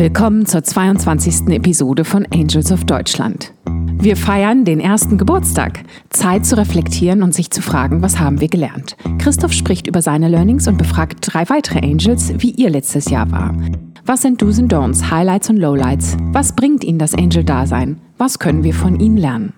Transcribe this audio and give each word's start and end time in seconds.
Willkommen 0.00 0.46
zur 0.46 0.64
22. 0.64 1.48
Episode 1.48 2.06
von 2.06 2.26
Angels 2.32 2.72
of 2.72 2.84
Deutschland. 2.84 3.52
Wir 3.98 4.16
feiern 4.16 4.64
den 4.64 4.80
ersten 4.80 5.18
Geburtstag. 5.18 5.80
Zeit 6.08 6.46
zu 6.46 6.56
reflektieren 6.56 7.22
und 7.22 7.34
sich 7.34 7.50
zu 7.50 7.60
fragen, 7.60 8.00
was 8.00 8.18
haben 8.18 8.40
wir 8.40 8.48
gelernt. 8.48 8.96
Christoph 9.18 9.52
spricht 9.52 9.86
über 9.86 10.00
seine 10.00 10.28
Learnings 10.28 10.66
und 10.68 10.78
befragt 10.78 11.18
drei 11.20 11.46
weitere 11.50 11.80
Angels, 11.80 12.32
wie 12.38 12.52
ihr 12.52 12.70
letztes 12.70 13.10
Jahr 13.10 13.30
war. 13.30 13.54
Was 14.06 14.22
sind 14.22 14.40
Do's 14.40 14.58
und 14.58 14.72
Don'ts, 14.72 15.10
Highlights 15.10 15.50
und 15.50 15.58
Lowlights? 15.58 16.16
Was 16.32 16.56
bringt 16.56 16.82
ihnen 16.82 16.98
das 16.98 17.14
Angel-Dasein? 17.14 18.00
Was 18.16 18.38
können 18.38 18.64
wir 18.64 18.72
von 18.72 18.98
ihnen 18.98 19.18
lernen? 19.18 19.52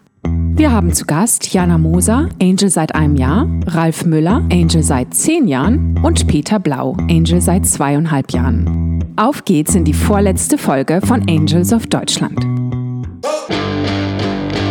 Wir 0.54 0.70
haben 0.70 0.92
zu 0.92 1.06
Gast 1.06 1.52
Jana 1.54 1.78
Moser, 1.78 2.28
Angel 2.40 2.68
seit 2.68 2.94
einem 2.94 3.16
Jahr, 3.16 3.48
Ralf 3.66 4.04
Müller, 4.04 4.42
Angel 4.52 4.82
seit 4.82 5.14
zehn 5.14 5.48
Jahren 5.48 5.98
und 6.02 6.26
Peter 6.26 6.58
Blau, 6.58 6.94
Angel 7.08 7.40
seit 7.40 7.66
zweieinhalb 7.66 8.32
Jahren. 8.32 9.02
Auf 9.16 9.46
geht's 9.46 9.74
in 9.74 9.84
die 9.84 9.94
vorletzte 9.94 10.58
Folge 10.58 11.00
von 11.04 11.22
Angels 11.28 11.72
of 11.72 11.86
Deutschland. 11.86 12.38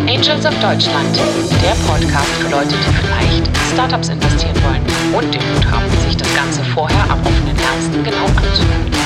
Angels 0.08 0.46
of 0.46 0.54
Deutschland, 0.62 1.18
der 1.64 1.76
Podcast 1.92 2.30
für 2.40 2.52
Leute, 2.52 2.70
die 2.70 2.94
vielleicht 3.02 3.48
in 3.48 3.74
Startups 3.74 4.10
investieren 4.10 4.56
wollen 4.64 5.24
und 5.24 5.34
den 5.34 5.42
Mut 5.54 5.66
haben, 5.72 5.90
sich 6.06 6.16
das 6.16 6.34
Ganze 6.36 6.64
vorher 6.76 7.04
am 7.06 7.20
offenen 7.22 7.58
Herzen 7.58 8.04
genau 8.04 8.26
anzuhören. 8.26 9.01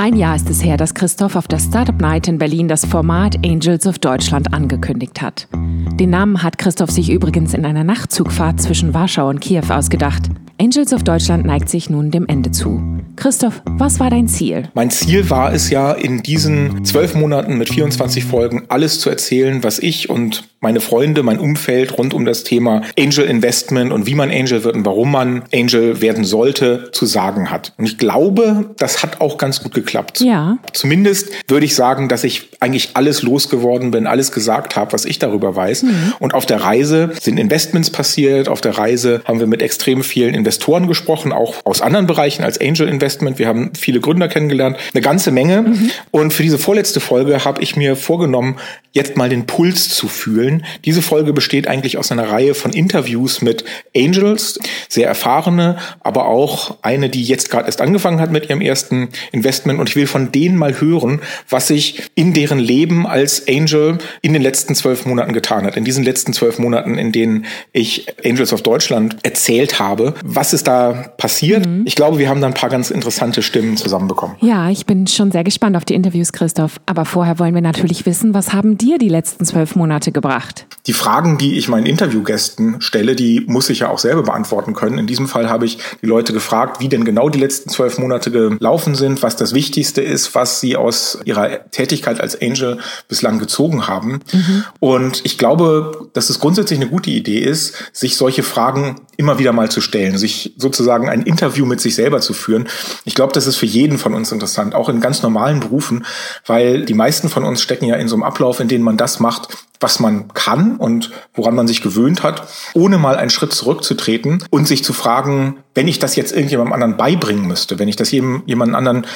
Ein 0.00 0.16
Jahr 0.16 0.34
ist 0.34 0.48
es 0.48 0.64
her, 0.64 0.78
dass 0.78 0.94
Christoph 0.94 1.36
auf 1.36 1.46
der 1.46 1.58
Startup 1.58 2.00
Night 2.00 2.26
in 2.26 2.38
Berlin 2.38 2.68
das 2.68 2.86
Format 2.86 3.36
Angels 3.44 3.86
of 3.86 3.98
Deutschland 3.98 4.54
angekündigt 4.54 5.20
hat. 5.20 5.46
Den 5.52 6.08
Namen 6.08 6.42
hat 6.42 6.56
Christoph 6.56 6.90
sich 6.90 7.10
übrigens 7.10 7.52
in 7.52 7.66
einer 7.66 7.84
Nachtzugfahrt 7.84 8.62
zwischen 8.62 8.94
Warschau 8.94 9.28
und 9.28 9.40
Kiew 9.40 9.64
ausgedacht. 9.68 10.22
Angels 10.58 10.94
of 10.94 11.04
Deutschland 11.04 11.44
neigt 11.44 11.68
sich 11.68 11.90
nun 11.90 12.10
dem 12.10 12.26
Ende 12.26 12.50
zu. 12.50 12.82
Christoph, 13.16 13.60
was 13.66 14.00
war 14.00 14.08
dein 14.08 14.26
Ziel? 14.26 14.70
Mein 14.72 14.88
Ziel 14.88 15.28
war 15.28 15.52
es 15.52 15.68
ja, 15.68 15.92
in 15.92 16.22
diesen 16.22 16.82
zwölf 16.86 17.14
Monaten 17.14 17.58
mit 17.58 17.68
24 17.68 18.24
Folgen 18.24 18.62
alles 18.68 19.00
zu 19.00 19.10
erzählen, 19.10 19.62
was 19.62 19.78
ich 19.78 20.08
und 20.08 20.48
meine 20.60 20.80
Freunde, 20.80 21.22
mein 21.22 21.38
Umfeld 21.38 21.96
rund 21.96 22.12
um 22.12 22.26
das 22.26 22.44
Thema 22.44 22.82
Angel 22.98 23.24
Investment 23.24 23.92
und 23.92 24.06
wie 24.06 24.14
man 24.14 24.30
Angel 24.30 24.62
wird 24.62 24.76
und 24.76 24.84
warum 24.84 25.10
man 25.10 25.42
Angel 25.54 26.02
werden 26.02 26.24
sollte, 26.24 26.90
zu 26.92 27.06
sagen 27.06 27.50
hat. 27.50 27.72
Und 27.78 27.86
ich 27.86 27.96
glaube, 27.96 28.70
das 28.76 29.02
hat 29.02 29.22
auch 29.22 29.38
ganz 29.38 29.62
gut 29.62 29.72
geklappt. 29.72 30.20
Ja. 30.20 30.58
Zumindest 30.72 31.30
würde 31.48 31.64
ich 31.64 31.74
sagen, 31.74 32.08
dass 32.08 32.24
ich 32.24 32.50
eigentlich 32.60 32.90
alles 32.92 33.22
losgeworden 33.22 33.90
bin, 33.90 34.06
alles 34.06 34.32
gesagt 34.32 34.76
habe, 34.76 34.92
was 34.92 35.06
ich 35.06 35.18
darüber 35.18 35.56
weiß. 35.56 35.84
Mhm. 35.84 36.12
Und 36.18 36.34
auf 36.34 36.44
der 36.44 36.60
Reise 36.60 37.10
sind 37.20 37.38
Investments 37.38 37.88
passiert. 37.88 38.48
Auf 38.48 38.60
der 38.60 38.76
Reise 38.76 39.22
haben 39.24 39.40
wir 39.40 39.46
mit 39.46 39.62
extrem 39.62 40.02
vielen 40.02 40.34
Investoren 40.34 40.86
gesprochen, 40.86 41.32
auch 41.32 41.54
aus 41.64 41.80
anderen 41.80 42.06
Bereichen 42.06 42.44
als 42.44 42.60
Angel 42.60 42.86
Investment. 42.86 43.38
Wir 43.38 43.48
haben 43.48 43.70
viele 43.78 44.00
Gründer 44.00 44.28
kennengelernt, 44.28 44.76
eine 44.92 45.00
ganze 45.00 45.30
Menge. 45.30 45.62
Mhm. 45.62 45.90
Und 46.10 46.32
für 46.34 46.42
diese 46.42 46.58
vorletzte 46.58 47.00
Folge 47.00 47.46
habe 47.46 47.62
ich 47.62 47.76
mir 47.76 47.96
vorgenommen, 47.96 48.56
jetzt 48.92 49.16
mal 49.16 49.28
den 49.28 49.46
Puls 49.46 49.88
zu 49.88 50.08
fühlen. 50.08 50.49
Diese 50.84 51.02
Folge 51.02 51.32
besteht 51.32 51.66
eigentlich 51.66 51.98
aus 51.98 52.12
einer 52.12 52.30
Reihe 52.30 52.54
von 52.54 52.72
Interviews 52.72 53.42
mit 53.42 53.64
Angels, 53.96 54.58
sehr 54.88 55.08
erfahrene, 55.08 55.78
aber 56.00 56.26
auch 56.26 56.78
eine, 56.82 57.08
die 57.08 57.22
jetzt 57.22 57.50
gerade 57.50 57.66
erst 57.66 57.80
angefangen 57.80 58.20
hat 58.20 58.30
mit 58.30 58.48
ihrem 58.48 58.60
ersten 58.60 59.08
Investment. 59.32 59.80
Und 59.80 59.88
ich 59.88 59.96
will 59.96 60.06
von 60.06 60.32
denen 60.32 60.56
mal 60.56 60.80
hören, 60.80 61.20
was 61.48 61.68
sich 61.68 62.02
in 62.14 62.32
deren 62.32 62.58
Leben 62.58 63.06
als 63.06 63.46
Angel 63.48 63.98
in 64.22 64.32
den 64.32 64.42
letzten 64.42 64.74
zwölf 64.74 65.06
Monaten 65.06 65.32
getan 65.32 65.64
hat. 65.64 65.76
In 65.76 65.84
diesen 65.84 66.04
letzten 66.04 66.32
zwölf 66.32 66.58
Monaten, 66.58 66.98
in 66.98 67.12
denen 67.12 67.46
ich 67.72 68.06
Angels 68.24 68.52
of 68.52 68.62
Deutschland 68.62 69.16
erzählt 69.22 69.78
habe. 69.78 70.14
Was 70.24 70.52
ist 70.52 70.66
da 70.66 71.12
passiert? 71.16 71.66
Mhm. 71.66 71.82
Ich 71.84 71.94
glaube, 71.94 72.18
wir 72.18 72.28
haben 72.28 72.40
da 72.40 72.46
ein 72.46 72.54
paar 72.54 72.70
ganz 72.70 72.90
interessante 72.90 73.42
Stimmen 73.42 73.76
zusammenbekommen. 73.76 74.36
Ja, 74.40 74.70
ich 74.70 74.86
bin 74.86 75.06
schon 75.06 75.30
sehr 75.30 75.44
gespannt 75.44 75.76
auf 75.76 75.84
die 75.84 75.94
Interviews, 75.94 76.32
Christoph. 76.32 76.80
Aber 76.86 77.04
vorher 77.04 77.38
wollen 77.38 77.54
wir 77.54 77.62
natürlich 77.62 78.06
wissen, 78.06 78.34
was 78.34 78.52
haben 78.52 78.78
dir 78.78 78.98
die 78.98 79.08
letzten 79.08 79.44
zwölf 79.44 79.76
Monate 79.76 80.12
gebracht? 80.12 80.39
Die 80.86 80.92
Fragen, 80.92 81.36
die 81.38 81.58
ich 81.58 81.68
meinen 81.68 81.86
Interviewgästen 81.86 82.80
stelle, 82.80 83.14
die 83.14 83.44
muss 83.46 83.68
ich 83.68 83.80
ja 83.80 83.90
auch 83.90 83.98
selber 83.98 84.22
beantworten 84.22 84.74
können. 84.74 84.98
In 84.98 85.06
diesem 85.06 85.28
Fall 85.28 85.48
habe 85.48 85.66
ich 85.66 85.78
die 86.02 86.06
Leute 86.06 86.32
gefragt, 86.32 86.80
wie 86.80 86.88
denn 86.88 87.04
genau 87.04 87.28
die 87.28 87.38
letzten 87.38 87.68
zwölf 87.70 87.98
Monate 87.98 88.30
gelaufen 88.30 88.94
sind, 88.94 89.22
was 89.22 89.36
das 89.36 89.52
Wichtigste 89.52 90.00
ist, 90.00 90.34
was 90.34 90.60
sie 90.60 90.76
aus 90.76 91.18
ihrer 91.24 91.70
Tätigkeit 91.70 92.20
als 92.20 92.40
Angel 92.40 92.78
bislang 93.08 93.38
gezogen 93.38 93.86
haben. 93.88 94.20
Mhm. 94.32 94.64
Und 94.80 95.20
ich 95.24 95.36
glaube, 95.36 96.08
dass 96.14 96.30
es 96.30 96.40
grundsätzlich 96.40 96.80
eine 96.80 96.88
gute 96.88 97.10
Idee 97.10 97.38
ist, 97.38 97.74
sich 97.92 98.16
solche 98.16 98.42
Fragen 98.42 99.02
immer 99.16 99.38
wieder 99.38 99.52
mal 99.52 99.70
zu 99.70 99.82
stellen, 99.82 100.16
sich 100.16 100.54
sozusagen 100.56 101.10
ein 101.10 101.22
Interview 101.22 101.66
mit 101.66 101.80
sich 101.80 101.94
selber 101.94 102.20
zu 102.20 102.32
führen. 102.32 102.68
Ich 103.04 103.14
glaube, 103.14 103.34
das 103.34 103.46
ist 103.46 103.56
für 103.56 103.66
jeden 103.66 103.98
von 103.98 104.14
uns 104.14 104.32
interessant, 104.32 104.74
auch 104.74 104.88
in 104.88 105.00
ganz 105.00 105.22
normalen 105.22 105.60
Berufen, 105.60 106.06
weil 106.46 106.86
die 106.86 106.94
meisten 106.94 107.28
von 107.28 107.44
uns 107.44 107.60
stecken 107.60 107.84
ja 107.84 107.96
in 107.96 108.08
so 108.08 108.16
einem 108.16 108.22
Ablauf, 108.22 108.60
in 108.60 108.68
dem 108.68 108.80
man 108.80 108.96
das 108.96 109.20
macht, 109.20 109.48
was 109.80 109.98
man 109.98 110.29
kann 110.34 110.76
und 110.76 111.10
woran 111.34 111.54
man 111.54 111.66
sich 111.66 111.82
gewöhnt 111.82 112.22
hat, 112.22 112.48
ohne 112.74 112.98
mal 112.98 113.16
einen 113.16 113.30
Schritt 113.30 113.52
zurückzutreten 113.52 114.44
und 114.50 114.66
sich 114.66 114.84
zu 114.84 114.92
fragen, 114.92 115.58
wenn 115.74 115.88
ich 115.88 115.98
das 115.98 116.16
jetzt 116.16 116.32
irgendjemandem 116.32 116.72
anderen 116.72 116.96
beibringen 116.96 117.46
müsste, 117.46 117.78
wenn 117.78 117.88
ich 117.88 117.96
das 117.96 118.10
jedem, 118.10 118.42
jemandem 118.46 118.74
anderen 118.74 119.06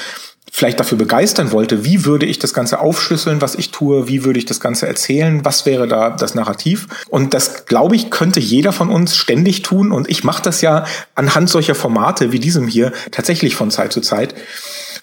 vielleicht 0.53 0.79
dafür 0.79 0.97
begeistern 0.97 1.51
wollte, 1.51 1.85
wie 1.85 2.05
würde 2.05 2.27
ich 2.27 2.39
das 2.39 2.55
Ganze 2.55 2.79
aufschlüsseln, 2.79 3.41
was 3.41 3.57
ich 3.57 3.73
tue, 3.73 4.07
wie 4.07 4.25
würde 4.25 4.39
ich 4.39 4.45
das 4.45 4.61
Ganze 4.61 4.87
erzählen, 4.87 5.45
was 5.45 5.67
wäre 5.67 5.89
da 5.89 6.11
das 6.11 6.37
Narrativ. 6.37 6.87
Und 7.09 7.35
das, 7.35 7.67
glaube 7.67 7.97
ich, 7.97 8.11
könnte 8.11 8.39
jeder 8.39 8.73
von 8.73 8.89
uns 8.89 9.17
ständig 9.17 9.63
tun. 9.63 9.91
Und 9.91 10.09
ich 10.09 10.23
mache 10.23 10.43
das 10.43 10.61
ja 10.61 10.85
anhand 11.17 11.51
solcher 11.51 11.75
Formate 11.75 12.31
wie 12.31 12.39
diesem 12.39 12.69
hier 12.69 12.93
tatsächlich 13.11 13.57
von 13.57 13.73
Zeit 13.73 13.93
zu 13.93 14.01
Zeit 14.01 14.37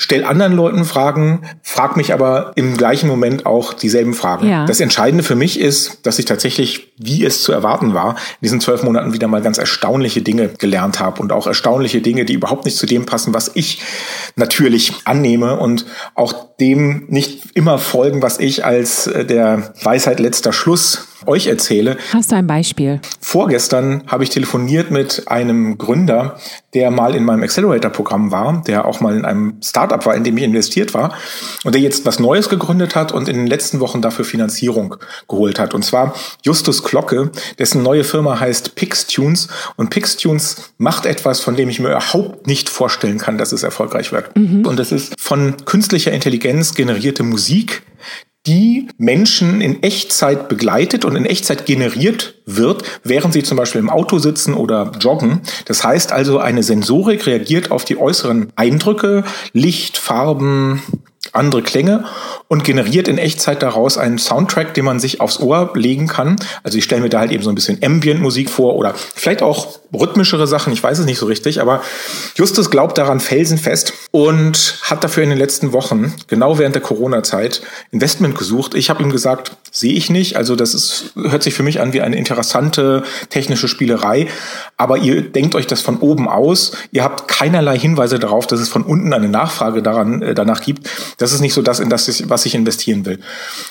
stell 0.01 0.23
anderen 0.25 0.53
Leuten 0.53 0.83
Fragen, 0.83 1.41
frag 1.61 1.95
mich 1.95 2.11
aber 2.11 2.53
im 2.55 2.75
gleichen 2.75 3.07
Moment 3.07 3.45
auch 3.45 3.71
dieselben 3.71 4.15
Fragen. 4.15 4.49
Ja. 4.49 4.65
Das 4.65 4.79
Entscheidende 4.79 5.23
für 5.23 5.35
mich 5.35 5.59
ist, 5.59 6.07
dass 6.07 6.17
ich 6.17 6.25
tatsächlich, 6.25 6.91
wie 6.97 7.23
es 7.23 7.43
zu 7.43 7.51
erwarten 7.51 7.93
war, 7.93 8.15
in 8.15 8.45
diesen 8.45 8.61
zwölf 8.61 8.81
Monaten 8.81 9.13
wieder 9.13 9.27
mal 9.27 9.43
ganz 9.43 9.59
erstaunliche 9.59 10.23
Dinge 10.23 10.47
gelernt 10.57 10.99
habe 10.99 11.21
und 11.21 11.31
auch 11.31 11.45
erstaunliche 11.45 12.01
Dinge, 12.01 12.25
die 12.25 12.33
überhaupt 12.33 12.65
nicht 12.65 12.77
zu 12.77 12.87
dem 12.87 13.05
passen, 13.05 13.35
was 13.35 13.51
ich 13.53 13.79
natürlich 14.35 14.93
annehme 15.05 15.59
und 15.59 15.85
auch 16.15 16.33
dem 16.59 17.05
nicht 17.09 17.55
immer 17.55 17.77
folgen, 17.77 18.23
was 18.23 18.39
ich 18.39 18.65
als 18.65 19.05
äh, 19.05 19.23
der 19.23 19.75
Weisheit 19.83 20.19
letzter 20.19 20.51
Schluss 20.51 21.09
euch 21.25 21.47
erzähle. 21.47 21.97
Hast 22.13 22.31
du 22.31 22.35
ein 22.35 22.47
Beispiel? 22.47 22.99
Vorgestern 23.19 24.03
habe 24.07 24.23
ich 24.23 24.29
telefoniert 24.29 24.91
mit 24.91 25.23
einem 25.27 25.77
Gründer, 25.77 26.37
der 26.73 26.91
mal 26.91 27.15
in 27.15 27.23
meinem 27.23 27.43
Accelerator-Programm 27.43 28.31
war, 28.31 28.63
der 28.65 28.85
auch 28.85 29.01
mal 29.01 29.15
in 29.15 29.25
einem 29.25 29.55
Startup 29.63 30.05
war, 30.05 30.15
in 30.15 30.23
dem 30.23 30.37
ich 30.37 30.43
investiert 30.43 30.93
war 30.93 31.13
und 31.63 31.75
der 31.75 31.81
jetzt 31.81 32.05
was 32.05 32.19
Neues 32.19 32.49
gegründet 32.49 32.95
hat 32.95 33.11
und 33.11 33.27
in 33.27 33.37
den 33.37 33.47
letzten 33.47 33.79
Wochen 33.79 34.01
dafür 34.01 34.25
Finanzierung 34.25 34.95
geholt 35.27 35.59
hat. 35.59 35.73
Und 35.73 35.83
zwar 35.83 36.13
Justus 36.43 36.83
Glocke, 36.83 37.31
dessen 37.59 37.83
neue 37.83 38.03
Firma 38.03 38.39
heißt 38.39 38.75
Pixtunes 38.75 39.47
und 39.75 39.89
Pixtunes 39.89 40.73
macht 40.77 41.05
etwas, 41.05 41.39
von 41.39 41.55
dem 41.55 41.69
ich 41.69 41.79
mir 41.79 41.89
überhaupt 41.89 42.47
nicht 42.47 42.69
vorstellen 42.69 43.17
kann, 43.17 43.37
dass 43.37 43.51
es 43.51 43.63
erfolgreich 43.63 44.11
wird. 44.11 44.35
Mhm. 44.35 44.65
Und 44.65 44.79
das 44.79 44.91
ist 44.91 45.13
von 45.19 45.57
künstlicher 45.65 46.11
Intelligenz 46.11 46.73
generierte 46.73 47.23
Musik, 47.23 47.83
die 48.47 48.87
Menschen 48.97 49.61
in 49.61 49.83
Echtzeit 49.83 50.49
begleitet 50.49 51.05
und 51.05 51.15
in 51.15 51.25
Echtzeit 51.25 51.65
generiert 51.65 52.41
wird, 52.45 52.83
während 53.03 53.33
sie 53.33 53.43
zum 53.43 53.57
Beispiel 53.57 53.79
im 53.79 53.89
Auto 53.89 54.17
sitzen 54.17 54.55
oder 54.55 54.91
joggen. 54.99 55.41
Das 55.65 55.83
heißt 55.83 56.11
also, 56.11 56.39
eine 56.39 56.63
Sensorik 56.63 57.27
reagiert 57.27 57.69
auf 57.69 57.85
die 57.85 57.97
äußeren 57.97 58.51
Eindrücke, 58.55 59.23
Licht, 59.53 59.97
Farben, 59.97 60.81
andere 61.33 61.61
Klänge 61.61 62.05
und 62.47 62.63
generiert 62.63 63.07
in 63.07 63.17
Echtzeit 63.17 63.63
daraus 63.63 63.97
einen 63.97 64.17
Soundtrack, 64.17 64.73
den 64.73 64.85
man 64.85 64.99
sich 64.99 65.21
aufs 65.21 65.39
Ohr 65.39 65.71
legen 65.75 66.07
kann. 66.07 66.35
Also 66.63 66.77
ich 66.77 66.83
stelle 66.83 67.01
mir 67.01 67.09
da 67.09 67.19
halt 67.19 67.31
eben 67.31 67.43
so 67.43 67.49
ein 67.49 67.55
bisschen 67.55 67.79
Ambient-Musik 67.81 68.49
vor 68.49 68.75
oder 68.75 68.93
vielleicht 69.15 69.41
auch 69.41 69.79
rhythmischere 69.93 70.47
Sachen, 70.47 70.73
ich 70.73 70.81
weiß 70.81 70.99
es 70.99 71.05
nicht 71.05 71.17
so 71.17 71.25
richtig, 71.25 71.61
aber 71.61 71.81
Justus 72.35 72.69
glaubt 72.69 72.97
daran 72.97 73.19
felsenfest 73.19 73.93
und 74.11 74.79
hat 74.81 75.03
dafür 75.03 75.23
in 75.23 75.29
den 75.29 75.39
letzten 75.39 75.73
Wochen, 75.73 76.13
genau 76.27 76.57
während 76.57 76.75
der 76.75 76.81
Corona-Zeit, 76.81 77.61
Investment 77.91 78.37
gesucht. 78.37 78.73
Ich 78.73 78.89
habe 78.89 79.03
ihm 79.03 79.11
gesagt, 79.11 79.55
sehe 79.71 79.93
ich 79.93 80.09
nicht. 80.09 80.35
Also 80.35 80.55
das 80.55 80.73
ist, 80.73 81.13
hört 81.15 81.41
sich 81.41 81.53
für 81.53 81.63
mich 81.63 81.79
an 81.79 81.93
wie 81.93 82.01
eine 82.01 82.17
interessante 82.17 83.03
technische 83.29 83.69
Spielerei, 83.69 84.27
aber 84.77 84.97
ihr 84.97 85.21
denkt 85.21 85.55
euch 85.55 85.65
das 85.65 85.81
von 85.81 85.97
oben 85.97 86.27
aus. 86.27 86.73
Ihr 86.91 87.03
habt 87.03 87.27
keinerlei 87.27 87.79
Hinweise 87.79 88.19
darauf, 88.19 88.45
dass 88.47 88.59
es 88.59 88.69
von 88.69 88.83
unten 88.83 89.13
eine 89.13 89.29
Nachfrage 89.29 89.81
daran, 89.81 90.21
äh, 90.21 90.33
danach 90.33 90.61
gibt. 90.61 90.89
Das 91.17 91.31
ist 91.31 91.39
nicht 91.39 91.53
so 91.53 91.61
das, 91.61 91.79
in 91.79 91.89
das, 91.89 92.29
was 92.29 92.45
ich 92.45 92.53
investieren 92.53 93.05
will. 93.05 93.19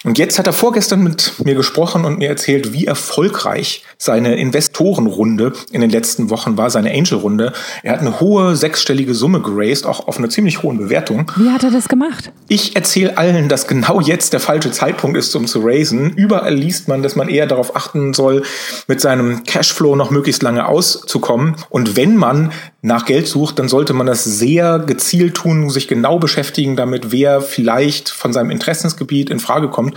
Und 0.05 0.19
jetzt 0.19 0.39
hat 0.39 0.47
er 0.47 0.53
vorgestern 0.53 1.03
mit 1.03 1.33
mir 1.45 1.55
gesprochen 1.55 2.05
und 2.05 2.19
mir 2.19 2.29
erzählt, 2.29 2.73
wie 2.73 2.87
erfolgreich 2.87 3.85
seine 3.99 4.37
Investorenrunde 4.37 5.53
in 5.73 5.83
den 5.83 5.91
letzten 5.91 6.31
Wochen 6.31 6.57
war, 6.57 6.71
seine 6.71 6.91
Angel-Runde. 6.91 7.53
Er 7.83 7.93
hat 7.93 8.01
eine 8.01 8.21
hohe 8.21 8.57
sechsstellige 8.57 9.15
Summe 9.15 9.41
geraced, 9.43 9.85
auch 9.85 10.09
auf 10.09 10.17
eine 10.17 10.31
ziemlich 10.31 10.63
hohen 10.63 10.79
Bewertung. 10.79 11.31
Wie 11.37 11.51
hat 11.51 11.65
er 11.65 11.71
das 11.71 11.89
gemacht? 11.89 12.33
Ich 12.49 12.77
erzähle 12.77 13.19
allen, 13.19 13.49
dass 13.49 13.67
genau 13.67 14.01
jetzt 14.01 14.33
der 14.33 14.41
falsche 14.41 14.71
Zeitpunkt 14.71 15.19
ist, 15.19 15.37
um 15.37 15.47
zu 15.47 15.61
raisen. 15.61 15.90
Überall 15.93 16.55
liest 16.55 16.89
man, 16.89 17.03
dass 17.03 17.17
man 17.17 17.29
eher 17.29 17.47
darauf 17.47 17.77
achten 17.77 18.15
soll, 18.15 18.43
mit 18.87 19.01
seinem 19.01 19.45
Cashflow 19.45 19.97
noch 19.97 20.11
möglichst 20.11 20.43
lange 20.43 20.67
auszukommen. 20.67 21.57
Und 21.69 21.97
wenn 21.97 22.17
man 22.17 22.53
nach 22.83 23.05
Geld 23.05 23.27
sucht, 23.27 23.59
dann 23.59 23.69
sollte 23.69 23.93
man 23.93 24.07
das 24.07 24.25
sehr 24.25 24.79
gezielt 24.79 25.35
tun, 25.35 25.69
sich 25.69 25.87
genau 25.87 26.19
beschäftigen 26.19 26.77
damit, 26.77 27.13
wer 27.13 27.43
vielleicht 27.43 28.09
von 28.09 28.33
seinem 28.33 28.51
Interessensgebiet 28.51 29.29
in 29.29 29.39
Frage 29.39 29.69
kommt. 29.69 29.95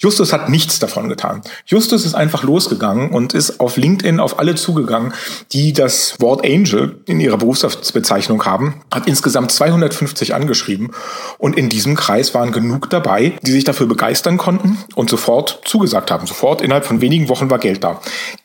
Justus 0.00 0.32
hat 0.32 0.48
nichts 0.48 0.80
davon 0.80 1.08
getan. 1.08 1.42
Justus 1.66 2.04
ist 2.04 2.14
einfach 2.14 2.42
losgegangen 2.42 3.10
und 3.10 3.32
ist 3.32 3.60
auf 3.60 3.76
LinkedIn 3.76 4.18
auf 4.18 4.40
alle 4.40 4.56
zugegangen, 4.56 5.12
die 5.52 5.72
das 5.72 6.16
Wort 6.18 6.44
Angel 6.44 7.00
in 7.06 7.20
ihrer 7.20 7.38
Berufsbezeichnung 7.38 8.44
haben, 8.44 8.82
hat 8.92 9.06
insgesamt 9.06 9.52
250 9.52 10.34
angeschrieben 10.34 10.90
und 11.38 11.56
in 11.56 11.68
diesem 11.68 11.94
Kreis 11.94 12.34
waren 12.34 12.50
genug 12.50 12.90
dabei, 12.90 13.34
die 13.42 13.52
sich 13.52 13.64
dafür 13.64 13.86
begeistern 13.86 14.36
konnten 14.36 14.78
und 14.96 15.10
sofort 15.10 15.60
zugesagt 15.64 16.10
haben. 16.10 16.26
Sofort 16.26 16.60
innerhalb 16.60 16.86
von 16.86 17.00
wenigen 17.00 17.28
Wochen 17.28 17.50
war 17.50 17.58
Geld 17.58 17.84
da. 17.84 18.00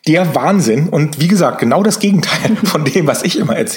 Der 0.07 0.35
Wahnsinn 0.35 0.89
und 0.89 1.19
wie 1.19 1.27
gesagt, 1.27 1.59
genau 1.59 1.81
das 1.81 1.97
Gegenteil 1.97 2.55
von 2.63 2.85
dem, 2.85 3.07
was 3.07 3.23
ich 3.23 3.39
immer 3.39 3.55
erzähle. 3.55 3.70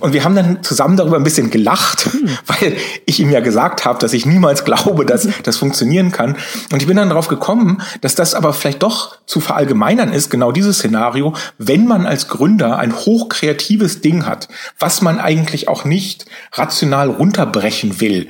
Und 0.00 0.12
wir 0.12 0.24
haben 0.24 0.34
dann 0.34 0.62
zusammen 0.62 0.96
darüber 0.96 1.16
ein 1.16 1.24
bisschen 1.24 1.50
gelacht, 1.50 2.08
weil 2.46 2.76
ich 3.06 3.20
ihm 3.20 3.30
ja 3.30 3.40
gesagt 3.40 3.84
habe, 3.84 3.98
dass 3.98 4.12
ich 4.12 4.26
niemals 4.26 4.64
glaube, 4.64 5.04
dass 5.04 5.28
das 5.42 5.56
funktionieren 5.56 6.12
kann. 6.12 6.36
Und 6.72 6.80
ich 6.80 6.86
bin 6.86 6.96
dann 6.96 7.08
darauf 7.08 7.28
gekommen, 7.28 7.82
dass 8.00 8.14
das 8.14 8.34
aber 8.34 8.52
vielleicht 8.52 8.82
doch 8.82 9.18
zu 9.26 9.40
verallgemeinern 9.40 10.12
ist, 10.12 10.30
genau 10.30 10.52
dieses 10.52 10.78
Szenario, 10.78 11.34
wenn 11.58 11.86
man 11.86 12.06
als 12.06 12.28
Gründer 12.28 12.78
ein 12.78 12.94
hochkreatives 12.94 14.00
Ding 14.00 14.26
hat, 14.26 14.48
was 14.78 15.02
man 15.02 15.18
eigentlich 15.18 15.68
auch 15.68 15.84
nicht 15.84 16.26
rational 16.52 17.10
runterbrechen 17.10 18.00
will 18.00 18.28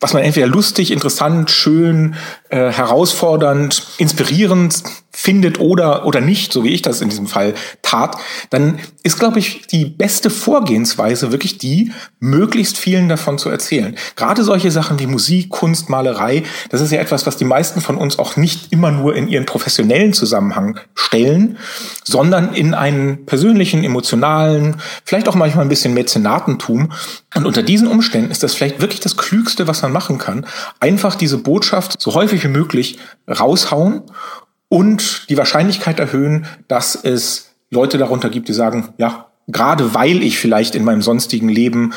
was 0.00 0.12
man 0.12 0.22
entweder 0.22 0.46
lustig, 0.46 0.90
interessant, 0.90 1.50
schön, 1.50 2.16
äh, 2.50 2.70
herausfordernd, 2.70 3.82
inspirierend 3.98 4.82
findet 5.18 5.58
oder, 5.60 6.04
oder 6.04 6.20
nicht, 6.20 6.52
so 6.52 6.62
wie 6.62 6.74
ich 6.74 6.82
das 6.82 7.00
in 7.00 7.08
diesem 7.08 7.26
Fall 7.26 7.54
tat, 7.80 8.18
dann 8.50 8.78
ist, 9.02 9.18
glaube 9.18 9.38
ich, 9.38 9.66
die 9.66 9.86
beste 9.86 10.28
Vorgehensweise 10.28 11.32
wirklich 11.32 11.56
die, 11.56 11.90
möglichst 12.20 12.76
vielen 12.76 13.08
davon 13.08 13.38
zu 13.38 13.48
erzählen. 13.48 13.96
Gerade 14.14 14.44
solche 14.44 14.70
Sachen 14.70 14.98
wie 14.98 15.06
Musik, 15.06 15.48
Kunst, 15.48 15.88
Malerei, 15.88 16.42
das 16.68 16.82
ist 16.82 16.92
ja 16.92 17.00
etwas, 17.00 17.26
was 17.26 17.38
die 17.38 17.46
meisten 17.46 17.80
von 17.80 17.96
uns 17.96 18.18
auch 18.18 18.36
nicht 18.36 18.74
immer 18.74 18.90
nur 18.90 19.16
in 19.16 19.26
ihren 19.26 19.46
professionellen 19.46 20.12
Zusammenhang 20.12 20.80
stellen, 20.94 21.56
sondern 22.04 22.52
in 22.52 22.74
einen 22.74 23.24
persönlichen, 23.24 23.84
emotionalen, 23.84 24.76
vielleicht 25.02 25.28
auch 25.28 25.34
manchmal 25.34 25.64
ein 25.64 25.70
bisschen 25.70 25.94
Mäzenatentum. 25.94 26.92
Und 27.34 27.46
unter 27.46 27.62
diesen 27.62 27.88
Umständen 27.88 28.30
ist 28.30 28.42
das 28.42 28.54
vielleicht 28.54 28.82
wirklich 28.82 29.00
das 29.00 29.16
Klügste, 29.16 29.66
was 29.66 29.80
man 29.80 29.92
machen 29.92 30.18
kann. 30.18 30.44
Einfach 30.78 31.14
diese 31.14 31.38
Botschaft 31.38 32.02
so 32.02 32.12
häufig 32.12 32.44
wie 32.44 32.48
möglich 32.48 32.98
raushauen 33.26 34.02
und 34.68 35.28
die 35.28 35.38
Wahrscheinlichkeit 35.38 36.00
erhöhen, 36.00 36.46
dass 36.68 36.96
es 36.96 37.54
Leute 37.70 37.98
darunter 37.98 38.30
gibt, 38.30 38.48
die 38.48 38.52
sagen, 38.52 38.94
ja, 38.98 39.26
gerade 39.48 39.94
weil 39.94 40.22
ich 40.22 40.38
vielleicht 40.38 40.74
in 40.74 40.84
meinem 40.84 41.02
sonstigen 41.02 41.48
Leben 41.48 41.92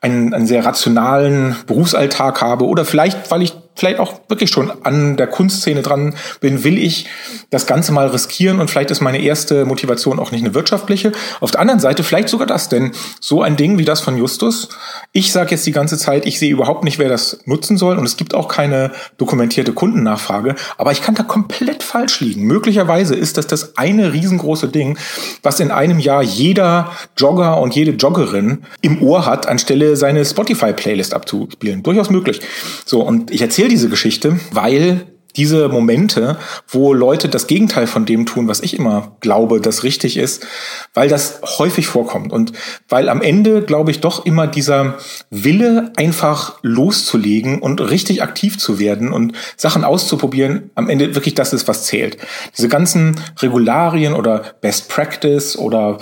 einen, 0.00 0.34
einen 0.34 0.46
sehr 0.46 0.64
rationalen 0.64 1.56
Berufsalltag 1.66 2.40
habe 2.42 2.66
oder 2.66 2.84
vielleicht, 2.84 3.30
weil 3.30 3.42
ich 3.42 3.54
vielleicht 3.80 3.98
auch 3.98 4.20
wirklich 4.28 4.50
schon 4.50 4.70
an 4.84 5.16
der 5.16 5.26
Kunstszene 5.26 5.80
dran 5.82 6.14
bin, 6.40 6.64
will 6.64 6.78
ich 6.78 7.06
das 7.48 7.66
Ganze 7.66 7.92
mal 7.92 8.08
riskieren 8.08 8.60
und 8.60 8.70
vielleicht 8.70 8.90
ist 8.90 9.00
meine 9.00 9.20
erste 9.20 9.64
Motivation 9.64 10.18
auch 10.18 10.32
nicht 10.32 10.44
eine 10.44 10.54
wirtschaftliche. 10.54 11.12
Auf 11.40 11.50
der 11.50 11.60
anderen 11.60 11.80
Seite 11.80 12.04
vielleicht 12.04 12.28
sogar 12.28 12.46
das, 12.46 12.68
denn 12.68 12.92
so 13.20 13.42
ein 13.42 13.56
Ding 13.56 13.78
wie 13.78 13.86
das 13.86 14.02
von 14.02 14.18
Justus, 14.18 14.68
ich 15.12 15.32
sage 15.32 15.52
jetzt 15.52 15.66
die 15.66 15.72
ganze 15.72 15.96
Zeit, 15.96 16.26
ich 16.26 16.38
sehe 16.38 16.52
überhaupt 16.52 16.84
nicht, 16.84 16.98
wer 16.98 17.08
das 17.08 17.40
nutzen 17.46 17.78
soll 17.78 17.96
und 17.96 18.04
es 18.04 18.18
gibt 18.18 18.34
auch 18.34 18.48
keine 18.48 18.92
dokumentierte 19.16 19.72
Kundennachfrage, 19.72 20.56
aber 20.76 20.92
ich 20.92 21.00
kann 21.00 21.14
da 21.14 21.22
komplett 21.22 21.82
falsch 21.82 22.20
liegen. 22.20 22.42
Möglicherweise 22.42 23.14
ist 23.14 23.38
das 23.38 23.46
das 23.46 23.78
eine 23.78 24.12
riesengroße 24.12 24.68
Ding, 24.68 24.98
was 25.42 25.58
in 25.58 25.70
einem 25.70 25.98
Jahr 25.98 26.22
jeder 26.22 26.92
Jogger 27.16 27.60
und 27.62 27.74
jede 27.74 27.92
Joggerin 27.92 28.58
im 28.82 29.02
Ohr 29.02 29.24
hat, 29.24 29.48
anstelle 29.48 29.96
seine 29.96 30.22
Spotify-Playlist 30.22 31.14
abzuspielen. 31.14 31.82
Durchaus 31.82 32.10
möglich. 32.10 32.40
So, 32.84 33.00
und 33.00 33.30
ich 33.30 33.40
erzähle 33.40 33.69
diese 33.70 33.88
Geschichte, 33.88 34.38
weil 34.52 35.06
diese 35.36 35.68
Momente, 35.68 36.38
wo 36.68 36.92
Leute 36.92 37.28
das 37.28 37.46
Gegenteil 37.46 37.86
von 37.86 38.04
dem 38.04 38.26
tun, 38.26 38.48
was 38.48 38.60
ich 38.60 38.76
immer 38.78 39.16
glaube, 39.20 39.60
das 39.60 39.84
richtig 39.84 40.16
ist, 40.16 40.46
weil 40.94 41.08
das 41.08 41.40
häufig 41.58 41.86
vorkommt 41.86 42.32
und 42.32 42.52
weil 42.88 43.08
am 43.08 43.22
Ende, 43.22 43.62
glaube 43.62 43.90
ich, 43.90 44.00
doch 44.00 44.26
immer 44.26 44.46
dieser 44.46 44.98
Wille, 45.30 45.92
einfach 45.96 46.58
loszulegen 46.62 47.60
und 47.60 47.80
richtig 47.80 48.22
aktiv 48.22 48.58
zu 48.58 48.78
werden 48.78 49.12
und 49.12 49.32
Sachen 49.56 49.84
auszuprobieren, 49.84 50.70
am 50.74 50.88
Ende 50.88 51.14
wirklich 51.14 51.34
das 51.34 51.52
ist, 51.52 51.68
was 51.68 51.84
zählt. 51.84 52.18
Diese 52.56 52.68
ganzen 52.68 53.20
Regularien 53.38 54.14
oder 54.14 54.42
Best 54.60 54.88
Practice 54.88 55.56
oder 55.56 55.98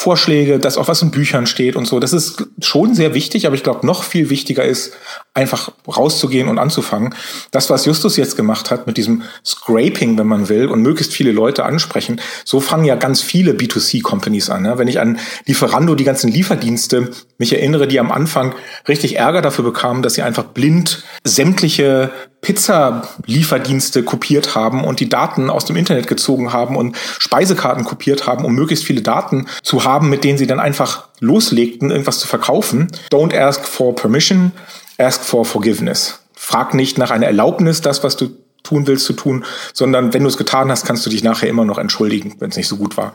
Vorschläge, 0.00 0.60
dass 0.60 0.76
auch 0.76 0.86
was 0.86 1.02
in 1.02 1.10
Büchern 1.10 1.48
steht 1.48 1.74
und 1.74 1.84
so. 1.84 1.98
Das 1.98 2.12
ist 2.12 2.46
schon 2.60 2.94
sehr 2.94 3.14
wichtig, 3.14 3.48
aber 3.48 3.56
ich 3.56 3.64
glaube, 3.64 3.84
noch 3.84 4.04
viel 4.04 4.30
wichtiger 4.30 4.64
ist, 4.64 4.92
einfach 5.34 5.72
rauszugehen 5.88 6.46
und 6.46 6.60
anzufangen. 6.60 7.16
Das, 7.50 7.68
was 7.68 7.84
Justus 7.84 8.16
jetzt 8.16 8.36
gemacht 8.36 8.70
hat 8.70 8.86
mit 8.86 8.96
diesem 8.96 9.24
Scraping, 9.44 10.16
wenn 10.16 10.28
man 10.28 10.48
will, 10.48 10.68
und 10.68 10.82
möglichst 10.82 11.12
viele 11.12 11.32
Leute 11.32 11.64
ansprechen, 11.64 12.20
so 12.44 12.60
fangen 12.60 12.84
ja 12.84 12.94
ganz 12.94 13.22
viele 13.22 13.54
B2C-Companies 13.54 14.50
an. 14.50 14.62
Ne? 14.62 14.78
Wenn 14.78 14.86
ich 14.86 15.00
an 15.00 15.18
Lieferando, 15.46 15.96
die 15.96 16.04
ganzen 16.04 16.30
Lieferdienste, 16.30 17.10
mich 17.38 17.52
erinnere, 17.52 17.88
die 17.88 17.98
am 17.98 18.12
Anfang 18.12 18.54
richtig 18.86 19.16
Ärger 19.16 19.42
dafür 19.42 19.64
bekamen, 19.64 20.02
dass 20.02 20.14
sie 20.14 20.22
einfach 20.22 20.44
blind 20.44 21.02
sämtliche 21.24 22.12
Pizza-Lieferdienste 22.40 24.02
kopiert 24.02 24.54
haben 24.54 24.84
und 24.84 25.00
die 25.00 25.08
Daten 25.08 25.50
aus 25.50 25.64
dem 25.64 25.76
Internet 25.76 26.06
gezogen 26.06 26.52
haben 26.52 26.76
und 26.76 26.96
Speisekarten 27.18 27.84
kopiert 27.84 28.26
haben, 28.26 28.44
um 28.44 28.54
möglichst 28.54 28.84
viele 28.84 29.02
Daten 29.02 29.46
zu 29.62 29.84
haben, 29.84 30.08
mit 30.08 30.24
denen 30.24 30.38
sie 30.38 30.46
dann 30.46 30.60
einfach 30.60 31.08
loslegten, 31.20 31.90
irgendwas 31.90 32.18
zu 32.18 32.28
verkaufen. 32.28 32.88
Don't 33.10 33.36
ask 33.36 33.64
for 33.64 33.94
permission, 33.94 34.52
ask 34.98 35.24
for 35.24 35.44
forgiveness. 35.44 36.20
Frag 36.34 36.74
nicht 36.74 36.96
nach 36.98 37.10
einer 37.10 37.26
Erlaubnis, 37.26 37.80
das, 37.80 38.04
was 38.04 38.16
du 38.16 38.30
tun 38.62 38.86
willst, 38.86 39.06
zu 39.06 39.12
tun, 39.14 39.44
sondern 39.72 40.14
wenn 40.14 40.22
du 40.22 40.28
es 40.28 40.36
getan 40.36 40.70
hast, 40.70 40.86
kannst 40.86 41.04
du 41.06 41.10
dich 41.10 41.24
nachher 41.24 41.48
immer 41.48 41.64
noch 41.64 41.78
entschuldigen, 41.78 42.36
wenn 42.38 42.50
es 42.50 42.56
nicht 42.56 42.68
so 42.68 42.76
gut 42.76 42.96
war. 42.96 43.14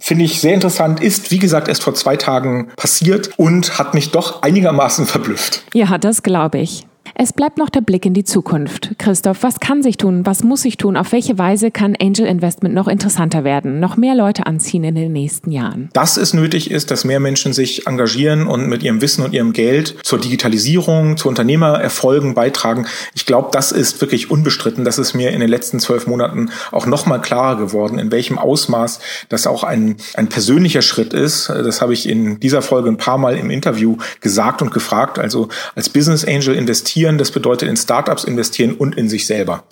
Finde 0.00 0.24
ich 0.24 0.40
sehr 0.40 0.54
interessant, 0.54 1.02
ist 1.02 1.30
wie 1.30 1.38
gesagt 1.38 1.68
erst 1.68 1.82
vor 1.82 1.94
zwei 1.94 2.16
Tagen 2.16 2.70
passiert 2.76 3.30
und 3.36 3.78
hat 3.78 3.94
mich 3.94 4.10
doch 4.10 4.42
einigermaßen 4.42 5.06
verblüfft. 5.06 5.64
Ja, 5.74 5.98
das 5.98 6.22
glaube 6.22 6.58
ich. 6.58 6.86
Es 7.18 7.32
bleibt 7.32 7.56
noch 7.56 7.70
der 7.70 7.80
Blick 7.80 8.04
in 8.04 8.12
die 8.12 8.24
Zukunft. 8.24 8.90
Christoph, 8.98 9.42
was 9.42 9.58
kann 9.58 9.82
sich 9.82 9.96
tun? 9.96 10.26
Was 10.26 10.44
muss 10.44 10.60
sich 10.60 10.76
tun? 10.76 10.98
Auf 10.98 11.12
welche 11.12 11.38
Weise 11.38 11.70
kann 11.70 11.96
Angel 11.98 12.26
Investment 12.26 12.74
noch 12.74 12.88
interessanter 12.88 13.42
werden? 13.42 13.80
Noch 13.80 13.96
mehr 13.96 14.14
Leute 14.14 14.44
anziehen 14.44 14.84
in 14.84 14.94
den 14.94 15.14
nächsten 15.14 15.50
Jahren? 15.50 15.88
Dass 15.94 16.18
es 16.18 16.34
nötig 16.34 16.70
ist, 16.70 16.90
dass 16.90 17.06
mehr 17.06 17.18
Menschen 17.18 17.54
sich 17.54 17.86
engagieren 17.86 18.46
und 18.46 18.68
mit 18.68 18.82
ihrem 18.82 19.00
Wissen 19.00 19.24
und 19.24 19.32
ihrem 19.32 19.54
Geld 19.54 19.96
zur 20.02 20.20
Digitalisierung, 20.20 21.16
zu 21.16 21.28
Unternehmererfolgen 21.28 22.34
beitragen. 22.34 22.86
Ich 23.14 23.24
glaube, 23.24 23.48
das 23.50 23.72
ist 23.72 23.98
wirklich 24.02 24.30
unbestritten. 24.30 24.84
Das 24.84 24.98
ist 24.98 25.14
mir 25.14 25.30
in 25.30 25.40
den 25.40 25.48
letzten 25.48 25.80
zwölf 25.80 26.06
Monaten 26.06 26.50
auch 26.70 26.84
noch 26.84 27.06
mal 27.06 27.18
klarer 27.18 27.56
geworden, 27.56 27.98
in 27.98 28.12
welchem 28.12 28.36
Ausmaß 28.36 29.00
das 29.30 29.46
auch 29.46 29.64
ein, 29.64 29.96
ein 30.16 30.28
persönlicher 30.28 30.82
Schritt 30.82 31.14
ist. 31.14 31.48
Das 31.48 31.80
habe 31.80 31.94
ich 31.94 32.06
in 32.06 32.40
dieser 32.40 32.60
Folge 32.60 32.90
ein 32.90 32.98
paar 32.98 33.16
Mal 33.16 33.38
im 33.38 33.48
Interview 33.48 33.96
gesagt 34.20 34.60
und 34.60 34.70
gefragt. 34.70 35.18
Also 35.18 35.48
als 35.74 35.88
Business 35.88 36.22
Angel 36.22 36.54
investieren 36.54 37.05
investieren, 37.06 37.18
das 37.18 37.30
bedeutet 37.30 37.68
in 37.68 37.76
Startups 37.76 38.24
investieren 38.24 38.74
und 38.74 38.96
in 38.96 39.08
sich 39.08 39.26
selber. 39.26 39.64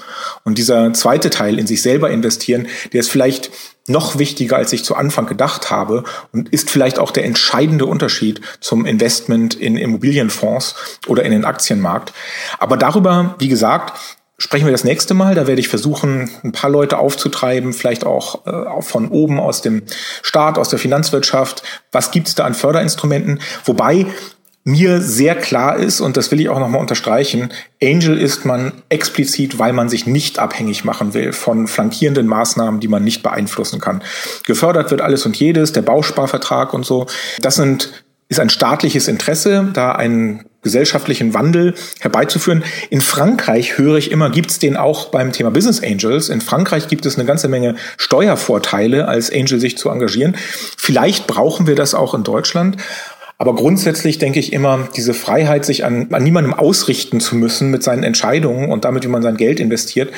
Und 0.45 0.59
dieser 0.59 0.93
zweite 0.93 1.31
Teil, 1.31 1.59
in 1.59 1.67
sich 1.67 1.83
selber 1.83 2.11
investieren, 2.11 2.67
der 2.93 3.01
ist 3.01 3.11
vielleicht 3.11 3.51
noch 3.87 4.19
wichtiger, 4.19 4.57
als 4.57 4.73
ich 4.73 4.85
zu 4.85 4.97
Anfang 4.97 5.27
gedacht 5.27 5.71
habe 5.71 6.05
und 6.33 6.49
ist 6.49 6.71
vielleicht 6.71 6.99
auch 6.99 7.11
der 7.11 7.25
entscheidende 7.25 7.87
Unterschied 7.87 8.41
zum 8.61 8.87
Investment 8.87 9.55
in 9.55 9.77
Immobilienfonds 9.77 10.75
oder 11.07 11.23
in 11.23 11.33
den 11.33 11.45
Aktienmarkt. 11.45 12.13
Aber 12.59 12.77
darüber, 12.77 13.35
wie 13.39 13.49
gesagt, 13.49 13.93
sprechen 14.39 14.65
wir 14.65 14.73
das 14.73 14.85
nächste 14.85 15.13
Mal. 15.13 15.35
Da 15.35 15.47
werde 15.47 15.61
ich 15.61 15.69
versuchen, 15.69 16.31
ein 16.43 16.53
paar 16.53 16.71
Leute 16.71 16.99
aufzutreiben, 16.99 17.73
vielleicht 17.73 18.05
auch, 18.07 18.47
äh, 18.47 18.51
auch 18.51 18.85
von 18.85 19.09
oben 19.09 19.39
aus 19.39 19.61
dem 19.61 19.83
Staat, 20.23 20.57
aus 20.59 20.71
der 20.71 20.79
Finanzwirtschaft. 20.79 21.63
Was 21.93 22.11
gibt 22.11 22.29
es 22.29 22.35
da 22.35 22.45
an 22.45 22.55
Förderinstrumenten? 22.55 23.41
Wobei 23.65 24.07
mir 24.65 25.03
sehr 25.03 25.35
klar 25.35 25.77
ist, 25.77 26.01
und 26.01 26.17
das 26.17 26.31
will 26.31 26.41
ich 26.41 26.49
auch 26.49 26.59
nochmal 26.59 26.81
unterstreichen, 26.81 27.51
Angel 27.83 28.19
ist 28.19 28.47
man 28.47 28.73
explizit, 28.89 29.59
weil 29.59 29.75
man 29.75 29.91
sich 29.91 30.07
nicht 30.07 30.39
abhängig 30.39 30.85
machen 30.85 31.13
will 31.13 31.35
von 31.35 31.69
flankierenden 31.69 32.27
Maßnahmen, 32.27 32.81
die 32.81 32.89
man 32.89 33.05
nicht 33.05 33.23
beeinflussen 33.23 33.79
kann. 33.79 34.03
Gefördert 34.47 34.91
wird 34.91 35.03
alles 35.03 35.27
und 35.27 35.37
jedes, 35.37 35.73
der 35.73 35.83
Bausparvertrag 35.83 36.73
und 36.73 36.87
so. 36.87 37.07
Das 37.43 37.57
sind, 37.57 38.05
ist 38.29 38.41
ein 38.41 38.49
staatliches 38.49 39.07
Interesse, 39.07 39.69
da 39.75 39.93
einen 39.93 40.47
gesellschaftlichen 40.65 41.35
Wandel 41.35 41.75
herbeizuführen. 42.01 42.65
In 42.91 43.03
Frankreich 43.03 43.79
höre 43.79 43.97
ich 43.97 44.11
immer, 44.11 44.31
gibt 44.31 44.51
es 44.51 44.59
den 44.59 44.77
auch 44.77 45.11
beim 45.11 45.31
Thema 45.31 45.51
Business 45.51 45.83
Angels. 45.83 46.31
In 46.31 46.41
Frankreich 46.41 46.89
gibt 46.89 47.07
es 47.07 47.17
eine 47.17 47.27
ganze 47.27 47.49
Menge 47.49 47.77
Steuervorteile, 47.99 49.07
als 49.07 49.31
Angel 49.31 49.61
sich 49.61 49.79
zu 49.79 49.91
engagieren. 49.91 50.37
Vielleicht 50.77 51.27
brauchen 51.27 51.67
wir 51.67 51.77
das 51.77 51.95
auch 51.95 52.15
in 52.15 52.25
Deutschland. 52.25 52.79
Aber 53.37 53.55
grundsätzlich 53.57 54.19
denke 54.19 54.39
ich 54.39 54.53
immer, 54.53 54.89
diese 54.97 55.13
Freiheit, 55.13 55.65
sich 55.65 55.85
an, 55.85 56.09
an 56.13 56.23
niemandem 56.23 56.55
ausrichten 56.55 57.21
zu 57.21 57.35
müssen 57.35 57.71
mit 57.71 57.83
seinen 57.83 58.05
Entscheidungen 58.05 58.71
und 58.71 58.85
damit, 58.85 59.05
wie 59.05 59.09
man 59.09 59.23
sein 59.23 59.37
Geld 59.37 59.59
investiert, 59.59 60.13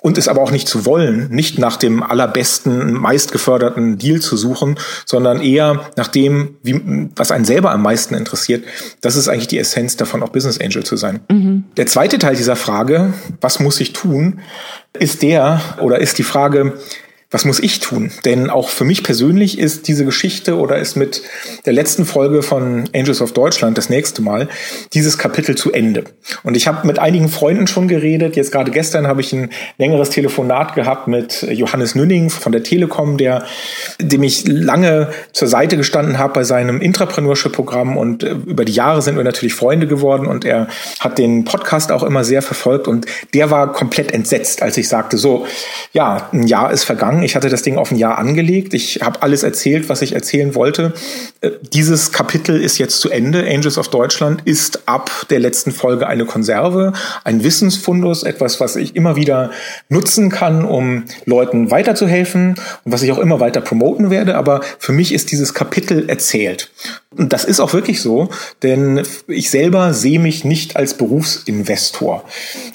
und 0.00 0.16
es 0.16 0.28
aber 0.28 0.40
auch 0.40 0.50
nicht 0.50 0.68
zu 0.68 0.86
wollen, 0.86 1.28
nicht 1.30 1.58
nach 1.58 1.76
dem 1.76 2.02
allerbesten, 2.02 2.92
meistgeförderten 2.92 3.98
Deal 3.98 4.20
zu 4.20 4.36
suchen, 4.36 4.78
sondern 5.04 5.42
eher 5.42 5.90
nach 5.96 6.08
dem, 6.08 6.56
wie, 6.62 7.08
was 7.16 7.32
einen 7.32 7.44
selber 7.44 7.72
am 7.72 7.82
meisten 7.82 8.14
interessiert. 8.14 8.64
Das 9.00 9.16
ist 9.16 9.28
eigentlich 9.28 9.48
die 9.48 9.58
Essenz 9.58 9.96
davon, 9.96 10.22
auch 10.22 10.30
Business 10.30 10.60
Angel 10.60 10.84
zu 10.84 10.96
sein. 10.96 11.20
Mhm. 11.28 11.64
Der 11.76 11.86
zweite 11.86 12.18
Teil 12.18 12.36
dieser 12.36 12.56
Frage, 12.56 13.12
was 13.40 13.60
muss 13.60 13.80
ich 13.80 13.92
tun, 13.92 14.40
ist 14.98 15.22
der 15.22 15.60
oder 15.80 16.00
ist 16.00 16.18
die 16.18 16.22
Frage, 16.22 16.74
was 17.32 17.44
muss 17.44 17.60
ich 17.60 17.78
tun? 17.78 18.10
Denn 18.24 18.50
auch 18.50 18.68
für 18.68 18.84
mich 18.84 19.04
persönlich 19.04 19.58
ist 19.58 19.86
diese 19.86 20.04
Geschichte 20.04 20.56
oder 20.56 20.78
ist 20.78 20.96
mit 20.96 21.22
der 21.64 21.72
letzten 21.72 22.04
Folge 22.04 22.42
von 22.42 22.88
Angels 22.92 23.22
of 23.22 23.32
Deutschland 23.32 23.78
das 23.78 23.88
nächste 23.88 24.20
Mal 24.20 24.48
dieses 24.94 25.16
Kapitel 25.16 25.54
zu 25.54 25.72
Ende. 25.72 26.04
Und 26.42 26.56
ich 26.56 26.66
habe 26.66 26.84
mit 26.88 26.98
einigen 26.98 27.28
Freunden 27.28 27.68
schon 27.68 27.86
geredet. 27.86 28.34
Jetzt 28.34 28.50
gerade 28.50 28.72
gestern 28.72 29.06
habe 29.06 29.20
ich 29.20 29.32
ein 29.32 29.50
längeres 29.78 30.10
Telefonat 30.10 30.74
gehabt 30.74 31.06
mit 31.06 31.42
Johannes 31.42 31.94
Nünning 31.94 32.30
von 32.30 32.50
der 32.50 32.64
Telekom, 32.64 33.16
der, 33.16 33.44
dem 34.00 34.24
ich 34.24 34.48
lange 34.48 35.10
zur 35.32 35.46
Seite 35.46 35.76
gestanden 35.76 36.18
habe 36.18 36.32
bei 36.32 36.42
seinem 36.42 36.80
Intrapreneurship-Programm 36.80 37.96
und 37.96 38.24
äh, 38.24 38.30
über 38.44 38.64
die 38.64 38.72
Jahre 38.72 39.02
sind 39.02 39.16
wir 39.16 39.24
natürlich 39.24 39.54
Freunde 39.54 39.86
geworden 39.86 40.26
und 40.26 40.44
er 40.44 40.66
hat 40.98 41.18
den 41.18 41.44
Podcast 41.44 41.92
auch 41.92 42.02
immer 42.02 42.24
sehr 42.24 42.42
verfolgt 42.42 42.88
und 42.88 43.06
der 43.34 43.52
war 43.52 43.72
komplett 43.72 44.10
entsetzt, 44.12 44.62
als 44.62 44.76
ich 44.76 44.88
sagte, 44.88 45.16
so, 45.16 45.46
ja, 45.92 46.28
ein 46.32 46.48
Jahr 46.48 46.72
ist 46.72 46.82
vergangen 46.82 47.19
ich 47.22 47.36
hatte 47.36 47.48
das 47.48 47.62
Ding 47.62 47.76
auf 47.76 47.90
ein 47.90 47.96
Jahr 47.96 48.18
angelegt. 48.18 48.74
Ich 48.74 49.00
habe 49.02 49.22
alles 49.22 49.42
erzählt, 49.42 49.88
was 49.88 50.02
ich 50.02 50.14
erzählen 50.14 50.54
wollte. 50.54 50.92
Äh, 51.40 51.50
dieses 51.72 52.12
Kapitel 52.12 52.60
ist 52.60 52.78
jetzt 52.78 53.00
zu 53.00 53.10
Ende. 53.10 53.46
Angels 53.46 53.78
of 53.78 53.88
Deutschland 53.88 54.42
ist 54.44 54.88
ab 54.88 55.10
der 55.30 55.38
letzten 55.40 55.72
Folge 55.72 56.06
eine 56.06 56.24
Konserve, 56.24 56.92
ein 57.24 57.44
Wissensfundus, 57.44 58.22
etwas, 58.22 58.60
was 58.60 58.76
ich 58.76 58.96
immer 58.96 59.16
wieder 59.16 59.50
nutzen 59.88 60.30
kann, 60.30 60.64
um 60.64 61.04
Leuten 61.24 61.70
weiterzuhelfen 61.70 62.56
und 62.84 62.92
was 62.92 63.02
ich 63.02 63.12
auch 63.12 63.18
immer 63.18 63.40
weiter 63.40 63.60
promoten 63.60 64.10
werde. 64.10 64.36
Aber 64.36 64.60
für 64.78 64.92
mich 64.92 65.12
ist 65.12 65.30
dieses 65.32 65.54
Kapitel 65.54 66.08
erzählt. 66.08 66.70
Und 67.16 67.32
das 67.32 67.44
ist 67.44 67.60
auch 67.60 67.72
wirklich 67.72 68.00
so, 68.00 68.30
denn 68.62 69.02
ich 69.26 69.50
selber 69.50 69.94
sehe 69.94 70.20
mich 70.20 70.44
nicht 70.44 70.76
als 70.76 70.94
Berufsinvestor. 70.94 72.24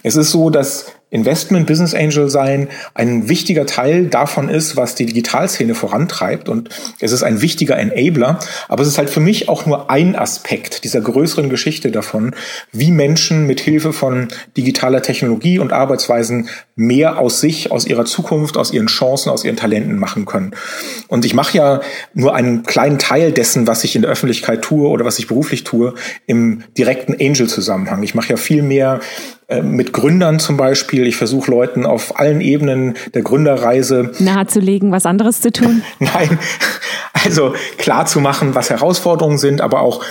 Es 0.04 0.16
ist 0.16 0.32
so, 0.32 0.50
dass 0.50 0.88
Investment 1.16 1.66
Business 1.66 1.96
Angel 1.96 2.30
sein 2.30 2.68
ein 2.94 3.30
wichtiger 3.30 3.66
Teil 3.66 4.08
davon 4.08 4.50
ist, 4.50 4.76
was 4.76 4.96
die 4.96 5.06
Digitalszene 5.06 5.74
vorantreibt 5.74 6.50
und 6.50 6.70
es 7.00 7.12
ist 7.14 7.24
ein 7.24 7.42
wichtiger 7.42 7.78
Enabler, 7.78 8.40
aber 8.68 8.84
es 8.84 8.90
ist 8.90 8.98
halt 8.98 9.10
für 9.10 9.22
mich 9.22 9.48
auch 9.50 9.66
nur 9.66 9.90
ein 9.90 10.16
Aspekt 10.16 10.84
dieser 10.84 11.02
größeren 11.02 11.50
Geschichte 11.50 11.90
davon, 11.90 12.36
wie 12.72 12.92
Menschen 12.92 13.48
mit 13.48 13.62
Hilfe 13.62 13.94
von 13.94 14.28
digitaler 14.58 15.02
Technologie 15.02 15.58
und 15.58 15.72
Arbeitsweisen 15.72 16.50
mehr 16.76 17.18
aus 17.18 17.40
sich, 17.40 17.72
aus 17.72 17.86
ihrer 17.88 18.04
Zukunft, 18.04 18.58
aus 18.58 18.74
ihren 18.74 18.88
Chancen, 18.88 19.30
aus 19.30 19.46
ihren 19.46 19.56
Talenten 19.56 19.98
machen 19.98 20.26
können. 20.26 20.52
Und 21.08 21.24
ich 21.24 21.34
mache 21.34 21.58
ja 21.58 21.82
nur 22.14 22.36
einen 22.36 22.64
kleinen 22.64 23.00
Teil 23.00 23.32
dessen, 23.32 23.66
was 23.66 23.86
ich 23.86 23.96
in 23.96 24.02
der 24.02 24.12
Öffentlichkeit 24.12 24.62
tue 24.62 24.90
oder 24.90 25.06
was 25.06 25.18
ich 25.18 25.28
beruflich 25.28 25.64
tue, 25.64 25.94
im 26.28 26.64
direkten 26.78 27.16
Angel-Zusammenhang. 27.20 28.04
Ich 28.04 28.16
mache 28.16 28.30
ja 28.32 28.38
viel 28.38 28.62
mehr 28.62 29.00
mit 29.62 29.94
Gründern 29.94 30.40
zum 30.40 30.58
Beispiel. 30.58 31.06
Ich 31.06 31.18
versuche 31.18 31.52
Leuten 31.52 31.86
auf 31.86 32.20
allen 32.20 32.42
Ebenen 32.42 32.96
der 33.14 33.22
Gründerreise 33.22 34.12
nahezulegen, 34.20 34.92
was 34.92 35.06
anderes 35.06 35.42
zu 35.42 35.52
tun. 35.52 35.84
Nein, 36.00 36.40
also 37.14 37.54
klar 37.78 38.08
zu 38.08 38.20
machen, 38.20 38.56
was 38.56 38.72
Herausforderungen 38.72 39.38
sind, 39.38 39.62
aber 39.62 39.82
auch 39.82 40.04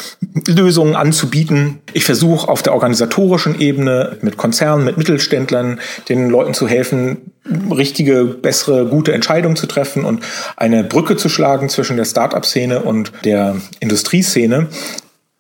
Lösungen 0.47 0.95
anzubieten. 0.95 1.81
Ich 1.93 2.05
versuche 2.05 2.49
auf 2.49 2.62
der 2.62 2.75
organisatorischen 2.75 3.61
Ebene 3.61 4.19
mit 4.23 4.37
Konzernen, 4.37 4.85
mit 4.85 4.99
Mittelständlern, 4.99 5.81
den 6.09 6.31
Leuten 6.31 6.55
zu 6.55 6.69
helfen, 6.69 7.33
richtige, 7.71 8.25
bessere, 8.25 8.87
gute 8.87 9.12
Entscheidungen 9.12 9.57
zu 9.57 9.67
treffen 9.67 10.05
und 10.05 10.23
eine 10.57 10.85
Brücke 10.85 11.17
zu 11.17 11.29
schlagen 11.29 11.69
zwischen 11.69 11.97
der 11.97 12.05
Start-up-Szene 12.05 12.83
und 12.83 13.12
der 13.25 13.57
Industrieszene 13.81 14.69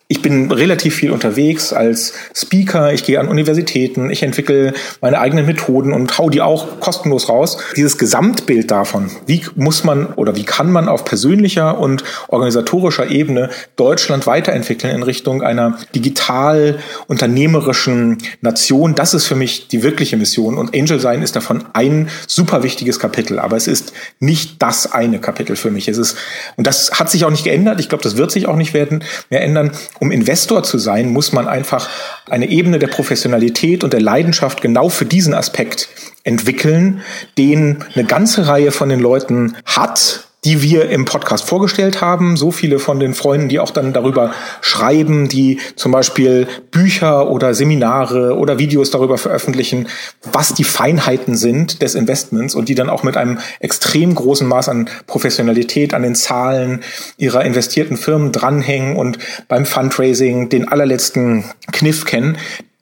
ich 0.06 0.20
bin 0.20 0.52
relativ 0.52 0.96
viel 0.96 1.10
unterwegs 1.10 1.72
als 1.72 2.12
Speaker, 2.34 2.92
ich 2.92 3.04
gehe 3.04 3.18
an 3.18 3.26
Universitäten, 3.26 4.10
ich 4.10 4.22
entwickle 4.22 4.74
meine 5.00 5.18
eigenen 5.18 5.46
Methoden 5.46 5.94
und 5.94 6.18
hau 6.18 6.28
die 6.28 6.42
auch 6.42 6.78
kostenlos 6.78 7.30
raus. 7.30 7.56
Dieses 7.74 7.96
Gesamtbild 7.96 8.70
davon, 8.70 9.10
wie 9.26 9.42
muss 9.54 9.82
man 9.82 10.12
oder 10.12 10.36
wie 10.36 10.44
kann 10.44 10.70
man 10.70 10.88
auf 10.88 11.06
persönlicher 11.06 11.78
und 11.78 12.04
organisatorischer 12.28 13.10
Ebene 13.10 13.48
Deutschland 13.76 14.26
weiterentwickeln 14.26 14.94
in 14.94 15.02
Richtung 15.02 15.42
einer 15.42 15.78
digital 15.94 16.78
unternehmerischen 17.06 18.18
Nation, 18.42 18.94
das 18.94 19.14
ist 19.14 19.26
für 19.26 19.36
mich 19.36 19.68
die 19.68 19.82
wirkliche 19.82 20.18
Mission 20.18 20.58
und 20.58 20.76
Angel 20.76 21.00
sein 21.00 21.22
ist 21.22 21.34
davon 21.34 21.64
ein 21.72 22.10
super 22.26 22.62
wichtiges 22.62 22.98
Kapitel, 22.98 23.38
aber 23.38 23.56
es 23.56 23.66
ist 23.66 23.94
nicht 24.20 24.60
das 24.60 24.92
eine 24.92 25.18
Kapitel 25.18 25.56
für 25.56 25.70
mich. 25.70 25.88
Es 25.88 25.96
ist 25.96 26.18
und 26.56 26.66
das 26.66 26.90
hat 26.92 27.10
sich 27.10 27.24
auch 27.24 27.30
nicht 27.30 27.44
geändert. 27.44 27.80
Ich 27.80 27.88
glaube, 27.88 28.04
das 28.04 28.18
wird 28.18 28.30
sich 28.30 28.46
auch 28.46 28.56
nicht 28.56 28.74
werden 28.74 29.02
mehr 29.30 29.42
ändern 29.42 29.70
um 30.00 30.10
Investor 30.10 30.62
zu 30.62 30.78
sein, 30.78 31.10
muss 31.10 31.32
man 31.32 31.48
einfach 31.48 31.88
eine 32.28 32.48
Ebene 32.50 32.78
der 32.78 32.88
Professionalität 32.88 33.84
und 33.84 33.92
der 33.92 34.00
Leidenschaft 34.00 34.60
genau 34.60 34.88
für 34.88 35.04
diesen 35.04 35.34
Aspekt 35.34 35.88
entwickeln, 36.24 37.02
den 37.38 37.84
eine 37.94 38.04
ganze 38.04 38.48
Reihe 38.48 38.72
von 38.72 38.88
den 38.88 39.00
Leuten 39.00 39.56
hat, 39.64 40.23
die 40.44 40.62
wir 40.62 40.90
im 40.90 41.04
Podcast 41.04 41.44
vorgestellt 41.48 42.00
haben. 42.00 42.36
So 42.36 42.50
viele 42.50 42.78
von 42.78 43.00
den 43.00 43.14
Freunden, 43.14 43.48
die 43.48 43.60
auch 43.60 43.70
dann 43.70 43.92
darüber 43.92 44.32
schreiben, 44.60 45.28
die 45.28 45.58
zum 45.76 45.92
Beispiel 45.92 46.46
Bücher 46.70 47.30
oder 47.30 47.54
Seminare 47.54 48.36
oder 48.36 48.58
Videos 48.58 48.90
darüber 48.90 49.18
veröffentlichen, 49.18 49.88
was 50.32 50.54
die 50.54 50.64
Feinheiten 50.64 51.36
sind 51.36 51.82
des 51.82 51.94
Investments 51.94 52.54
und 52.54 52.68
die 52.68 52.74
dann 52.74 52.90
auch 52.90 53.02
mit 53.02 53.16
einem 53.16 53.38
extrem 53.60 54.14
großen 54.14 54.46
Maß 54.46 54.68
an 54.68 54.88
Professionalität 55.06 55.94
an 55.94 56.02
den 56.02 56.14
Zahlen 56.14 56.82
ihrer 57.16 57.44
investierten 57.44 57.96
Firmen 57.96 58.32
dranhängen 58.32 58.96
und 58.96 59.18
beim 59.48 59.66
Fundraising 59.66 60.48
den 60.48 60.68
allerletzten 60.68 61.44
Kniff 61.72 62.04
kennen. 62.04 62.36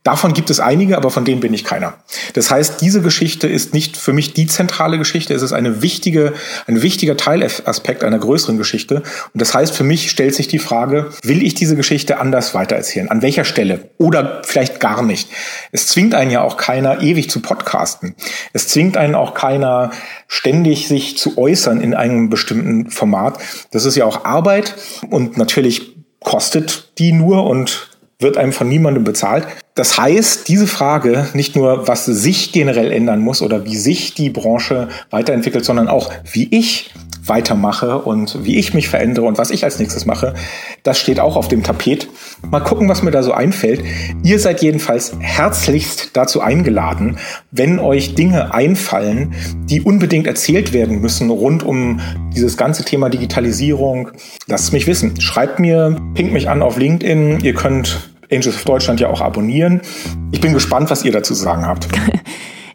Davon 0.04 0.32
gibt 0.32 0.50
es 0.50 0.58
einige, 0.58 0.96
aber 0.96 1.10
von 1.10 1.24
denen 1.24 1.40
bin 1.40 1.54
ich 1.54 1.62
keiner. 1.62 1.94
Das 2.32 2.50
heißt, 2.50 2.80
diese 2.80 3.02
Geschichte 3.02 3.46
ist 3.46 3.72
nicht 3.72 3.96
für 3.96 4.12
mich 4.12 4.34
die 4.34 4.48
zentrale 4.48 4.98
Geschichte. 4.98 5.32
Es 5.32 5.42
ist 5.42 5.52
eine 5.52 5.80
wichtige, 5.80 6.32
ein 6.66 6.82
wichtiger 6.82 7.16
Teilaspekt 7.16 8.02
einer 8.02 8.18
größeren 8.18 8.58
Geschichte. 8.58 8.96
Und 8.96 9.40
das 9.40 9.54
heißt, 9.54 9.76
für 9.76 9.84
mich 9.84 10.10
stellt 10.10 10.34
sich 10.34 10.48
die 10.48 10.58
Frage, 10.58 11.10
will 11.22 11.44
ich 11.44 11.54
diese 11.54 11.76
Geschichte 11.76 12.18
anders 12.18 12.52
weitererzählen? 12.52 13.12
An 13.12 13.22
welcher 13.22 13.44
Stelle? 13.44 13.90
Oder 13.98 14.42
vielleicht 14.44 14.80
gar 14.80 15.02
nicht. 15.02 15.28
Es 15.70 15.86
zwingt 15.86 16.14
einen 16.14 16.32
ja 16.32 16.42
auch 16.42 16.56
keiner, 16.56 17.00
ewig 17.00 17.30
zu 17.30 17.40
podcasten. 17.40 18.16
Es 18.52 18.66
zwingt 18.66 18.96
einen 18.96 19.14
auch 19.14 19.34
keiner, 19.34 19.92
ständig 20.26 20.88
sich 20.88 21.16
zu 21.16 21.38
äußern 21.38 21.80
in 21.80 21.94
einem 21.94 22.28
bestimmten 22.28 22.90
Format. 22.90 23.38
Das 23.70 23.84
ist 23.84 23.94
ja 23.94 24.04
auch 24.04 24.24
Arbeit 24.24 24.74
und 25.10 25.36
natürlich 25.36 25.96
kostet 26.18 26.98
die 26.98 27.12
nur 27.12 27.44
und 27.44 27.88
wird 28.18 28.36
einem 28.36 28.52
von 28.52 28.68
niemandem 28.68 29.04
bezahlt. 29.04 29.46
Das 29.74 29.96
heißt, 29.96 30.48
diese 30.48 30.66
Frage, 30.66 31.28
nicht 31.32 31.56
nur, 31.56 31.88
was 31.88 32.04
sich 32.04 32.52
generell 32.52 32.92
ändern 32.92 33.20
muss 33.20 33.40
oder 33.40 33.64
wie 33.64 33.76
sich 33.76 34.12
die 34.12 34.28
Branche 34.28 34.88
weiterentwickelt, 35.08 35.64
sondern 35.64 35.88
auch, 35.88 36.12
wie 36.30 36.48
ich 36.50 36.90
weitermache 37.24 37.98
und 37.98 38.44
wie 38.44 38.58
ich 38.58 38.74
mich 38.74 38.88
verändere 38.88 39.26
und 39.26 39.38
was 39.38 39.50
ich 39.50 39.64
als 39.64 39.78
nächstes 39.78 40.04
mache, 40.04 40.34
das 40.82 40.98
steht 40.98 41.20
auch 41.20 41.36
auf 41.36 41.48
dem 41.48 41.62
Tapet. 41.62 42.08
Mal 42.42 42.60
gucken, 42.60 42.88
was 42.88 43.02
mir 43.02 43.12
da 43.12 43.22
so 43.22 43.32
einfällt. 43.32 43.82
Ihr 44.24 44.38
seid 44.38 44.60
jedenfalls 44.60 45.12
herzlichst 45.20 46.10
dazu 46.14 46.40
eingeladen, 46.40 47.18
wenn 47.50 47.78
euch 47.78 48.14
Dinge 48.14 48.52
einfallen, 48.52 49.34
die 49.70 49.80
unbedingt 49.80 50.26
erzählt 50.26 50.72
werden 50.72 51.00
müssen 51.00 51.30
rund 51.30 51.62
um 51.62 52.00
dieses 52.34 52.56
ganze 52.56 52.84
Thema 52.84 53.08
Digitalisierung. 53.08 54.10
Lasst 54.48 54.72
mich 54.72 54.86
wissen. 54.86 55.20
Schreibt 55.20 55.60
mir, 55.60 55.96
pinkt 56.14 56.32
mich 56.32 56.48
an 56.48 56.60
auf 56.60 56.76
LinkedIn. 56.76 57.40
Ihr 57.40 57.54
könnt 57.54 58.11
Angels 58.32 58.56
of 58.56 58.64
Deutschland 58.64 59.00
ja 59.00 59.08
auch 59.08 59.20
abonnieren. 59.20 59.82
Ich 60.30 60.40
bin 60.40 60.52
gespannt, 60.52 60.90
was 60.90 61.04
ihr 61.04 61.12
dazu 61.12 61.34
zu 61.34 61.42
sagen 61.42 61.66
habt. 61.66 61.88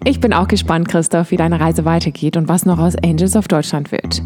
Ich 0.06 0.22
bin 0.22 0.32
auch 0.32 0.48
gespannt, 0.48 0.88
Christoph, 0.88 1.32
wie 1.32 1.38
deine 1.38 1.60
Reise 1.60 1.84
weitergeht 1.84 2.38
und 2.38 2.48
was 2.48 2.66
noch 2.66 2.80
aus 2.80 2.96
Angels 2.96 3.36
of 3.36 3.50
Deutschland 3.50 3.92
wird. 3.92 4.22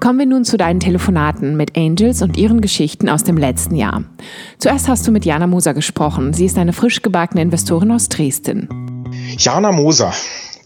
Kommen 0.00 0.20
wir 0.20 0.26
nun 0.26 0.44
zu 0.44 0.56
deinen 0.56 0.80
Telefonaten 0.80 1.54
mit 1.54 1.76
Angels 1.76 2.22
und 2.22 2.38
ihren 2.38 2.62
Geschichten 2.62 3.10
aus 3.10 3.24
dem 3.24 3.36
letzten 3.36 3.74
Jahr. 3.74 4.04
Zuerst 4.58 4.88
hast 4.88 5.06
du 5.06 5.12
mit 5.12 5.26
Jana 5.26 5.46
Moser 5.46 5.74
gesprochen. 5.74 6.32
Sie 6.32 6.46
ist 6.46 6.56
eine 6.56 6.72
frisch 6.72 7.02
gebackene 7.02 7.42
Investorin 7.42 7.90
aus 7.90 8.08
Dresden. 8.08 8.68
Jana 9.36 9.72
Moser, 9.72 10.14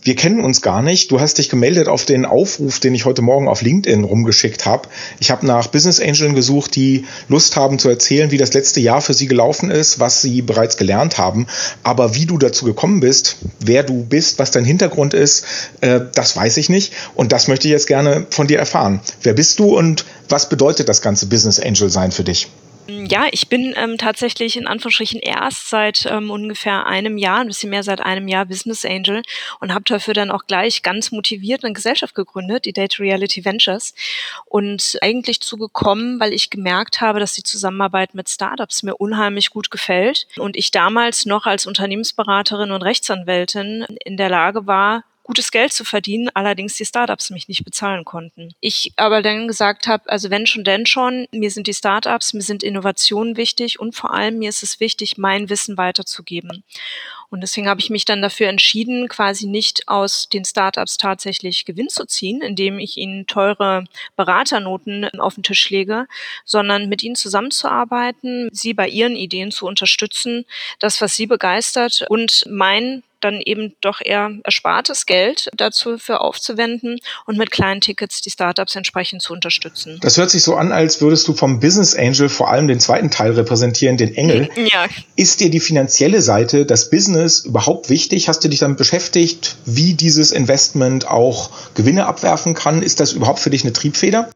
wir 0.03 0.17
kennen 0.17 0.41
uns 0.41 0.63
gar 0.63 0.83
nicht. 0.83 1.11
Du 1.11 1.21
hast 1.21 1.39
dich 1.39 1.49
gemeldet 1.49 1.87
auf 1.87 2.05
den 2.05 2.25
Aufruf, 2.25 2.81
den 2.81 2.95
ich 2.95 3.05
heute 3.05 3.23
Morgen 3.23 3.47
auf 3.47 3.63
LinkedIn 3.63 4.03
rumgeschickt 4.03 4.67
habe. 4.67 4.89
Ich 5.21 5.31
habe 5.31 5.47
nach 5.47 5.69
Business 5.69 6.01
Angeln 6.01 6.35
gesucht, 6.35 6.75
die 6.75 7.05
Lust 7.29 7.55
haben 7.55 7.79
zu 7.79 7.89
erzählen, 7.89 8.33
wie 8.33 8.39
das 8.39 8.53
letzte 8.53 8.81
Jahr 8.81 9.01
für 9.01 9.15
sie 9.15 9.29
gelaufen 9.29 9.71
ist, 9.71 10.01
was 10.01 10.21
sie 10.21 10.43
bereits 10.43 10.77
gelernt 10.77 11.19
haben. 11.19 11.47
Aber 11.85 12.17
wie 12.17 12.27
du 12.27 12.37
dazu 12.37 12.65
gekommen 12.65 13.01
bist, 13.01 13.37
wer 13.61 13.85
du 13.85 14.05
bist, 14.05 14.41
was 14.41 14.51
dein 14.51 14.65
Hintergrund 14.65 15.15
ist, 15.15 15.45
äh, 15.81 16.01
das 16.15 16.37
weiß 16.37 16.57
ich 16.57 16.69
nicht. 16.69 16.93
Und 17.15 17.31
das 17.31 17.47
möchte 17.47 17.69
ich 17.69 17.73
jetzt 17.73 17.87
gerne 17.87 18.27
von 18.31 18.49
dir 18.49 18.59
erfahren. 18.59 19.01
Wer 19.23 19.35
bist 19.35 19.61
du 19.61 19.77
und 19.79 20.05
was 20.29 20.49
bedeutet 20.49 20.89
das 20.89 21.01
ganze 21.01 21.27
Business 21.27 21.61
Angel 21.61 21.91
sein 21.91 22.11
für 22.11 22.25
dich? 22.25 22.49
Ja, 22.89 23.27
ich 23.31 23.49
bin 23.49 23.75
ähm, 23.77 23.97
tatsächlich 23.97 24.57
in 24.57 24.67
Anführungsstrichen 24.67 25.21
erst 25.21 25.71
seit 25.71 26.05
ähm, 26.07 26.31
ungefähr 26.31 26.85
einem 26.87 27.17
Jahr, 27.17 27.39
ein 27.39 27.47
bisschen 27.47 27.71
mehr 27.71 27.85
seit 27.85 28.01
einem 28.01 28.27
Jahr 28.27 28.45
Business 28.45 28.85
Angel 28.85 29.23
und 29.61 29.73
habe 29.73 29.85
dafür 29.85 30.15
dann 30.15 30.33
auch 30.33 30.47
gleich 30.47 30.83
ganz 30.83 31.13
motiviert 31.13 31.65
eine 31.65 31.75
Gesellschaft 31.75 32.15
gegründet, 32.15 32.65
die 32.65 32.73
Data 32.73 32.97
Reality 33.01 33.45
Ventures. 33.45 33.95
Und 34.47 34.99
eigentlich 35.01 35.41
zugekommen, 35.41 36.19
weil 36.19 36.33
ich 36.33 36.51
gemerkt 36.51 37.01
habe, 37.01 37.21
dass 37.21 37.35
die 37.35 37.45
Zusammenarbeit 37.45 38.15
mit 38.15 38.29
Startups 38.29 38.83
mir 38.83 38.97
unheimlich 38.97 39.51
gut 39.51 39.71
gefällt 39.71 40.27
und 40.37 40.57
ich 40.57 40.73
damals 40.73 41.25
noch 41.25 41.47
als 41.47 41.67
Unternehmensberaterin 41.67 42.73
und 42.73 42.83
Rechtsanwältin 42.83 43.87
in 44.05 44.17
der 44.17 44.29
Lage 44.29 44.67
war, 44.67 45.05
gutes 45.23 45.51
Geld 45.51 45.73
zu 45.73 45.85
verdienen, 45.85 46.31
allerdings 46.35 46.75
die 46.75 46.85
Startups 46.85 47.31
mich 47.31 47.49
nicht 47.49 47.65
bezahlen 47.65 48.05
konnten. 48.05 48.55
Ich 48.61 48.93
aber 48.97 49.23
dann 49.23 49.47
gesagt 49.47 49.87
habe, 49.87 50.09
also 50.11 50.31
wenn 50.31 50.47
schon, 50.47 50.65
denn 50.65 50.87
schon, 50.87 51.27
mir 51.33 51.51
sind 51.51 51.67
die 51.67 51.75
Startups, 51.75 52.33
mir 52.33 52.43
sind 52.43 52.63
Innovationen 52.63 53.37
wichtig 53.37 53.79
und 53.79 53.95
vor 53.95 54.13
allem 54.13 54.39
mir 54.39 54.49
ist 54.49 54.63
es 54.63 54.81
wichtig, 54.81 55.19
mein 55.19 55.49
Wissen 55.49 55.77
weiterzugeben. 55.77 56.65
Und 57.33 57.41
deswegen 57.41 57.67
habe 57.67 57.81
ich 57.81 57.89
mich 57.89 58.05
dann 58.05 58.21
dafür 58.21 58.51
entschieden, 58.51 59.09
quasi 59.09 59.47
nicht 59.47 59.89
aus 59.89 60.29
den 60.29 60.45
Startups 60.45 60.99
tatsächlich 60.99 61.65
Gewinn 61.65 61.89
zu 61.89 62.05
ziehen, 62.05 62.43
indem 62.43 62.79
ich 62.79 62.99
ihnen 62.99 63.27
teure 63.27 63.85
Beraternoten 64.17 65.07
auf 65.19 65.37
den 65.37 65.43
Tisch 65.43 65.71
lege, 65.71 66.07
sondern 66.45 66.91
mit 66.91 67.03
ihnen 67.03 67.17
zusammenzuarbeiten, 67.17 68.51
sie 68.53 68.75
bei 68.75 68.87
ihren 68.87 69.17
Ideen 69.17 69.51
zu 69.51 69.67
unterstützen, 69.67 70.45
das, 70.79 71.01
was 71.01 71.17
sie 71.17 71.27
begeistert 71.27 72.05
und 72.11 72.45
mein 72.51 73.03
dann 73.25 73.41
eben 73.41 73.75
doch 73.81 74.01
eher 74.05 74.31
erspartes 74.45 75.07
Geld 75.07 75.49
dazu 75.57 75.99
für 75.99 76.21
aufzuwenden 76.21 76.99
und 77.27 77.39
mit 77.39 77.51
kleinen 77.51 77.81
Tickets 77.81 78.21
die 78.21 78.31
Startups 78.31 78.77
entsprechend 78.77 79.23
zu 79.23 79.33
unterstützen. 79.33 79.99
Das 80.03 80.17
hört 80.17 80.31
sich 80.31 80.43
so 80.43 80.55
an, 80.57 80.73
als 80.73 81.01
würdest 81.01 81.27
du 81.29 81.35
vom 81.35 81.61
Business 81.61 81.95
Angel 81.95 82.29
vor 82.29 82.51
allem 82.51 82.69
den 82.69 82.81
zweiten 82.81 83.11
Teil 83.11 83.33
repräsentieren, 83.33 83.97
den 83.97 84.15
Engel. 84.15 84.49
Ja. 84.57 84.87
Ist 85.17 85.41
dir 85.41 85.51
die 85.51 85.61
finanzielle 85.61 86.23
Seite, 86.23 86.67
das 86.67 86.91
Business 86.91 87.41
überhaupt 87.41 87.91
wichtig? 87.91 88.29
Hast 88.29 88.45
du 88.45 88.49
dich 88.49 88.61
damit 88.61 88.79
beschäftigt, 88.79 89.57
wie 89.65 89.95
dieses 89.95 90.31
Investment 90.31 91.09
auch 91.09 91.51
Gewinne 91.75 92.07
abwerfen 92.07 92.55
kann? 92.55 92.83
Ist 92.83 93.01
das 93.01 93.13
überhaupt 93.13 93.41
für 93.41 93.51
dich 93.51 93.63
eine 93.63 93.73
Triebfeder? 93.73 94.31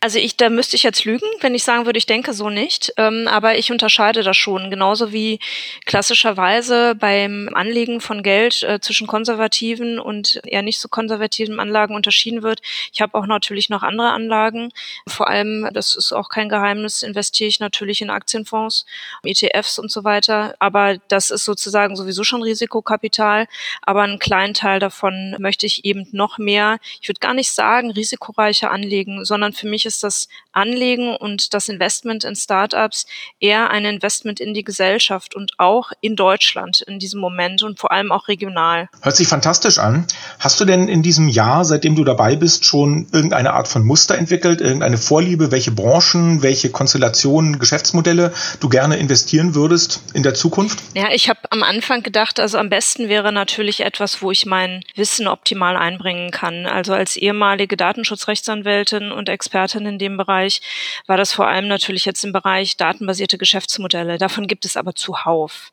Also 0.00 0.18
ich, 0.18 0.36
da 0.36 0.48
müsste 0.48 0.74
ich 0.74 0.82
jetzt 0.82 1.04
lügen, 1.04 1.26
wenn 1.40 1.54
ich 1.54 1.62
sagen 1.62 1.86
würde, 1.86 1.98
ich 1.98 2.06
denke 2.06 2.32
so 2.32 2.50
nicht. 2.50 2.92
Ähm, 2.96 3.28
aber 3.28 3.56
ich 3.56 3.70
unterscheide 3.70 4.22
das 4.22 4.36
schon. 4.36 4.68
Genauso 4.68 5.12
wie 5.12 5.38
klassischerweise 5.86 6.96
beim 6.96 7.50
Anlegen 7.54 8.00
von 8.00 8.24
Geld 8.24 8.64
äh, 8.64 8.80
zwischen 8.80 9.06
konservativen 9.06 10.00
und 10.00 10.40
eher 10.44 10.62
nicht 10.62 10.80
so 10.80 10.88
konservativen 10.88 11.60
Anlagen 11.60 11.94
unterschieden 11.94 12.42
wird. 12.42 12.62
Ich 12.92 13.00
habe 13.00 13.16
auch 13.16 13.26
natürlich 13.26 13.70
noch 13.70 13.82
andere 13.84 14.10
Anlagen. 14.10 14.72
Vor 15.06 15.28
allem, 15.28 15.68
das 15.72 15.94
ist 15.94 16.12
auch 16.12 16.30
kein 16.30 16.48
Geheimnis, 16.48 17.02
investiere 17.02 17.48
ich 17.48 17.60
natürlich 17.60 18.02
in 18.02 18.10
Aktienfonds, 18.10 18.86
ETFs 19.22 19.78
und 19.78 19.92
so 19.92 20.02
weiter. 20.02 20.56
Aber 20.58 20.96
das 21.08 21.30
ist 21.30 21.44
sozusagen 21.44 21.94
sowieso 21.94 22.24
schon 22.24 22.42
Risikokapital. 22.42 23.46
Aber 23.82 24.02
einen 24.02 24.18
kleinen 24.18 24.54
Teil 24.54 24.80
davon 24.80 25.36
möchte 25.38 25.66
ich 25.66 25.84
eben 25.84 26.08
noch 26.10 26.38
mehr, 26.38 26.78
ich 27.00 27.08
würde 27.08 27.20
gar 27.20 27.34
nicht 27.34 27.52
sagen, 27.52 27.92
risikoreicher 27.92 28.72
anlegen, 28.72 29.24
sondern 29.24 29.52
für 29.60 29.68
mich 29.68 29.86
ist 29.86 30.02
das 30.02 30.28
Anlegen 30.52 31.14
und 31.14 31.54
das 31.54 31.68
Investment 31.68 32.24
in 32.24 32.34
Startups 32.34 33.06
eher 33.38 33.70
ein 33.70 33.84
Investment 33.84 34.40
in 34.40 34.54
die 34.54 34.64
Gesellschaft 34.64 35.36
und 35.36 35.52
auch 35.58 35.92
in 36.00 36.16
Deutschland 36.16 36.80
in 36.80 36.98
diesem 36.98 37.20
Moment 37.20 37.62
und 37.62 37.78
vor 37.78 37.92
allem 37.92 38.10
auch 38.10 38.26
regional. 38.26 38.88
Hört 39.02 39.16
sich 39.16 39.28
fantastisch 39.28 39.78
an. 39.78 40.06
Hast 40.38 40.58
du 40.60 40.64
denn 40.64 40.88
in 40.88 41.02
diesem 41.02 41.28
Jahr, 41.28 41.64
seitdem 41.64 41.94
du 41.94 42.04
dabei 42.04 42.36
bist, 42.36 42.64
schon 42.64 43.06
irgendeine 43.12 43.52
Art 43.52 43.68
von 43.68 43.84
Muster 43.84 44.18
entwickelt, 44.18 44.60
irgendeine 44.60 44.98
Vorliebe, 44.98 45.52
welche 45.52 45.70
Branchen, 45.70 46.42
welche 46.42 46.70
Konstellationen, 46.70 47.58
Geschäftsmodelle 47.58 48.32
du 48.58 48.68
gerne 48.68 48.96
investieren 48.96 49.54
würdest 49.54 50.02
in 50.14 50.22
der 50.22 50.34
Zukunft? 50.34 50.80
Ja, 50.94 51.12
ich 51.12 51.28
habe 51.28 51.40
am 51.50 51.62
Anfang 51.62 52.02
gedacht, 52.02 52.40
also 52.40 52.58
am 52.58 52.70
besten 52.70 53.08
wäre 53.08 53.32
natürlich 53.32 53.80
etwas, 53.80 54.22
wo 54.22 54.30
ich 54.30 54.46
mein 54.46 54.82
Wissen 54.96 55.28
optimal 55.28 55.76
einbringen 55.76 56.30
kann. 56.30 56.66
Also 56.66 56.92
als 56.94 57.16
ehemalige 57.16 57.76
Datenschutzrechtsanwältin 57.76 59.12
und 59.12 59.28
Expertin 59.28 59.49
Expertin 59.50 59.84
in 59.84 59.98
dem 59.98 60.16
Bereich, 60.16 60.62
war 61.08 61.16
das 61.16 61.32
vor 61.32 61.48
allem 61.48 61.66
natürlich 61.66 62.04
jetzt 62.04 62.24
im 62.24 62.32
Bereich 62.32 62.76
datenbasierte 62.76 63.36
Geschäftsmodelle. 63.36 64.16
Davon 64.16 64.46
gibt 64.46 64.64
es 64.64 64.76
aber 64.76 64.94
zuhauf. 64.94 65.72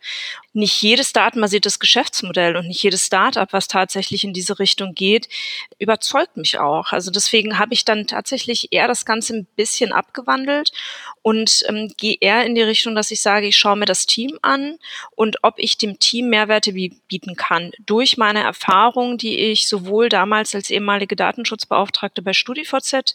Nicht 0.54 0.82
jedes 0.82 1.14
datenbasiertes 1.14 1.78
Geschäftsmodell 1.80 2.58
und 2.58 2.68
nicht 2.68 2.82
jedes 2.82 3.06
Startup, 3.06 3.54
was 3.54 3.68
tatsächlich 3.68 4.24
in 4.24 4.34
diese 4.34 4.58
Richtung 4.58 4.96
geht, 4.96 5.30
überzeugt 5.78 6.38
mich 6.38 6.58
auch. 6.58 6.92
Also 6.92 7.12
deswegen 7.12 7.60
habe 7.60 7.76
ich 7.76 7.86
dann 7.86 8.08
tatsächlich 8.08 8.70
eher 8.74 8.88
das 8.88 9.06
Ganze 9.06 9.36
ein 9.36 9.46
bisschen 9.56 9.92
abgewandelt 9.92 10.72
und 11.28 11.66
ähm, 11.68 11.92
gehe 11.98 12.16
eher 12.22 12.46
in 12.46 12.56
die 12.56 12.62
Richtung, 12.62 12.96
dass 12.96 13.12
ich 13.12 13.22
sage, 13.22 13.48
ich 13.48 13.58
schaue 13.58 13.76
mir 13.76 13.84
das 13.86 14.06
Team 14.06 14.40
an 14.44 14.78
und 15.14 15.40
ob 15.42 15.56
ich 15.58 15.78
dem 15.78 16.00
Team 16.00 16.30
Mehrwerte 16.30 16.72
bieten 16.72 17.36
kann. 17.36 17.74
Durch 17.86 18.16
meine 18.16 18.44
Erfahrung, 18.44 19.18
die 19.18 19.38
ich 19.38 19.68
sowohl 19.68 20.08
damals 20.08 20.56
als 20.56 20.70
ehemalige 20.70 21.18
Datenschutzbeauftragte 21.18 22.22
bei 22.22 22.32
StudiVZ 22.32 23.14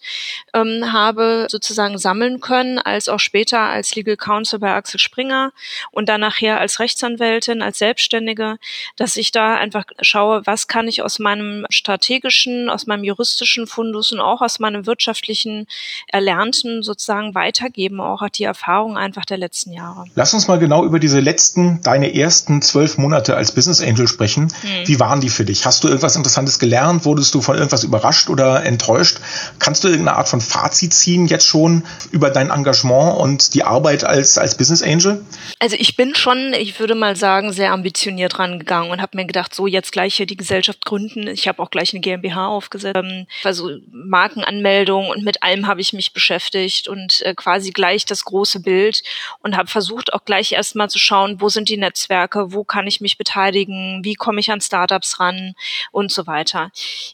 ähm, 0.52 0.92
habe 0.92 1.46
sozusagen 1.48 1.96
sammeln 1.96 2.40
können, 2.42 2.78
als 2.78 3.08
auch 3.08 3.18
später 3.18 3.60
als 3.60 3.94
Legal 3.94 4.18
Counsel 4.18 4.58
bei 4.58 4.74
Axel 4.74 5.00
Springer 5.00 5.54
und 5.90 6.10
dann 6.10 6.20
nachher 6.20 6.60
als 6.60 6.80
Rechtsanwältin, 6.80 7.62
als 7.62 7.78
Selbstständige, 7.78 8.58
dass 8.96 9.16
ich 9.16 9.32
da 9.32 9.56
einfach 9.56 9.86
schaue, 10.02 10.42
was 10.44 10.68
kann 10.68 10.86
ich 10.86 11.00
aus 11.00 11.18
meinem 11.18 11.64
strategischen, 11.70 12.68
aus 12.68 12.86
meinem 12.86 13.04
juristischen 13.04 13.66
Fundus 13.66 14.12
und 14.12 14.20
auch 14.20 14.42
aus 14.42 14.58
meinem 14.58 14.84
wirtschaftlichen 14.84 15.66
Erlernten 16.08 16.82
sozusagen 16.82 17.34
weitergeben, 17.34 18.01
auch 18.02 18.28
die 18.28 18.44
Erfahrung 18.44 18.96
einfach 18.96 19.24
der 19.24 19.38
letzten 19.38 19.72
Jahre. 19.72 20.04
Lass 20.14 20.34
uns 20.34 20.48
mal 20.48 20.58
genau 20.58 20.84
über 20.84 20.98
diese 20.98 21.20
letzten, 21.20 21.80
deine 21.82 22.14
ersten 22.14 22.62
zwölf 22.62 22.98
Monate 22.98 23.36
als 23.36 23.52
Business 23.52 23.82
Angel 23.82 24.08
sprechen. 24.08 24.52
Hm. 24.62 24.86
Wie 24.88 25.00
waren 25.00 25.20
die 25.20 25.28
für 25.28 25.44
dich? 25.44 25.66
Hast 25.66 25.84
du 25.84 25.88
irgendwas 25.88 26.16
Interessantes 26.16 26.58
gelernt? 26.58 27.04
Wurdest 27.04 27.34
du 27.34 27.40
von 27.40 27.56
irgendwas 27.56 27.84
überrascht 27.84 28.30
oder 28.30 28.64
enttäuscht? 28.64 29.18
Kannst 29.58 29.84
du 29.84 29.88
irgendeine 29.88 30.16
Art 30.18 30.28
von 30.28 30.40
Fazit 30.40 30.94
ziehen 30.94 31.26
jetzt 31.26 31.46
schon 31.46 31.84
über 32.10 32.30
dein 32.30 32.50
Engagement 32.50 33.18
und 33.18 33.54
die 33.54 33.64
Arbeit 33.64 34.04
als, 34.04 34.38
als 34.38 34.56
Business 34.56 34.82
Angel? 34.82 35.24
Also 35.58 35.76
ich 35.78 35.96
bin 35.96 36.14
schon, 36.14 36.52
ich 36.54 36.78
würde 36.80 36.94
mal 36.94 37.16
sagen, 37.16 37.52
sehr 37.52 37.72
ambitioniert 37.72 38.38
rangegangen 38.38 38.90
und 38.90 39.00
habe 39.00 39.16
mir 39.16 39.26
gedacht, 39.26 39.54
so 39.54 39.66
jetzt 39.66 39.92
gleich 39.92 40.14
hier 40.14 40.26
die 40.26 40.36
Gesellschaft 40.36 40.84
gründen. 40.84 41.28
Ich 41.28 41.48
habe 41.48 41.62
auch 41.62 41.70
gleich 41.70 41.92
eine 41.92 42.00
GmbH 42.00 42.48
aufgesetzt, 42.48 42.96
ähm, 42.96 43.26
also 43.44 43.70
Markenanmeldung 43.90 45.08
und 45.08 45.24
mit 45.24 45.42
allem 45.42 45.66
habe 45.66 45.80
ich 45.80 45.92
mich 45.92 46.12
beschäftigt 46.12 46.88
und 46.88 47.22
äh, 47.22 47.34
quasi 47.34 47.70
gleich 47.70 47.91
das 48.04 48.24
große 48.24 48.60
Bild 48.60 49.02
und 49.40 49.56
habe 49.56 49.68
versucht 49.68 50.12
auch 50.12 50.24
gleich 50.24 50.52
erstmal 50.52 50.90
zu 50.90 50.98
schauen, 50.98 51.40
wo 51.40 51.48
sind 51.48 51.68
die 51.68 51.76
Netzwerke, 51.76 52.52
wo 52.52 52.64
kann 52.64 52.86
ich 52.86 53.00
mich 53.00 53.18
beteiligen, 53.18 54.00
wie 54.04 54.14
komme 54.14 54.40
ich 54.40 54.50
an 54.50 54.60
Startups 54.60 55.20
ran 55.20 55.54
und 55.90 56.10
so 56.10 56.26
weiter. 56.26 56.70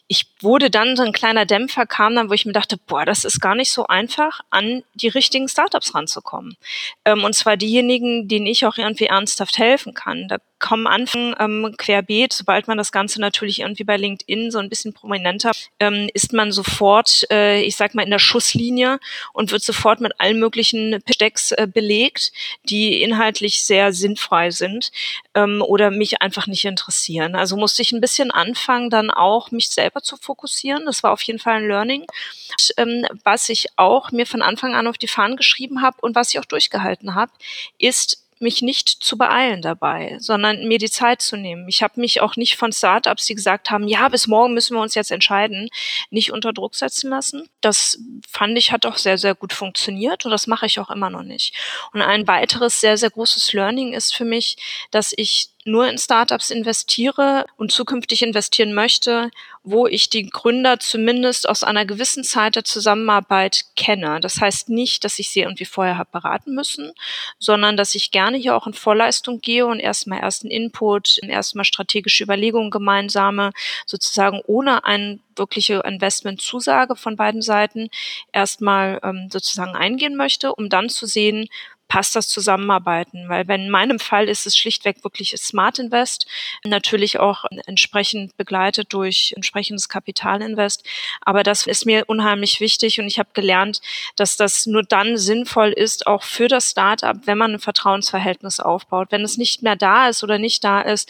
Ich 0.07 0.27
wurde 0.41 0.69
dann 0.69 0.95
so 0.95 1.03
ein 1.03 1.13
kleiner 1.13 1.45
Dämpfer 1.45 1.85
kam 1.85 2.15
dann, 2.15 2.29
wo 2.29 2.33
ich 2.33 2.45
mir 2.45 2.53
dachte, 2.53 2.77
boah, 2.77 3.05
das 3.05 3.25
ist 3.25 3.39
gar 3.39 3.55
nicht 3.55 3.71
so 3.71 3.87
einfach, 3.87 4.41
an 4.49 4.83
die 4.93 5.09
richtigen 5.09 5.47
Startups 5.47 5.93
ranzukommen. 5.93 6.57
Ähm, 7.05 7.23
und 7.23 7.33
zwar 7.33 7.57
diejenigen, 7.57 8.27
denen 8.27 8.47
ich 8.47 8.65
auch 8.65 8.77
irgendwie 8.77 9.05
ernsthaft 9.05 9.57
helfen 9.57 9.93
kann. 9.93 10.27
Da 10.27 10.37
kommen 10.59 10.87
Anfang 10.87 11.35
ähm, 11.39 11.73
querbeet, 11.77 12.33
sobald 12.33 12.67
man 12.67 12.77
das 12.77 12.91
Ganze 12.91 13.19
natürlich 13.21 13.59
irgendwie 13.59 13.83
bei 13.83 13.97
LinkedIn 13.97 14.51
so 14.51 14.59
ein 14.59 14.69
bisschen 14.69 14.93
prominenter, 14.93 15.51
ähm, 15.79 16.09
ist 16.13 16.33
man 16.33 16.51
sofort, 16.51 17.25
äh, 17.31 17.61
ich 17.61 17.75
sag 17.75 17.95
mal, 17.95 18.03
in 18.03 18.11
der 18.11 18.19
Schusslinie 18.19 18.99
und 19.33 19.51
wird 19.51 19.63
sofort 19.63 20.01
mit 20.01 20.19
allen 20.19 20.39
möglichen 20.39 21.01
Pitch 21.03 21.51
äh, 21.57 21.67
belegt, 21.67 22.31
die 22.63 23.01
inhaltlich 23.01 23.63
sehr 23.63 23.93
sinnfrei 23.93 24.51
sind 24.51 24.91
ähm, 25.33 25.61
oder 25.61 25.91
mich 25.91 26.21
einfach 26.21 26.47
nicht 26.47 26.65
interessieren. 26.65 27.35
Also 27.35 27.57
musste 27.57 27.81
ich 27.81 27.91
ein 27.91 28.01
bisschen 28.01 28.31
anfangen, 28.31 28.89
dann 28.89 29.09
auch 29.11 29.51
mich 29.51 29.69
selber 29.69 30.01
zu 30.01 30.17
fokussieren. 30.17 30.85
Das 30.85 31.03
war 31.03 31.11
auf 31.11 31.21
jeden 31.23 31.39
Fall 31.39 31.55
ein 31.55 31.67
Learning. 31.67 32.01
Und, 32.01 32.73
ähm, 32.77 33.05
was 33.23 33.49
ich 33.49 33.67
auch 33.75 34.11
mir 34.11 34.25
von 34.25 34.41
Anfang 34.41 34.75
an 34.75 34.87
auf 34.87 34.97
die 34.97 35.07
Fahnen 35.07 35.37
geschrieben 35.37 35.81
habe 35.81 35.97
und 36.01 36.15
was 36.15 36.29
ich 36.29 36.39
auch 36.39 36.45
durchgehalten 36.45 37.15
habe, 37.15 37.31
ist 37.77 38.25
mich 38.41 38.61
nicht 38.61 38.89
zu 38.89 39.17
beeilen 39.17 39.61
dabei, 39.61 40.17
sondern 40.19 40.67
mir 40.67 40.77
die 40.77 40.89
Zeit 40.89 41.21
zu 41.21 41.37
nehmen. 41.37 41.67
Ich 41.67 41.83
habe 41.83 41.99
mich 41.99 42.21
auch 42.21 42.35
nicht 42.35 42.55
von 42.55 42.71
Startups, 42.71 43.25
die 43.25 43.35
gesagt 43.35 43.69
haben, 43.69 43.87
ja, 43.87 44.07
bis 44.09 44.27
morgen 44.27 44.53
müssen 44.53 44.75
wir 44.75 44.81
uns 44.81 44.95
jetzt 44.95 45.11
entscheiden, 45.11 45.69
nicht 46.09 46.31
unter 46.31 46.53
Druck 46.53 46.75
setzen 46.75 47.09
lassen. 47.09 47.49
Das 47.61 47.99
fand 48.27 48.57
ich 48.57 48.71
hat 48.71 48.85
auch 48.85 48.97
sehr, 48.97 49.17
sehr 49.17 49.35
gut 49.35 49.53
funktioniert 49.53 50.25
und 50.25 50.31
das 50.31 50.47
mache 50.47 50.65
ich 50.65 50.79
auch 50.79 50.89
immer 50.89 51.09
noch 51.09 51.23
nicht. 51.23 51.55
Und 51.93 52.01
ein 52.01 52.27
weiteres 52.27 52.79
sehr, 52.79 52.97
sehr 52.97 53.09
großes 53.09 53.53
Learning 53.53 53.93
ist 53.93 54.15
für 54.15 54.25
mich, 54.25 54.57
dass 54.91 55.13
ich 55.15 55.49
nur 55.65 55.89
in 55.89 55.97
Startups 55.97 56.49
investiere 56.51 57.45
und 57.57 57.71
zukünftig 57.71 58.21
investieren 58.21 58.73
möchte, 58.73 59.29
wo 59.63 59.87
ich 59.87 60.09
die 60.09 60.27
Gründer 60.29 60.79
zumindest 60.79 61.47
aus 61.47 61.63
einer 61.63 61.85
gewissen 61.85 62.23
Zeit 62.23 62.55
der 62.55 62.63
Zusammenarbeit 62.63 63.65
kenne. 63.75 64.19
Das 64.21 64.39
heißt 64.39 64.69
nicht, 64.69 65.03
dass 65.03 65.19
ich 65.19 65.29
sie 65.29 65.41
irgendwie 65.41 65.65
vorher 65.65 65.97
habe 65.97 66.09
beraten 66.11 66.55
müssen, 66.55 66.93
sondern 67.37 67.75
dass 67.75 67.93
ich 67.93 68.11
gerne 68.11 68.37
hier 68.37 68.55
auch 68.55 68.67
in 68.67 68.73
Vorleistung 68.73 69.41
gehe 69.41 69.65
und 69.65 69.79
erstmal 69.79 70.19
ersten 70.19 70.49
Input, 70.49 71.17
erstmal 71.21 71.65
strategische 71.65 72.23
Überlegungen 72.23 72.71
gemeinsame, 72.71 73.51
sozusagen 73.85 74.41
ohne 74.45 74.85
eine 74.85 75.19
wirkliche 75.35 75.83
Investmentzusage 75.85 76.95
von 76.95 77.15
beiden 77.15 77.41
Seiten 77.41 77.89
erstmal 78.31 78.99
ähm, 79.03 79.29
sozusagen 79.31 79.75
eingehen 79.75 80.15
möchte, 80.15 80.53
um 80.53 80.69
dann 80.69 80.89
zu 80.89 81.05
sehen, 81.05 81.47
passt 81.89 82.15
das 82.15 82.29
Zusammenarbeiten? 82.29 83.27
Weil 83.27 83.49
wenn 83.49 83.63
in 83.63 83.69
meinem 83.69 83.99
Fall 83.99 84.29
ist 84.29 84.47
es 84.47 84.55
schlichtweg 84.55 85.03
wirklich 85.03 85.35
Smart 85.37 85.79
Invest, 85.79 86.25
natürlich 86.63 87.19
auch 87.19 87.43
entsprechend 87.65 88.37
begleitet 88.37 88.93
durch 88.93 89.33
entsprechendes 89.35 89.89
Kapitalinvest. 89.89 90.85
Aber 91.19 91.43
das 91.43 91.67
ist 91.67 91.85
mir 91.85 92.05
unheimlich 92.07 92.61
wichtig 92.61 92.99
und 92.99 93.07
ich 93.07 93.19
habe 93.19 93.29
gelernt, 93.33 93.81
dass 94.15 94.37
das 94.37 94.65
nur 94.65 94.83
dann 94.83 95.17
sinnvoll 95.17 95.73
ist, 95.73 96.07
auch 96.07 96.23
für 96.23 96.47
das 96.47 96.69
Startup, 96.69 97.17
wenn 97.25 97.37
man 97.37 97.53
ein 97.53 97.59
Vertrauensverhältnis 97.59 98.61
aufbaut. 98.61 99.07
Wenn 99.11 99.23
es 99.25 99.37
nicht 99.37 99.63
mehr 99.63 99.75
da 99.75 100.07
ist 100.07 100.23
oder 100.23 100.37
nicht 100.37 100.63
da 100.63 100.79
ist, 100.81 101.09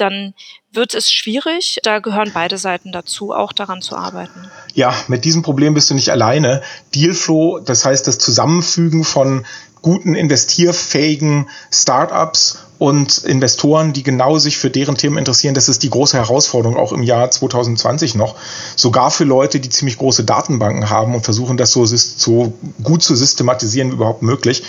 dann 0.00 0.34
wird 0.72 0.94
es 0.94 1.12
schwierig. 1.12 1.78
Da 1.82 1.98
gehören 1.98 2.30
beide 2.32 2.58
Seiten 2.58 2.92
dazu, 2.92 3.32
auch 3.32 3.52
daran 3.52 3.82
zu 3.82 3.96
arbeiten. 3.96 4.50
Ja, 4.74 4.94
mit 5.08 5.24
diesem 5.24 5.42
Problem 5.42 5.74
bist 5.74 5.90
du 5.90 5.94
nicht 5.94 6.10
alleine. 6.10 6.62
Dealflow, 6.94 7.60
das 7.60 7.84
heißt 7.84 8.06
das 8.06 8.18
Zusammenfügen 8.18 9.04
von 9.04 9.44
guten 9.82 10.14
investierfähigen 10.14 11.48
Startups 11.72 12.58
und 12.80 13.18
Investoren, 13.18 13.92
die 13.92 14.02
genau 14.02 14.38
sich 14.38 14.56
für 14.56 14.70
deren 14.70 14.96
Themen 14.96 15.18
interessieren. 15.18 15.54
Das 15.54 15.68
ist 15.68 15.82
die 15.82 15.90
große 15.90 16.16
Herausforderung 16.16 16.78
auch 16.78 16.92
im 16.92 17.02
Jahr 17.02 17.30
2020 17.30 18.14
noch. 18.14 18.36
Sogar 18.74 19.10
für 19.10 19.24
Leute, 19.24 19.60
die 19.60 19.68
ziemlich 19.68 19.98
große 19.98 20.24
Datenbanken 20.24 20.88
haben 20.88 21.14
und 21.14 21.22
versuchen, 21.22 21.58
das 21.58 21.72
so, 21.72 21.84
so 21.84 22.54
gut 22.82 23.02
zu 23.02 23.14
systematisieren 23.14 23.90
wie 23.90 23.94
überhaupt 23.96 24.22
möglich. 24.22 24.62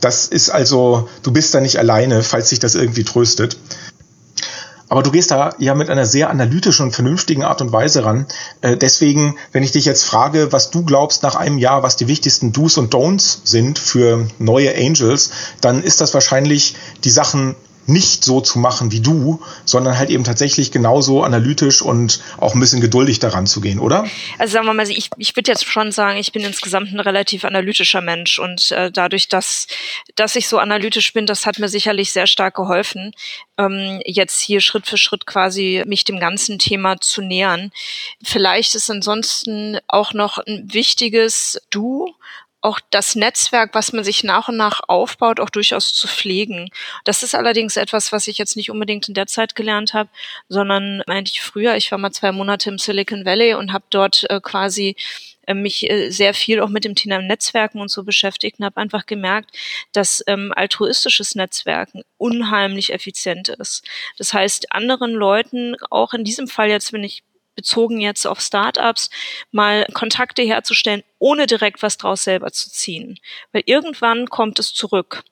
Das 0.00 0.28
ist 0.28 0.50
also, 0.50 1.08
du 1.24 1.32
bist 1.32 1.54
da 1.54 1.60
nicht 1.60 1.78
alleine, 1.78 2.22
falls 2.22 2.50
sich 2.50 2.60
das 2.60 2.76
irgendwie 2.76 3.02
tröstet. 3.02 3.56
Aber 4.88 5.02
du 5.02 5.10
gehst 5.10 5.30
da 5.30 5.54
ja 5.58 5.74
mit 5.74 5.90
einer 5.90 6.06
sehr 6.06 6.30
analytischen 6.30 6.86
und 6.86 6.92
vernünftigen 6.92 7.42
Art 7.42 7.60
und 7.60 7.72
Weise 7.72 8.04
ran. 8.04 8.26
Äh, 8.60 8.76
deswegen, 8.76 9.36
wenn 9.52 9.62
ich 9.62 9.72
dich 9.72 9.84
jetzt 9.84 10.04
frage, 10.04 10.52
was 10.52 10.70
du 10.70 10.84
glaubst 10.84 11.22
nach 11.22 11.34
einem 11.34 11.58
Jahr, 11.58 11.82
was 11.82 11.96
die 11.96 12.06
wichtigsten 12.08 12.52
Do's 12.52 12.78
und 12.78 12.94
Don'ts 12.94 13.40
sind 13.44 13.78
für 13.78 14.28
neue 14.38 14.74
Angels, 14.76 15.30
dann 15.60 15.82
ist 15.82 16.00
das 16.00 16.14
wahrscheinlich 16.14 16.76
die 17.04 17.10
Sachen 17.10 17.56
nicht 17.86 18.24
so 18.24 18.40
zu 18.40 18.58
machen 18.58 18.92
wie 18.92 19.00
du, 19.00 19.42
sondern 19.64 19.98
halt 19.98 20.10
eben 20.10 20.24
tatsächlich 20.24 20.72
genauso 20.72 21.22
analytisch 21.22 21.82
und 21.82 22.20
auch 22.38 22.54
ein 22.54 22.60
bisschen 22.60 22.80
geduldig 22.80 23.18
daran 23.18 23.46
zu 23.46 23.60
gehen, 23.60 23.78
oder? 23.78 24.06
Also 24.38 24.52
sagen 24.52 24.66
wir 24.66 24.74
mal, 24.74 24.88
ich, 24.88 25.10
ich 25.16 25.36
würde 25.36 25.50
jetzt 25.50 25.64
schon 25.64 25.92
sagen, 25.92 26.18
ich 26.18 26.32
bin 26.32 26.42
insgesamt 26.42 26.92
ein 26.92 27.00
relativ 27.00 27.44
analytischer 27.44 28.00
Mensch 28.00 28.38
und 28.38 28.70
äh, 28.72 28.90
dadurch, 28.90 29.28
dass, 29.28 29.66
dass 30.14 30.36
ich 30.36 30.48
so 30.48 30.58
analytisch 30.58 31.12
bin, 31.12 31.26
das 31.26 31.46
hat 31.46 31.58
mir 31.58 31.68
sicherlich 31.68 32.12
sehr 32.12 32.26
stark 32.26 32.54
geholfen, 32.56 33.12
ähm, 33.58 34.00
jetzt 34.04 34.40
hier 34.40 34.60
Schritt 34.60 34.86
für 34.86 34.98
Schritt 34.98 35.26
quasi 35.26 35.82
mich 35.86 36.04
dem 36.04 36.20
ganzen 36.20 36.58
Thema 36.58 37.00
zu 37.00 37.22
nähern. 37.22 37.70
Vielleicht 38.22 38.74
ist 38.74 38.90
ansonsten 38.90 39.78
auch 39.88 40.12
noch 40.12 40.38
ein 40.38 40.72
wichtiges 40.72 41.60
Du 41.70 42.14
auch 42.66 42.80
das 42.90 43.14
Netzwerk, 43.14 43.74
was 43.74 43.92
man 43.92 44.02
sich 44.02 44.24
nach 44.24 44.48
und 44.48 44.56
nach 44.56 44.80
aufbaut, 44.88 45.38
auch 45.38 45.50
durchaus 45.50 45.94
zu 45.94 46.08
pflegen. 46.08 46.68
Das 47.04 47.22
ist 47.22 47.34
allerdings 47.34 47.76
etwas, 47.76 48.10
was 48.10 48.26
ich 48.26 48.38
jetzt 48.38 48.56
nicht 48.56 48.72
unbedingt 48.72 49.08
in 49.08 49.14
der 49.14 49.28
Zeit 49.28 49.54
gelernt 49.54 49.94
habe, 49.94 50.10
sondern 50.48 51.00
eigentlich 51.02 51.42
früher. 51.42 51.76
Ich 51.76 51.92
war 51.92 51.98
mal 51.98 52.10
zwei 52.10 52.32
Monate 52.32 52.68
im 52.68 52.78
Silicon 52.78 53.24
Valley 53.24 53.54
und 53.54 53.72
habe 53.72 53.84
dort 53.90 54.26
äh, 54.28 54.40
quasi 54.40 54.96
äh, 55.46 55.54
mich 55.54 55.88
äh, 55.88 56.10
sehr 56.10 56.34
viel 56.34 56.60
auch 56.60 56.68
mit 56.68 56.84
dem 56.84 56.96
Thema 56.96 57.22
Netzwerken 57.22 57.80
und 57.80 57.88
so 57.88 58.02
beschäftigt 58.02 58.58
und 58.58 58.64
habe 58.64 58.80
einfach 58.80 59.06
gemerkt, 59.06 59.56
dass 59.92 60.24
ähm, 60.26 60.52
altruistisches 60.54 61.36
Netzwerken 61.36 62.02
unheimlich 62.18 62.92
effizient 62.92 63.48
ist. 63.48 63.84
Das 64.18 64.32
heißt, 64.34 64.72
anderen 64.72 65.12
Leuten, 65.12 65.76
auch 65.90 66.14
in 66.14 66.24
diesem 66.24 66.48
Fall 66.48 66.68
jetzt, 66.68 66.92
wenn 66.92 67.04
ich 67.04 67.22
bezogen 67.56 68.00
jetzt 68.00 68.26
auf 68.26 68.40
Startups, 68.40 69.10
mal 69.50 69.86
Kontakte 69.92 70.42
herzustellen, 70.42 71.02
ohne 71.18 71.46
direkt 71.46 71.82
was 71.82 71.96
draus 71.96 72.22
selber 72.22 72.52
zu 72.52 72.70
ziehen. 72.70 73.18
Weil 73.52 73.62
irgendwann 73.66 74.28
kommt 74.28 74.58
es 74.58 74.72
zurück. 74.72 75.24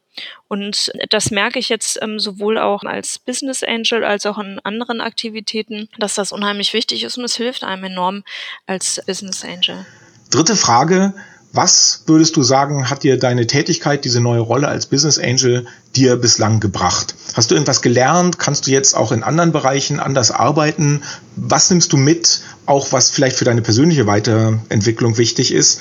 Und 0.49 0.93
das 1.11 1.31
merke 1.31 1.59
ich 1.59 1.69
jetzt 1.69 1.99
ähm, 2.01 2.21
sowohl 2.21 2.59
auch 2.59 2.85
als 2.85 3.19
Business 3.19 3.63
Angel 3.63 4.05
als 4.05 4.27
auch 4.27 4.39
in 4.39 4.61
anderen 4.63 5.01
Aktivitäten, 5.01 5.89
dass 5.99 6.15
das 6.15 6.33
unheimlich 6.33 6.73
wichtig 6.73 7.03
ist 7.03 7.19
und 7.19 7.25
es 7.25 7.37
hilft 7.37 7.65
einem 7.65 7.85
enorm 7.85 8.25
als 8.67 9.03
Business 9.07 9.45
Angel. 9.45 9.87
Dritte 10.31 10.57
Frage. 10.57 11.15
Was 11.55 12.03
würdest 12.07 12.35
du 12.35 12.43
sagen, 12.43 12.90
hat 12.90 13.05
dir 13.05 13.17
deine 13.17 13.47
Tätigkeit, 13.47 14.05
diese 14.05 14.21
neue 14.21 14.40
Rolle 14.40 14.67
als 14.67 14.87
Business 14.87 15.21
Angel 15.21 15.69
dir 15.95 16.17
bislang 16.17 16.59
gebracht? 16.59 17.14
Hast 17.35 17.49
du 17.49 17.55
irgendwas 17.55 17.81
gelernt? 17.81 18.40
Kannst 18.40 18.67
du 18.67 18.73
jetzt 18.73 18.95
auch 18.95 19.12
in 19.12 19.23
anderen 19.23 19.53
Bereichen 19.53 20.01
anders 20.01 20.33
arbeiten? 20.33 21.05
Was 21.37 21.71
nimmst 21.71 21.93
du 21.93 21.97
mit, 21.97 22.40
auch 22.67 22.90
was 22.90 23.11
vielleicht 23.11 23.37
für 23.37 23.45
deine 23.45 23.62
persönliche 23.62 24.09
Weiterentwicklung 24.09 25.17
wichtig 25.17 25.53
ist? 25.53 25.81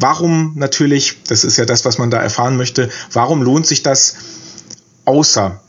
Warum 0.00 0.54
natürlich, 0.56 1.22
das 1.28 1.44
ist 1.44 1.58
ja 1.58 1.64
das, 1.64 1.84
was 1.84 1.96
man 1.98 2.10
da 2.10 2.18
erfahren 2.18 2.56
möchte, 2.56 2.90
warum 3.12 3.40
lohnt 3.40 3.68
sich 3.68 3.84
das 3.84 4.16
außer, 5.04 5.60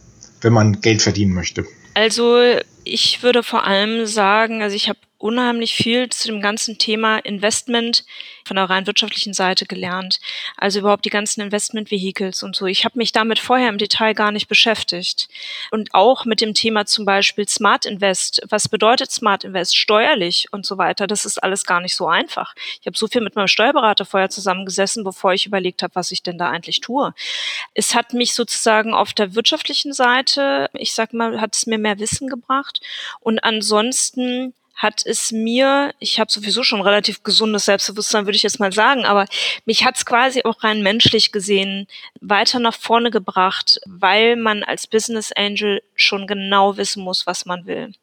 wenn 0.41 0.53
man 0.53 0.81
Geld 0.81 1.03
verdienen 1.03 1.35
möchte? 1.35 1.67
Also 1.93 2.41
ich 2.83 3.21
würde 3.21 3.43
vor 3.43 3.63
allem 3.63 4.07
sagen, 4.07 4.63
also 4.63 4.75
ich 4.75 4.89
habe 4.89 4.97
unheimlich 5.25 5.73
viel 5.73 6.07
zu 6.09 6.27
dem 6.27 6.39
ganzen 6.39 6.77
Thema 6.77 7.17
Investment 7.17 8.05
von 8.45 8.57
der 8.57 8.69
rein 8.69 8.85
wirtschaftlichen 8.85 9.33
Seite 9.33 9.65
gelernt. 9.65 10.19
Also 10.55 10.77
überhaupt 10.79 11.03
die 11.03 11.09
ganzen 11.09 11.41
Investment-Vehicles 11.41 12.43
und 12.43 12.55
so. 12.55 12.67
Ich 12.67 12.85
habe 12.85 12.99
mich 12.99 13.11
damit 13.11 13.39
vorher 13.39 13.69
im 13.69 13.79
Detail 13.79 14.13
gar 14.13 14.31
nicht 14.31 14.47
beschäftigt. 14.47 15.27
Und 15.71 15.95
auch 15.95 16.25
mit 16.25 16.41
dem 16.41 16.53
Thema 16.53 16.85
zum 16.85 17.05
Beispiel 17.05 17.47
Smart 17.47 17.87
Invest. 17.87 18.43
Was 18.49 18.69
bedeutet 18.69 19.11
Smart 19.11 19.43
Invest 19.43 19.75
steuerlich 19.75 20.45
und 20.51 20.63
so 20.63 20.77
weiter? 20.77 21.07
Das 21.07 21.25
ist 21.25 21.41
alles 21.41 21.65
gar 21.65 21.81
nicht 21.81 21.95
so 21.95 22.07
einfach. 22.07 22.53
Ich 22.79 22.85
habe 22.85 22.95
so 22.95 23.07
viel 23.07 23.21
mit 23.21 23.35
meinem 23.35 23.47
Steuerberater 23.47 24.05
vorher 24.05 24.29
zusammengesessen, 24.29 25.03
bevor 25.03 25.33
ich 25.33 25.47
überlegt 25.47 25.81
habe, 25.81 25.95
was 25.95 26.11
ich 26.11 26.21
denn 26.21 26.37
da 26.37 26.51
eigentlich 26.51 26.81
tue. 26.81 27.15
Es 27.73 27.95
hat 27.95 28.13
mich 28.13 28.35
sozusagen 28.35 28.93
auf 28.93 29.13
der 29.13 29.33
wirtschaftlichen 29.33 29.91
Seite, 29.91 30.69
ich 30.73 30.93
sag 30.93 31.13
mal, 31.13 31.41
hat 31.41 31.55
es 31.55 31.65
mir 31.65 31.79
mehr 31.79 31.97
Wissen 31.97 32.27
gebracht. 32.27 32.79
Und 33.21 33.43
ansonsten 33.43 34.53
hat 34.75 35.05
es 35.05 35.31
mir, 35.31 35.93
ich 35.99 36.19
habe 36.19 36.31
sowieso 36.31 36.63
schon 36.63 36.81
relativ 36.81 37.23
gesundes 37.23 37.65
Selbstbewusstsein, 37.65 38.25
würde 38.25 38.35
ich 38.35 38.43
jetzt 38.43 38.59
mal 38.59 38.73
sagen, 38.73 39.05
aber 39.05 39.25
mich 39.65 39.85
hat 39.85 39.95
es 39.95 40.05
quasi 40.05 40.43
auch 40.43 40.63
rein 40.63 40.83
menschlich 40.83 41.31
gesehen 41.31 41.87
weiter 42.19 42.59
nach 42.59 42.75
vorne 42.75 43.09
gebracht, 43.09 43.79
weil 43.85 44.35
man 44.35 44.63
als 44.63 44.87
Business 44.87 45.31
Angel 45.31 45.81
schon 45.95 46.27
genau 46.27 46.77
wissen 46.77 47.03
muss, 47.03 47.25
was 47.25 47.45
man 47.45 47.65
will. 47.65 47.93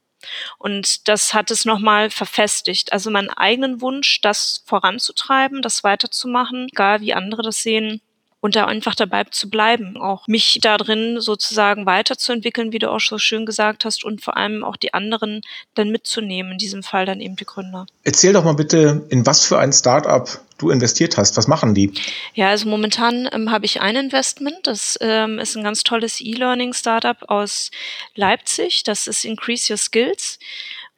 Und 0.59 1.09
das 1.09 1.35
hat 1.35 1.51
es 1.51 1.65
nochmal 1.65 2.09
verfestigt. 2.09 2.93
Also 2.93 3.11
meinen 3.11 3.31
eigenen 3.31 3.81
Wunsch, 3.81 4.21
das 4.21 4.63
voranzutreiben, 4.67 5.63
das 5.63 5.85
weiterzumachen, 5.85 6.69
egal 6.71 7.01
wie 7.01 7.13
andere 7.13 7.43
das 7.43 7.63
sehen, 7.63 8.01
und 8.43 8.57
da 8.57 8.67
einfach 8.67 8.97
dabei 8.97 9.23
zu 9.25 9.49
bleiben, 9.49 9.97
auch 9.97 10.27
mich 10.27 10.59
da 10.61 10.77
drin 10.77 11.21
sozusagen 11.21 11.87
weiterzuentwickeln, 11.87 12.73
wie 12.73 12.81
du 12.81 12.91
auch 12.91 12.99
so 13.01 13.17
schön 13.17 13.47
gesagt 13.47 13.85
hast, 13.85 14.05
und 14.05 14.21
vor 14.21 14.37
allem 14.37 14.65
auch 14.65 14.77
die 14.77 14.93
anderen 14.93 15.43
dann 15.75 15.91
mitzunehmen, 15.91 16.53
in 16.53 16.59
diesem 16.59 16.83
Fall 16.83 17.07
dann 17.07 17.21
eben 17.21 17.37
die 17.37 17.45
Gründer. 17.45 17.87
Erzähl 18.03 18.33
doch 18.33 18.43
mal 18.43 18.55
bitte, 18.55 19.07
in 19.11 19.25
was 19.25 19.45
für 19.45 19.61
ein 19.61 19.73
Startup 19.73 20.29
du 20.59 20.71
investiert 20.71 21.17
hast. 21.17 21.37
Was 21.37 21.47
machen 21.47 21.75
die? 21.75 21.93
Ja, 22.35 22.49
also 22.49 22.69
momentan 22.69 23.29
ähm, 23.33 23.53
habe 23.53 23.65
ich 23.65 23.81
ein 23.81 23.95
Investment. 23.95 24.59
Das 24.65 24.99
ähm, 25.01 25.39
ist 25.39 25.57
ein 25.57 25.63
ganz 25.63 25.85
tolles 25.85 26.21
E-Learning-Startup 26.21 27.23
aus 27.29 27.71
Leipzig. 28.17 28.83
Das 28.83 29.07
ist 29.07 29.25
Increase 29.25 29.73
Your 29.73 29.79
Skills 29.79 30.39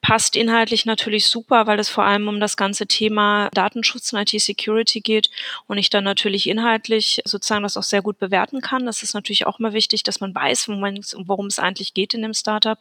passt 0.05 0.37
inhaltlich 0.37 0.85
natürlich 0.85 1.29
super, 1.29 1.67
weil 1.67 1.81
es 1.81 1.89
vor 1.89 2.05
allem 2.05 2.29
um 2.29 2.39
das 2.39 2.59
ganze 2.59 2.87
Thema 2.87 3.49
Datenschutz 3.55 4.13
und 4.13 4.19
IT-Security 4.21 5.01
geht 5.01 5.31
und 5.67 5.79
ich 5.79 5.89
dann 5.89 6.05
natürlich 6.05 6.47
inhaltlich 6.47 7.23
sozusagen 7.25 7.63
das 7.63 7.79
auch 7.79 7.83
sehr 7.83 8.03
gut 8.03 8.19
bewerten 8.19 8.61
kann. 8.61 8.85
Das 8.85 9.03
ist 9.03 9.15
natürlich 9.15 9.47
auch 9.47 9.59
immer 9.59 9.73
wichtig, 9.73 10.03
dass 10.03 10.21
man 10.21 10.35
weiß, 10.35 10.69
worum 10.69 11.47
es 11.47 11.59
eigentlich 11.59 11.95
geht 11.95 12.13
in 12.13 12.21
dem 12.21 12.35
Startup. 12.35 12.79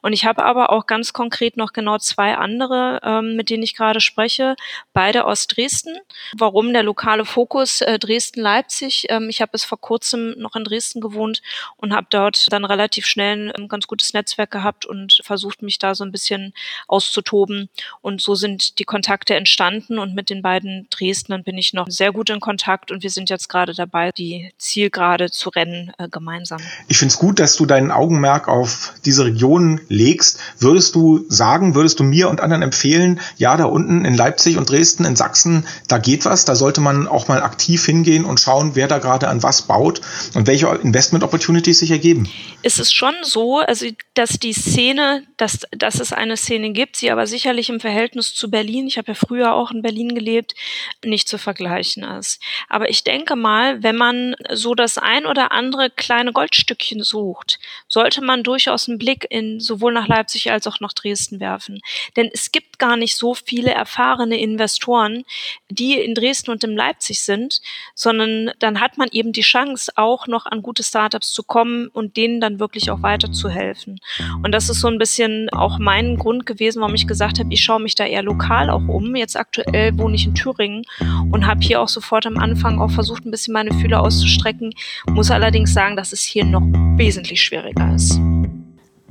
Und 0.00 0.12
ich 0.12 0.24
habe 0.24 0.44
aber 0.44 0.70
auch 0.70 0.86
ganz 0.86 1.12
konkret 1.12 1.56
noch 1.56 1.72
genau 1.72 1.98
zwei 1.98 2.36
andere, 2.36 3.00
ähm, 3.02 3.34
mit 3.34 3.50
denen 3.50 3.64
ich 3.64 3.74
gerade 3.74 4.00
spreche, 4.00 4.54
beide 4.92 5.24
aus 5.24 5.48
Dresden. 5.48 5.98
Warum 6.38 6.72
der 6.72 6.84
lokale 6.84 7.24
Fokus 7.24 7.80
äh, 7.80 7.98
Dresden-Leipzig? 7.98 9.06
Ähm, 9.08 9.28
ich 9.28 9.40
habe 9.40 9.50
bis 9.50 9.64
vor 9.64 9.80
kurzem 9.80 10.38
noch 10.38 10.54
in 10.54 10.62
Dresden 10.62 11.00
gewohnt 11.00 11.42
und 11.78 11.92
habe 11.92 12.06
dort 12.10 12.46
dann 12.52 12.64
relativ 12.64 13.06
schnell 13.06 13.52
ein 13.58 13.66
ganz 13.66 13.88
gutes 13.88 14.14
Netzwerk 14.14 14.52
gehabt 14.52 14.86
und 14.86 15.20
versucht, 15.24 15.62
mich 15.62 15.80
da 15.80 15.96
so 15.96 16.04
ein 16.04 16.12
bisschen 16.12 16.54
auszutoben. 16.88 17.68
Und 18.00 18.20
so 18.20 18.34
sind 18.34 18.78
die 18.78 18.84
Kontakte 18.84 19.34
entstanden 19.34 19.98
und 19.98 20.14
mit 20.14 20.30
den 20.30 20.42
beiden 20.42 20.86
Dresdnern 20.90 21.42
bin 21.42 21.58
ich 21.58 21.72
noch 21.72 21.88
sehr 21.88 22.12
gut 22.12 22.30
in 22.30 22.40
Kontakt 22.40 22.90
und 22.90 23.02
wir 23.02 23.10
sind 23.10 23.30
jetzt 23.30 23.48
gerade 23.48 23.74
dabei, 23.74 24.12
die 24.12 24.52
Zielgerade 24.58 25.30
zu 25.30 25.50
rennen 25.50 25.92
äh, 25.98 26.08
gemeinsam. 26.08 26.60
Ich 26.88 26.98
finde 26.98 27.12
es 27.12 27.18
gut, 27.18 27.38
dass 27.38 27.56
du 27.56 27.66
deinen 27.66 27.90
Augenmerk 27.90 28.48
auf 28.48 28.94
diese 29.04 29.24
Region 29.24 29.80
legst. 29.88 30.38
Würdest 30.58 30.94
du 30.94 31.24
sagen, 31.28 31.74
würdest 31.74 32.00
du 32.00 32.04
mir 32.04 32.28
und 32.28 32.40
anderen 32.40 32.62
empfehlen, 32.62 33.20
ja, 33.36 33.56
da 33.56 33.64
unten 33.64 34.04
in 34.04 34.14
Leipzig 34.14 34.56
und 34.56 34.68
Dresden, 34.68 35.04
in 35.04 35.16
Sachsen, 35.16 35.66
da 35.88 35.98
geht 35.98 36.24
was, 36.24 36.44
da 36.44 36.54
sollte 36.54 36.80
man 36.80 37.08
auch 37.08 37.28
mal 37.28 37.42
aktiv 37.42 37.84
hingehen 37.84 38.24
und 38.24 38.40
schauen, 38.40 38.74
wer 38.74 38.88
da 38.88 38.98
gerade 38.98 39.28
an 39.28 39.42
was 39.42 39.62
baut 39.62 40.00
und 40.34 40.46
welche 40.46 40.66
Investment 40.82 41.24
Opportunities 41.24 41.78
sich 41.78 41.90
ergeben? 41.90 42.28
Es 42.62 42.78
ist 42.78 42.92
schon 42.92 43.14
so, 43.22 43.58
also 43.58 43.86
dass 44.14 44.38
die 44.38 44.52
Szene, 44.52 45.24
dass, 45.36 45.60
dass 45.70 46.00
es 46.00 46.12
eine 46.12 46.36
Szene 46.36 46.49
Szene 46.50 46.72
gibt, 46.72 46.96
sie 46.96 47.12
aber 47.12 47.28
sicherlich 47.28 47.68
im 47.68 47.78
Verhältnis 47.78 48.34
zu 48.34 48.50
Berlin, 48.50 48.88
ich 48.88 48.98
habe 48.98 49.12
ja 49.12 49.14
früher 49.14 49.54
auch 49.54 49.70
in 49.70 49.82
Berlin 49.82 50.16
gelebt, 50.16 50.56
nicht 51.04 51.28
zu 51.28 51.38
vergleichen 51.38 52.02
ist. 52.02 52.42
Aber 52.68 52.90
ich 52.90 53.04
denke 53.04 53.36
mal, 53.36 53.84
wenn 53.84 53.94
man 53.94 54.34
so 54.52 54.74
das 54.74 54.98
ein 54.98 55.26
oder 55.26 55.52
andere 55.52 55.90
kleine 55.90 56.32
Goldstückchen 56.32 57.04
sucht, 57.04 57.60
sollte 57.86 58.20
man 58.20 58.42
durchaus 58.42 58.88
einen 58.88 58.98
Blick 58.98 59.28
in 59.30 59.60
sowohl 59.60 59.92
nach 59.92 60.08
Leipzig 60.08 60.50
als 60.50 60.66
auch 60.66 60.80
nach 60.80 60.92
Dresden 60.92 61.38
werfen. 61.38 61.80
Denn 62.16 62.28
es 62.32 62.50
gibt 62.50 62.80
gar 62.80 62.96
nicht 62.96 63.14
so 63.14 63.34
viele 63.34 63.70
erfahrene 63.70 64.40
Investoren, 64.40 65.22
die 65.68 66.00
in 66.00 66.16
Dresden 66.16 66.50
und 66.50 66.64
in 66.64 66.74
Leipzig 66.74 67.20
sind, 67.20 67.60
sondern 67.94 68.50
dann 68.58 68.80
hat 68.80 68.98
man 68.98 69.08
eben 69.12 69.30
die 69.32 69.42
Chance, 69.42 69.92
auch 69.94 70.26
noch 70.26 70.46
an 70.46 70.62
gute 70.62 70.82
Startups 70.82 71.32
zu 71.32 71.44
kommen 71.44 71.86
und 71.88 72.16
denen 72.16 72.40
dann 72.40 72.58
wirklich 72.58 72.90
auch 72.90 73.02
weiterzuhelfen. 73.02 74.00
Und 74.42 74.50
das 74.50 74.68
ist 74.68 74.80
so 74.80 74.88
ein 74.88 74.98
bisschen 74.98 75.48
auch 75.50 75.78
mein 75.78 76.16
Grund 76.16 76.39
gewesen, 76.46 76.80
warum 76.80 76.94
ich 76.94 77.06
gesagt 77.06 77.38
habe, 77.38 77.52
ich 77.52 77.62
schaue 77.62 77.80
mich 77.80 77.94
da 77.94 78.04
eher 78.04 78.22
lokal 78.22 78.70
auch 78.70 78.86
um. 78.88 79.14
Jetzt 79.16 79.36
aktuell 79.36 79.96
wohne 79.98 80.14
ich 80.14 80.26
in 80.26 80.34
Thüringen 80.34 80.82
und 81.30 81.46
habe 81.46 81.60
hier 81.60 81.80
auch 81.80 81.88
sofort 81.88 82.26
am 82.26 82.36
Anfang 82.36 82.80
auch 82.80 82.90
versucht, 82.90 83.24
ein 83.24 83.30
bisschen 83.30 83.54
meine 83.54 83.72
Fühler 83.72 84.02
auszustrecken. 84.02 84.72
Muss 85.08 85.30
allerdings 85.30 85.72
sagen, 85.72 85.96
dass 85.96 86.12
es 86.12 86.22
hier 86.22 86.44
noch 86.44 86.62
wesentlich 86.96 87.42
schwieriger 87.42 87.94
ist. 87.94 88.20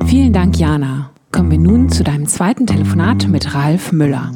Vielen 0.06 0.34
Dank, 0.34 0.58
Jana. 0.58 1.12
Kommen 1.32 1.52
wir 1.52 1.60
nun 1.60 1.89
zu 1.89 2.04
deinem 2.04 2.26
zweiten 2.26 2.65
Telefonat 2.65 3.28
mit 3.28 3.54
Ralf 3.54 3.92
Müller. 3.92 4.32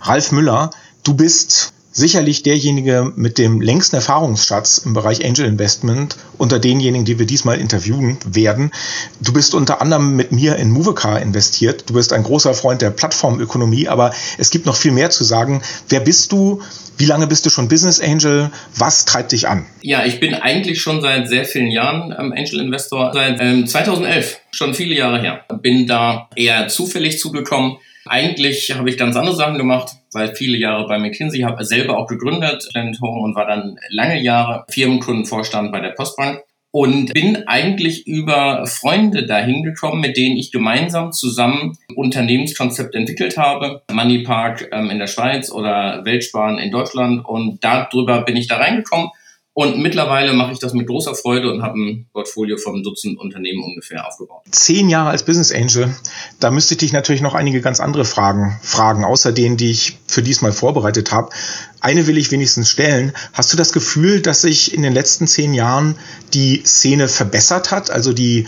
Ralf 0.00 0.32
Müller, 0.32 0.70
du 1.04 1.14
bist 1.14 1.74
sicherlich 2.00 2.42
derjenige 2.42 3.12
mit 3.14 3.38
dem 3.38 3.60
längsten 3.60 3.96
Erfahrungsschatz 3.96 4.78
im 4.78 4.94
Bereich 4.94 5.24
Angel 5.24 5.46
Investment 5.46 6.16
unter 6.38 6.58
denjenigen, 6.58 7.04
die 7.04 7.18
wir 7.18 7.26
diesmal 7.26 7.60
interviewen 7.60 8.18
werden. 8.24 8.72
Du 9.20 9.32
bist 9.32 9.54
unter 9.54 9.80
anderem 9.80 10.16
mit 10.16 10.32
mir 10.32 10.56
in 10.56 10.70
Movecar 10.70 11.20
investiert. 11.20 11.88
Du 11.88 11.94
bist 11.94 12.12
ein 12.12 12.22
großer 12.22 12.54
Freund 12.54 12.82
der 12.82 12.90
Plattformökonomie, 12.90 13.86
aber 13.86 14.12
es 14.38 14.50
gibt 14.50 14.66
noch 14.66 14.76
viel 14.76 14.92
mehr 14.92 15.10
zu 15.10 15.22
sagen. 15.22 15.62
Wer 15.88 16.00
bist 16.00 16.32
du? 16.32 16.62
Wie 16.96 17.04
lange 17.04 17.26
bist 17.26 17.46
du 17.46 17.50
schon 17.50 17.68
Business 17.68 18.00
Angel? 18.00 18.50
Was 18.76 19.04
treibt 19.04 19.32
dich 19.32 19.46
an? 19.46 19.66
Ja, 19.82 20.04
ich 20.04 20.20
bin 20.20 20.34
eigentlich 20.34 20.80
schon 20.80 21.02
seit 21.02 21.28
sehr 21.28 21.44
vielen 21.44 21.70
Jahren 21.70 22.14
ähm, 22.18 22.32
Angel 22.32 22.60
Investor, 22.60 23.12
seit 23.12 23.40
ähm, 23.40 23.66
2011, 23.66 24.40
schon 24.50 24.74
viele 24.74 24.94
Jahre 24.94 25.20
her. 25.20 25.44
Bin 25.62 25.86
da 25.86 26.28
eher 26.34 26.68
zufällig 26.68 27.18
zugekommen 27.18 27.76
eigentlich 28.06 28.70
habe 28.72 28.88
ich 28.90 28.96
ganz 28.96 29.14
andere 29.16 29.36
Sachen 29.36 29.58
gemacht, 29.58 29.90
weil 30.12 30.34
viele 30.34 30.58
Jahre 30.58 30.86
bei 30.86 30.98
McKinsey, 30.98 31.40
habe 31.40 31.64
selber 31.64 31.98
auch 31.98 32.06
gegründet, 32.06 32.68
und 32.74 33.34
war 33.34 33.46
dann 33.46 33.78
lange 33.90 34.20
Jahre 34.20 34.64
Firmenkundenvorstand 34.70 35.72
bei 35.72 35.80
der 35.80 35.90
Postbank 35.90 36.42
und 36.72 37.12
bin 37.12 37.48
eigentlich 37.48 38.06
über 38.06 38.66
Freunde 38.66 39.26
dahin 39.26 39.62
gekommen, 39.62 40.00
mit 40.00 40.16
denen 40.16 40.36
ich 40.36 40.52
gemeinsam 40.52 41.12
zusammen 41.12 41.76
Unternehmenskonzept 41.96 42.94
entwickelt 42.94 43.36
habe. 43.36 43.82
Moneypark 43.92 44.68
ähm, 44.72 44.90
in 44.90 44.98
der 44.98 45.08
Schweiz 45.08 45.50
oder 45.50 46.04
Weltsparen 46.04 46.58
in 46.58 46.70
Deutschland 46.70 47.24
und 47.24 47.62
darüber 47.64 48.22
bin 48.22 48.36
ich 48.36 48.46
da 48.46 48.58
reingekommen 48.58 49.10
und 49.52 49.78
mittlerweile 49.78 50.32
mache 50.32 50.52
ich 50.52 50.60
das 50.60 50.74
mit 50.74 50.86
großer 50.86 51.14
Freude 51.14 51.52
und 51.52 51.62
habe 51.62 51.78
ein 51.78 52.06
Portfolio 52.12 52.56
von 52.56 52.82
Dutzend 52.84 53.18
Unternehmen 53.18 53.64
ungefähr 53.64 54.06
aufgebaut. 54.06 54.42
Zehn 54.50 54.88
Jahre 54.88 55.10
als 55.10 55.24
Business 55.24 55.52
Angel, 55.52 55.92
da 56.38 56.52
müsste 56.52 56.74
ich 56.74 56.78
dich 56.78 56.92
natürlich 56.92 57.20
noch 57.20 57.34
einige 57.34 57.60
ganz 57.60 57.80
andere 57.80 58.04
Fragen 58.04 58.60
fragen, 58.62 59.04
außer 59.04 59.32
denen, 59.32 59.56
die 59.56 59.72
ich 59.72 59.98
für 60.06 60.22
diesmal 60.22 60.52
vorbereitet 60.52 61.10
habe. 61.10 61.30
Eine 61.80 62.06
will 62.06 62.16
ich 62.16 62.30
wenigstens 62.30 62.70
stellen. 62.70 63.12
Hast 63.32 63.52
du 63.52 63.56
das 63.56 63.72
Gefühl, 63.72 64.22
dass 64.22 64.42
sich 64.42 64.72
in 64.72 64.82
den 64.82 64.92
letzten 64.92 65.26
zehn 65.26 65.52
Jahren 65.52 65.96
die 66.32 66.62
Szene 66.64 67.08
verbessert 67.08 67.72
hat? 67.72 67.90
Also 67.90 68.12
die 68.12 68.46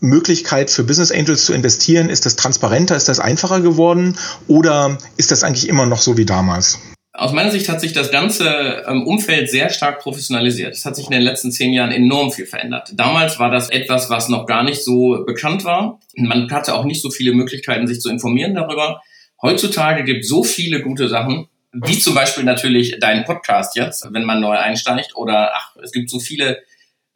Möglichkeit 0.00 0.70
für 0.70 0.84
Business 0.84 1.12
Angels 1.12 1.46
zu 1.46 1.54
investieren, 1.54 2.10
ist 2.10 2.26
das 2.26 2.36
transparenter, 2.36 2.94
ist 2.94 3.08
das 3.08 3.20
einfacher 3.20 3.62
geworden 3.62 4.18
oder 4.48 4.98
ist 5.16 5.30
das 5.30 5.44
eigentlich 5.44 5.68
immer 5.68 5.86
noch 5.86 6.02
so 6.02 6.18
wie 6.18 6.26
damals? 6.26 6.78
Aus 7.12 7.32
meiner 7.32 7.50
Sicht 7.50 7.68
hat 7.68 7.80
sich 7.80 7.92
das 7.92 8.12
ganze 8.12 8.84
ähm, 8.86 9.04
Umfeld 9.04 9.50
sehr 9.50 9.70
stark 9.70 10.00
professionalisiert. 10.00 10.74
Es 10.74 10.84
hat 10.84 10.94
sich 10.94 11.06
in 11.06 11.10
den 11.10 11.22
letzten 11.22 11.50
zehn 11.50 11.72
Jahren 11.72 11.90
enorm 11.90 12.30
viel 12.30 12.46
verändert. 12.46 12.92
Damals 12.94 13.40
war 13.40 13.50
das 13.50 13.68
etwas, 13.68 14.10
was 14.10 14.28
noch 14.28 14.46
gar 14.46 14.62
nicht 14.62 14.84
so 14.84 15.24
bekannt 15.26 15.64
war. 15.64 15.98
Man 16.16 16.50
hatte 16.52 16.74
auch 16.74 16.84
nicht 16.84 17.02
so 17.02 17.10
viele 17.10 17.32
Möglichkeiten, 17.32 17.88
sich 17.88 18.00
zu 18.00 18.10
informieren 18.10 18.54
darüber. 18.54 19.02
Heutzutage 19.42 20.04
gibt 20.04 20.22
es 20.22 20.28
so 20.28 20.44
viele 20.44 20.82
gute 20.82 21.08
Sachen, 21.08 21.48
wie 21.72 21.98
zum 21.98 22.14
Beispiel 22.14 22.44
natürlich 22.44 22.96
dein 23.00 23.24
Podcast 23.24 23.74
jetzt, 23.74 24.06
wenn 24.12 24.24
man 24.24 24.40
neu 24.40 24.56
einsteigt, 24.56 25.16
oder 25.16 25.50
ach, 25.54 25.76
es 25.82 25.90
gibt 25.90 26.10
so 26.10 26.20
viele 26.20 26.62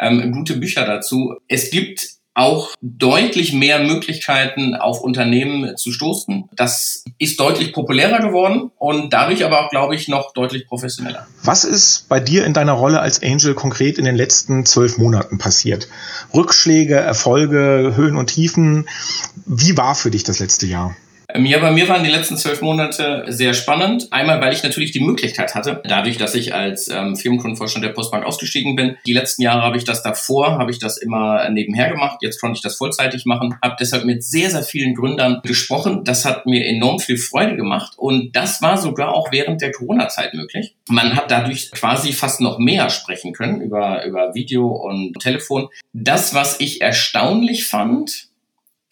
ähm, 0.00 0.32
gute 0.32 0.56
Bücher 0.56 0.84
dazu. 0.86 1.36
Es 1.46 1.70
gibt 1.70 2.08
auch 2.34 2.70
deutlich 2.80 3.52
mehr 3.52 3.78
Möglichkeiten 3.78 4.74
auf 4.74 5.00
Unternehmen 5.00 5.76
zu 5.76 5.92
stoßen. 5.92 6.48
Das 6.52 7.04
ist 7.18 7.38
deutlich 7.38 7.72
populärer 7.72 8.18
geworden 8.18 8.70
und 8.78 9.12
dadurch 9.12 9.44
aber 9.44 9.64
auch, 9.64 9.70
glaube 9.70 9.94
ich, 9.94 10.08
noch 10.08 10.32
deutlich 10.32 10.66
professioneller. 10.66 11.26
Was 11.42 11.64
ist 11.64 12.08
bei 12.08 12.20
dir 12.20 12.44
in 12.44 12.52
deiner 12.52 12.72
Rolle 12.72 13.00
als 13.00 13.22
Angel 13.22 13.54
konkret 13.54 13.98
in 13.98 14.04
den 14.04 14.16
letzten 14.16 14.66
zwölf 14.66 14.98
Monaten 14.98 15.38
passiert? 15.38 15.88
Rückschläge, 16.34 16.96
Erfolge, 16.96 17.92
Höhen 17.96 18.16
und 18.16 18.26
Tiefen. 18.26 18.88
Wie 19.46 19.76
war 19.76 19.94
für 19.94 20.10
dich 20.10 20.24
das 20.24 20.40
letzte 20.40 20.66
Jahr? 20.66 20.96
Ähm, 21.34 21.46
ja, 21.46 21.58
bei 21.58 21.72
mir 21.72 21.88
waren 21.88 22.04
die 22.04 22.10
letzten 22.10 22.36
zwölf 22.36 22.62
Monate 22.62 23.24
sehr 23.26 23.54
spannend. 23.54 24.12
Einmal, 24.12 24.40
weil 24.40 24.52
ich 24.52 24.62
natürlich 24.62 24.92
die 24.92 25.00
Möglichkeit 25.00 25.54
hatte, 25.56 25.82
dadurch, 25.84 26.16
dass 26.16 26.34
ich 26.36 26.54
als 26.54 26.88
ähm, 26.88 27.16
Firmenkundenvorstand 27.16 27.84
der 27.84 27.90
Postbank 27.90 28.24
ausgestiegen 28.24 28.76
bin. 28.76 28.96
Die 29.04 29.12
letzten 29.12 29.42
Jahre 29.42 29.62
habe 29.62 29.76
ich 29.76 29.84
das 29.84 30.04
davor, 30.04 30.58
habe 30.58 30.70
ich 30.70 30.78
das 30.78 30.96
immer 30.96 31.48
nebenher 31.50 31.90
gemacht. 31.90 32.18
Jetzt 32.22 32.40
konnte 32.40 32.56
ich 32.56 32.62
das 32.62 32.76
vollzeitig 32.76 33.26
machen. 33.26 33.56
Habe 33.60 33.74
deshalb 33.80 34.04
mit 34.04 34.22
sehr, 34.22 34.50
sehr 34.50 34.62
vielen 34.62 34.94
Gründern 34.94 35.40
gesprochen. 35.42 36.04
Das 36.04 36.24
hat 36.24 36.46
mir 36.46 36.64
enorm 36.66 37.00
viel 37.00 37.18
Freude 37.18 37.56
gemacht 37.56 37.94
und 37.96 38.36
das 38.36 38.62
war 38.62 38.78
sogar 38.78 39.12
auch 39.12 39.32
während 39.32 39.60
der 39.60 39.72
Corona-Zeit 39.72 40.34
möglich. 40.34 40.76
Man 40.88 41.16
hat 41.16 41.30
dadurch 41.30 41.72
quasi 41.72 42.12
fast 42.12 42.40
noch 42.40 42.58
mehr 42.58 42.90
sprechen 42.90 43.32
können 43.32 43.60
über, 43.60 44.04
über 44.04 44.34
Video 44.34 44.68
und 44.68 45.14
Telefon. 45.18 45.68
Das, 45.92 46.34
was 46.34 46.60
ich 46.60 46.80
erstaunlich 46.80 47.66
fand, 47.66 48.28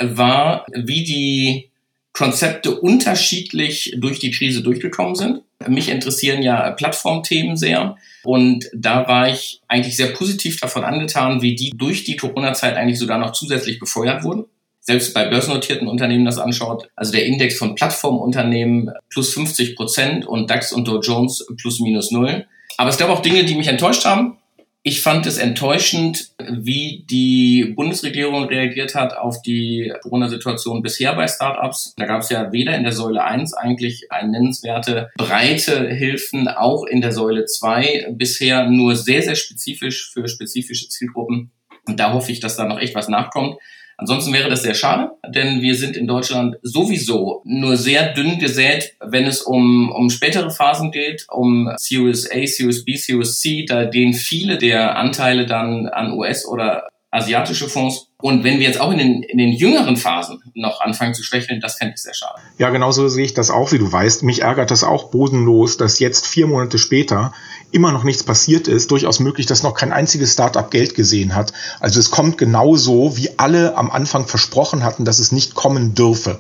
war, 0.01 0.67
wie 0.73 1.05
die 1.05 1.72
Konzepte 2.13 2.79
unterschiedlich 2.79 3.95
durch 3.97 4.19
die 4.19 4.31
Krise 4.31 4.63
durchgekommen 4.63 5.15
sind. 5.15 5.43
Mich 5.67 5.89
interessieren 5.89 6.43
ja 6.43 6.71
Plattformthemen 6.73 7.57
sehr. 7.57 7.97
Und 8.25 8.69
da 8.75 9.09
war 9.09 9.29
ich 9.29 9.61
eigentlich 9.69 9.97
sehr 9.97 10.09
positiv 10.09 10.61
davon 10.61 10.85
angetan, 10.85 11.43
wie 11.43 11.55
die 11.55 11.71
durch 11.71 12.05
die 12.05 12.17
Corona-Zeit 12.17 12.77
eigentlich 12.77 12.99
sogar 12.99 13.19
noch 13.19 13.33
zusätzlich 13.33 13.79
befeuert 13.79 14.25
wurden. 14.25 14.45
Selbst 14.81 15.15
bei 15.15 15.29
börsennotierten 15.29 15.87
Unternehmen 15.87 16.25
das 16.25 16.39
anschaut. 16.39 16.89
Also 16.97 17.13
der 17.13 17.25
Index 17.25 17.57
von 17.57 17.77
Plattformunternehmen 17.77 18.91
plus 19.11 19.33
50 19.33 19.77
Prozent 19.77 20.27
und 20.27 20.51
DAX 20.51 20.73
und 20.73 20.89
Dow 20.89 21.01
Jones 21.01 21.47
plus 21.57 21.81
minus 21.81 22.11
null. 22.11 22.47
Aber 22.77 22.91
es 22.91 22.99
gab 22.99 23.09
auch 23.09 23.23
Dinge, 23.23 23.45
die 23.45 23.55
mich 23.55 23.69
enttäuscht 23.69 24.05
haben. 24.05 24.39
Ich 24.85 25.01
fand 25.01 25.27
es 25.27 25.39
enttäuschend, 25.39 26.33
wie 26.51 27.05
die 27.09 27.73
Bundesregierung 27.77 28.47
reagiert 28.47 28.97
hat 28.97 29.17
auf 29.17 29.41
die 29.41 29.93
Corona-Situation 30.03 30.83
bisher 30.83 31.15
bei 31.15 31.29
Startups. 31.29 31.95
Da 31.97 32.07
gab 32.07 32.23
es 32.23 32.31
ja 32.31 32.51
weder 32.51 32.77
in 32.77 32.83
der 32.83 32.93
Säule 32.93 33.23
1 33.23 33.55
eigentlich 33.55 34.11
eine 34.11 34.33
nennenswerte 34.33 35.11
breite 35.17 35.89
Hilfen, 35.89 36.49
auch 36.49 36.85
in 36.85 37.01
der 37.01 37.13
Säule 37.13 37.45
2 37.45 38.09
bisher 38.11 38.69
nur 38.69 38.97
sehr, 38.97 39.23
sehr 39.23 39.37
spezifisch 39.37 40.11
für 40.13 40.27
spezifische 40.27 40.89
Zielgruppen. 40.89 41.53
Und 41.87 42.01
da 42.01 42.13
hoffe 42.13 42.33
ich, 42.33 42.41
dass 42.41 42.57
da 42.57 42.65
noch 42.65 42.81
echt 42.81 42.97
was 42.97 43.07
nachkommt. 43.07 43.59
Ansonsten 43.97 44.33
wäre 44.33 44.49
das 44.49 44.63
sehr 44.63 44.75
schade, 44.75 45.11
denn 45.29 45.61
wir 45.61 45.75
sind 45.75 45.97
in 45.97 46.07
Deutschland 46.07 46.57
sowieso 46.63 47.43
nur 47.45 47.77
sehr 47.77 48.13
dünn 48.15 48.39
gesät, 48.39 48.95
wenn 49.01 49.27
es 49.27 49.43
um, 49.43 49.93
um 49.93 50.11
spätere 50.11 50.51
Phasen 50.51 50.91
geht, 50.91 51.27
um 51.31 51.71
Series 51.77 52.31
A, 52.31 52.47
Series 52.47 52.85
B, 52.85 52.97
Series 52.97 53.41
C, 53.41 53.65
da 53.67 53.85
gehen 53.85 54.15
viele 54.15 54.59
der 54.59 54.97
Anteile 54.97 55.47
dann 55.47 55.87
an 55.89 56.13
US- 56.13 56.47
oder 56.47 56.89
asiatische 57.13 57.69
Fonds. 57.69 58.09
Und 58.21 58.43
wenn 58.43 58.59
wir 58.59 58.67
jetzt 58.67 58.81
auch 58.81 58.91
in 58.91 58.99
den, 58.99 59.23
in 59.23 59.37
den 59.37 59.53
jüngeren 59.53 59.97
Phasen 59.97 60.43
noch 60.55 60.81
anfangen 60.81 61.13
zu 61.13 61.23
schwächeln, 61.23 61.61
das 61.61 61.77
fände 61.77 61.95
ich 61.95 62.03
sehr 62.03 62.15
schade. 62.15 62.41
Ja, 62.57 62.71
genauso 62.71 63.09
sehe 63.09 63.25
ich 63.25 63.35
das 63.35 63.51
auch, 63.51 63.71
wie 63.73 63.79
du 63.79 63.93
weißt. 63.93 64.23
Mich 64.23 64.43
ärgert 64.43 64.71
das 64.71 64.83
auch 64.83 65.11
bodenlos, 65.11 65.77
dass 65.77 65.99
jetzt 65.99 66.27
vier 66.27 66.47
Monate 66.47 66.79
später 66.79 67.35
immer 67.73 67.91
noch 67.91 68.05
nichts 68.05 68.23
passiert 68.23 68.69
ist. 68.69 68.91
Durchaus 68.91 69.19
möglich, 69.19 69.47
dass 69.47 69.63
noch 69.63 69.75
kein 69.75 69.93
einziges 69.93 70.35
Startup 70.35 70.71
Geld 70.71 70.95
gesehen 70.95 71.35
hat. 71.35 71.53
Also 71.81 71.99
es 71.99 72.11
kommt 72.11 72.39
genauso, 72.39 73.17
wie 73.17 73.31
alle 73.39 73.77
am 73.77 73.91
Anfang 73.91 74.27
versprochen 74.27 74.85
hatten, 74.85 75.05
dass 75.05 75.19
es 75.19 75.33
nicht 75.33 75.55
kommen 75.55 75.95
dürfe. 75.95 76.39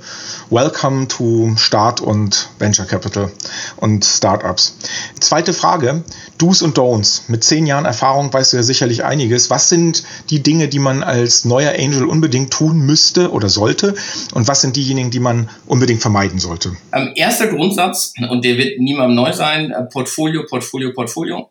Welcome 0.51 1.09
to 1.09 1.53
Start 1.57 2.01
und 2.01 2.51
Venture 2.59 2.85
Capital 2.85 3.33
und 3.77 4.05
Startups. 4.05 4.77
Zweite 5.19 5.53
Frage. 5.55 6.05
Do's 6.39 6.63
und 6.63 6.77
Don'ts. 6.77 7.23
Mit 7.29 7.45
zehn 7.45 7.67
Jahren 7.67 7.85
Erfahrung 7.85 8.33
weißt 8.33 8.53
du 8.53 8.59
ja 8.59 8.63
sicherlich 8.63 9.05
einiges. 9.05 9.49
Was 9.49 9.69
sind 9.69 10.03
die 10.31 10.43
Dinge, 10.43 10.69
die 10.69 10.79
man 10.79 11.03
als 11.03 11.45
neuer 11.45 11.73
Angel 11.79 12.05
unbedingt 12.05 12.53
tun 12.53 12.81
müsste 12.81 13.31
oder 13.31 13.49
sollte? 13.49 13.95
Und 14.35 14.49
was 14.49 14.61
sind 14.61 14.77
diejenigen, 14.77 15.11
die 15.11 15.21
man 15.21 15.49
unbedingt 15.67 16.03
vermeiden 16.03 16.39
sollte? 16.39 16.77
Ähm, 16.93 17.13
erster 17.15 17.47
Grundsatz, 17.47 18.13
und 18.29 18.45
der 18.45 18.59
wird 18.59 18.79
niemandem 18.79 19.15
neu 19.15 19.33
sein, 19.33 19.71
äh, 19.71 19.85
Portfolio, 19.85 20.45
Portfolio, 20.49 20.93
Portfolio. 21.23 21.51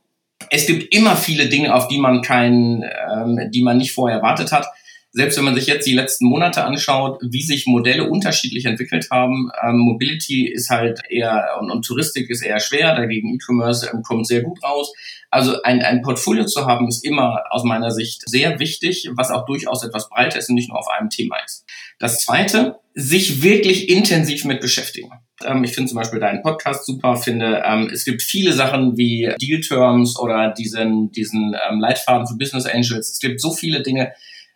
Es 0.49 0.65
gibt 0.65 0.93
immer 0.93 1.15
viele 1.15 1.47
Dinge, 1.47 1.73
auf 1.73 1.87
die 1.87 1.99
man 1.99 2.21
keinen, 2.21 2.83
ähm, 2.83 3.51
die 3.51 3.63
man 3.63 3.77
nicht 3.77 3.93
vorher 3.93 4.17
erwartet 4.17 4.51
hat. 4.51 4.67
selbst 5.13 5.37
wenn 5.37 5.43
man 5.43 5.55
sich 5.55 5.67
jetzt 5.67 5.85
die 5.85 5.93
letzten 5.93 6.25
Monate 6.25 6.63
anschaut, 6.63 7.19
wie 7.21 7.41
sich 7.41 7.67
Modelle 7.67 8.09
unterschiedlich 8.09 8.63
entwickelt 8.63 9.09
haben, 9.11 9.51
ähm, 9.61 9.77
Mobility 9.77 10.47
ist 10.47 10.69
halt 10.69 11.01
eher 11.09 11.57
und, 11.59 11.69
und 11.69 11.85
Touristik 11.85 12.29
ist 12.29 12.41
eher 12.41 12.61
schwer, 12.61 12.95
dagegen 12.95 13.33
E-Commerce 13.33 13.91
ähm, 13.93 14.03
kommt 14.03 14.25
sehr 14.25 14.41
gut 14.41 14.63
raus. 14.63 14.93
Also 15.29 15.61
ein, 15.63 15.81
ein 15.81 16.01
Portfolio 16.01 16.45
zu 16.45 16.65
haben, 16.65 16.87
ist 16.87 17.03
immer 17.03 17.43
aus 17.49 17.65
meiner 17.65 17.91
Sicht 17.91 18.21
sehr 18.25 18.59
wichtig, 18.59 19.09
was 19.13 19.31
auch 19.31 19.45
durchaus 19.45 19.83
etwas 19.83 20.07
breiter 20.07 20.39
ist 20.39 20.47
und 20.47 20.55
nicht 20.55 20.69
nur 20.69 20.79
auf 20.79 20.87
einem 20.87 21.09
Thema 21.09 21.35
ist. 21.45 21.65
Das 21.99 22.19
Zweite, 22.19 22.79
sich 22.93 23.43
wirklich 23.43 23.89
intensiv 23.89 24.45
mit 24.45 24.61
beschäftigen. 24.61 25.11
Ähm, 25.45 25.63
ich 25.63 25.73
finde 25.73 25.89
zum 25.89 25.97
Beispiel 25.97 26.19
deinen 26.19 26.41
Podcast 26.41 26.85
super, 26.85 27.15
finde, 27.15 27.63
ähm, 27.65 27.89
es 27.91 28.05
gibt 28.05 28.21
viele 28.21 28.53
Sachen 28.53 28.97
wie 28.97 29.33
Deal 29.41 29.61
Terms 29.61 30.17
oder 30.19 30.49
diesen, 30.51 31.11
diesen 31.11 31.55
ähm, 31.69 31.79
Leitfaden 31.79 32.27
für 32.27 32.35
Business 32.35 32.65
Angels. 32.65 33.11
Es 33.11 33.19
gibt 33.19 33.41
so 33.41 33.51
viele 33.51 33.81
Dinge, 33.81 34.13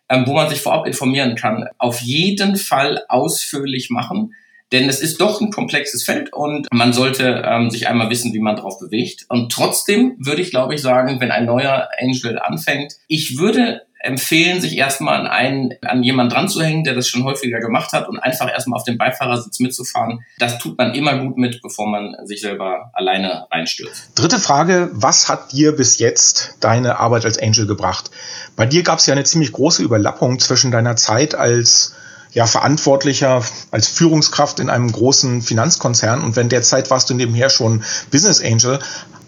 ähm, 0.08 0.24
wo 0.26 0.34
man 0.34 0.48
sich 0.48 0.60
vorab 0.60 0.86
informieren 0.86 1.34
kann. 1.34 1.68
Auf 1.78 2.00
jeden 2.00 2.56
Fall 2.56 3.04
ausführlich 3.08 3.90
machen. 3.90 4.34
Denn 4.72 4.88
es 4.88 5.00
ist 5.00 5.20
doch 5.20 5.40
ein 5.40 5.50
komplexes 5.50 6.02
Feld 6.02 6.32
und 6.32 6.66
man 6.72 6.92
sollte 6.92 7.44
ähm, 7.46 7.70
sich 7.70 7.86
einmal 7.86 8.10
wissen, 8.10 8.32
wie 8.32 8.40
man 8.40 8.56
drauf 8.56 8.80
bewegt. 8.80 9.24
Und 9.28 9.52
trotzdem 9.52 10.16
würde 10.18 10.42
ich, 10.42 10.50
glaube 10.50 10.74
ich, 10.74 10.82
sagen, 10.82 11.20
wenn 11.20 11.30
ein 11.30 11.44
neuer 11.44 11.88
Angel 12.00 12.38
anfängt, 12.40 12.94
ich 13.06 13.38
würde 13.38 13.85
empfehlen, 13.98 14.60
sich 14.60 14.76
erstmal 14.76 15.20
an 15.20 15.26
einen, 15.26 15.74
an 15.82 16.02
jemanden 16.02 16.32
dran 16.32 16.48
zu 16.48 16.62
hängen, 16.62 16.84
der 16.84 16.94
das 16.94 17.08
schon 17.08 17.24
häufiger 17.24 17.60
gemacht 17.60 17.92
hat 17.92 18.08
und 18.08 18.18
einfach 18.18 18.48
erstmal 18.48 18.78
auf 18.78 18.84
dem 18.84 18.98
Beifahrersitz 18.98 19.58
mitzufahren. 19.60 20.24
Das 20.38 20.58
tut 20.58 20.78
man 20.78 20.94
immer 20.94 21.18
gut 21.18 21.36
mit, 21.38 21.60
bevor 21.62 21.88
man 21.88 22.14
sich 22.24 22.40
selber 22.40 22.90
alleine 22.92 23.46
reinstürzt. 23.50 24.10
Dritte 24.14 24.38
Frage, 24.38 24.90
was 24.92 25.28
hat 25.28 25.52
dir 25.52 25.72
bis 25.72 25.98
jetzt 25.98 26.56
deine 26.60 26.98
Arbeit 26.98 27.24
als 27.24 27.38
Angel 27.38 27.66
gebracht? 27.66 28.10
Bei 28.54 28.66
dir 28.66 28.82
gab 28.82 28.98
es 28.98 29.06
ja 29.06 29.12
eine 29.12 29.24
ziemlich 29.24 29.52
große 29.52 29.82
Überlappung 29.82 30.38
zwischen 30.38 30.70
deiner 30.70 30.96
Zeit 30.96 31.34
als 31.34 31.94
ja, 32.32 32.46
Verantwortlicher, 32.46 33.42
als 33.70 33.88
Führungskraft 33.88 34.60
in 34.60 34.68
einem 34.68 34.92
großen 34.92 35.40
Finanzkonzern 35.40 36.22
und 36.22 36.36
wenn 36.36 36.50
derzeit 36.50 36.90
warst 36.90 37.08
du 37.08 37.14
nebenher 37.14 37.48
schon 37.48 37.82
Business 38.10 38.42
Angel. 38.42 38.78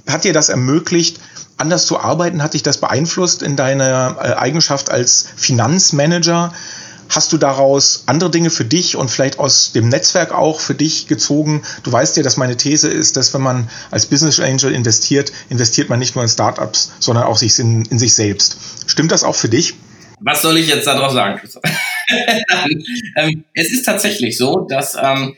Hat 0.06 0.24
dir 0.24 0.32
das 0.32 0.50
ermöglicht, 0.50 1.18
anders 1.58 1.86
zu 1.86 1.98
arbeiten? 2.00 2.42
Hat 2.42 2.54
dich 2.54 2.62
das 2.62 2.78
beeinflusst 2.78 3.42
in 3.42 3.56
deiner 3.56 4.16
äh, 4.20 4.32
Eigenschaft 4.34 4.90
als 4.90 5.28
Finanzmanager? 5.36 6.52
Hast 7.08 7.32
du 7.32 7.38
daraus 7.38 8.04
andere 8.06 8.30
Dinge 8.30 8.50
für 8.50 8.66
dich 8.66 8.96
und 8.96 9.10
vielleicht 9.10 9.38
aus 9.38 9.72
dem 9.72 9.88
Netzwerk 9.88 10.32
auch 10.32 10.60
für 10.60 10.74
dich 10.74 11.06
gezogen? 11.06 11.62
Du 11.82 11.90
weißt 11.90 12.18
ja, 12.18 12.22
dass 12.22 12.36
meine 12.36 12.56
These 12.56 12.88
ist, 12.88 13.16
dass 13.16 13.32
wenn 13.32 13.40
man 13.40 13.70
als 13.90 14.06
Business 14.06 14.40
Angel 14.40 14.72
investiert, 14.72 15.32
investiert 15.48 15.88
man 15.88 15.98
nicht 15.98 16.14
nur 16.14 16.22
in 16.22 16.28
Startups, 16.28 16.92
sondern 16.98 17.24
auch 17.24 17.40
in, 17.40 17.84
in 17.86 17.98
sich 17.98 18.14
selbst. 18.14 18.58
Stimmt 18.86 19.10
das 19.10 19.24
auch 19.24 19.34
für 19.34 19.48
dich? 19.48 19.74
Was 20.20 20.42
soll 20.42 20.58
ich 20.58 20.68
jetzt 20.68 20.86
darauf 20.86 21.12
sagen? 21.12 21.40
ähm, 23.16 23.44
es 23.54 23.72
ist 23.72 23.84
tatsächlich 23.84 24.36
so, 24.36 24.66
dass 24.68 24.96
ähm, 25.00 25.34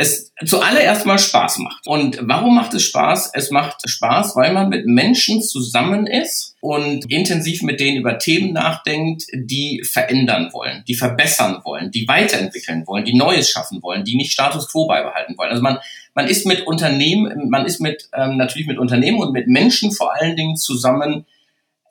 es 0.00 0.32
zuallererst 0.46 1.06
mal 1.06 1.18
Spaß 1.18 1.58
macht. 1.58 1.84
Und 1.84 2.20
warum 2.22 2.54
macht 2.54 2.72
es 2.72 2.84
Spaß? 2.84 3.32
Es 3.34 3.50
macht 3.50 3.82
Spaß, 3.84 4.36
weil 4.36 4.52
man 4.52 4.68
mit 4.68 4.86
Menschen 4.86 5.42
zusammen 5.42 6.06
ist 6.06 6.54
und 6.60 7.10
intensiv 7.10 7.62
mit 7.62 7.80
denen 7.80 7.96
über 7.96 8.16
Themen 8.20 8.52
nachdenkt, 8.52 9.24
die 9.34 9.82
verändern 9.82 10.50
wollen, 10.52 10.84
die 10.86 10.94
verbessern 10.94 11.62
wollen, 11.64 11.90
die 11.90 12.06
weiterentwickeln 12.06 12.86
wollen, 12.86 13.04
die 13.04 13.16
Neues 13.16 13.50
schaffen 13.50 13.82
wollen, 13.82 14.04
die 14.04 14.16
nicht 14.16 14.30
Status 14.30 14.70
quo 14.70 14.86
beibehalten 14.86 15.36
wollen. 15.36 15.50
Also 15.50 15.62
man, 15.62 15.78
man 16.14 16.28
ist 16.28 16.46
mit 16.46 16.64
Unternehmen, 16.64 17.50
man 17.50 17.66
ist 17.66 17.80
mit 17.80 18.08
ähm, 18.14 18.36
natürlich 18.36 18.68
mit 18.68 18.78
Unternehmen 18.78 19.18
und 19.18 19.32
mit 19.32 19.48
Menschen 19.48 19.90
vor 19.90 20.14
allen 20.14 20.36
Dingen 20.36 20.56
zusammen, 20.56 21.26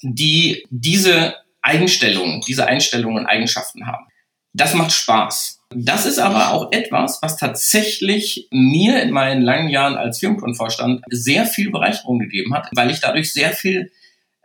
die 0.02 0.66
diese 0.70 1.36
Einstellungen, 1.62 2.40
diese 2.48 2.68
Einstellungen 2.68 3.18
und 3.18 3.26
Eigenschaften 3.26 3.86
haben. 3.86 4.06
Das 4.54 4.74
macht 4.74 4.94
Spaß. 4.94 5.57
Das 5.76 6.06
ist 6.06 6.18
aber 6.18 6.54
auch 6.54 6.72
etwas, 6.72 7.22
was 7.22 7.38
tatsächlich 7.38 8.48
mir 8.52 9.02
in 9.02 9.12
meinen 9.12 9.42
langen 9.42 9.70
Jahren 9.70 9.96
als 9.96 10.20
Firmenkundenvorstand 10.20 11.02
sehr 11.10 11.46
viel 11.46 11.72
Bereicherung 11.72 12.20
gegeben 12.20 12.54
hat, 12.54 12.70
weil 12.74 12.90
ich 12.90 13.02
dadurch 13.02 13.34
sehr 13.34 13.52
viel 13.52 13.92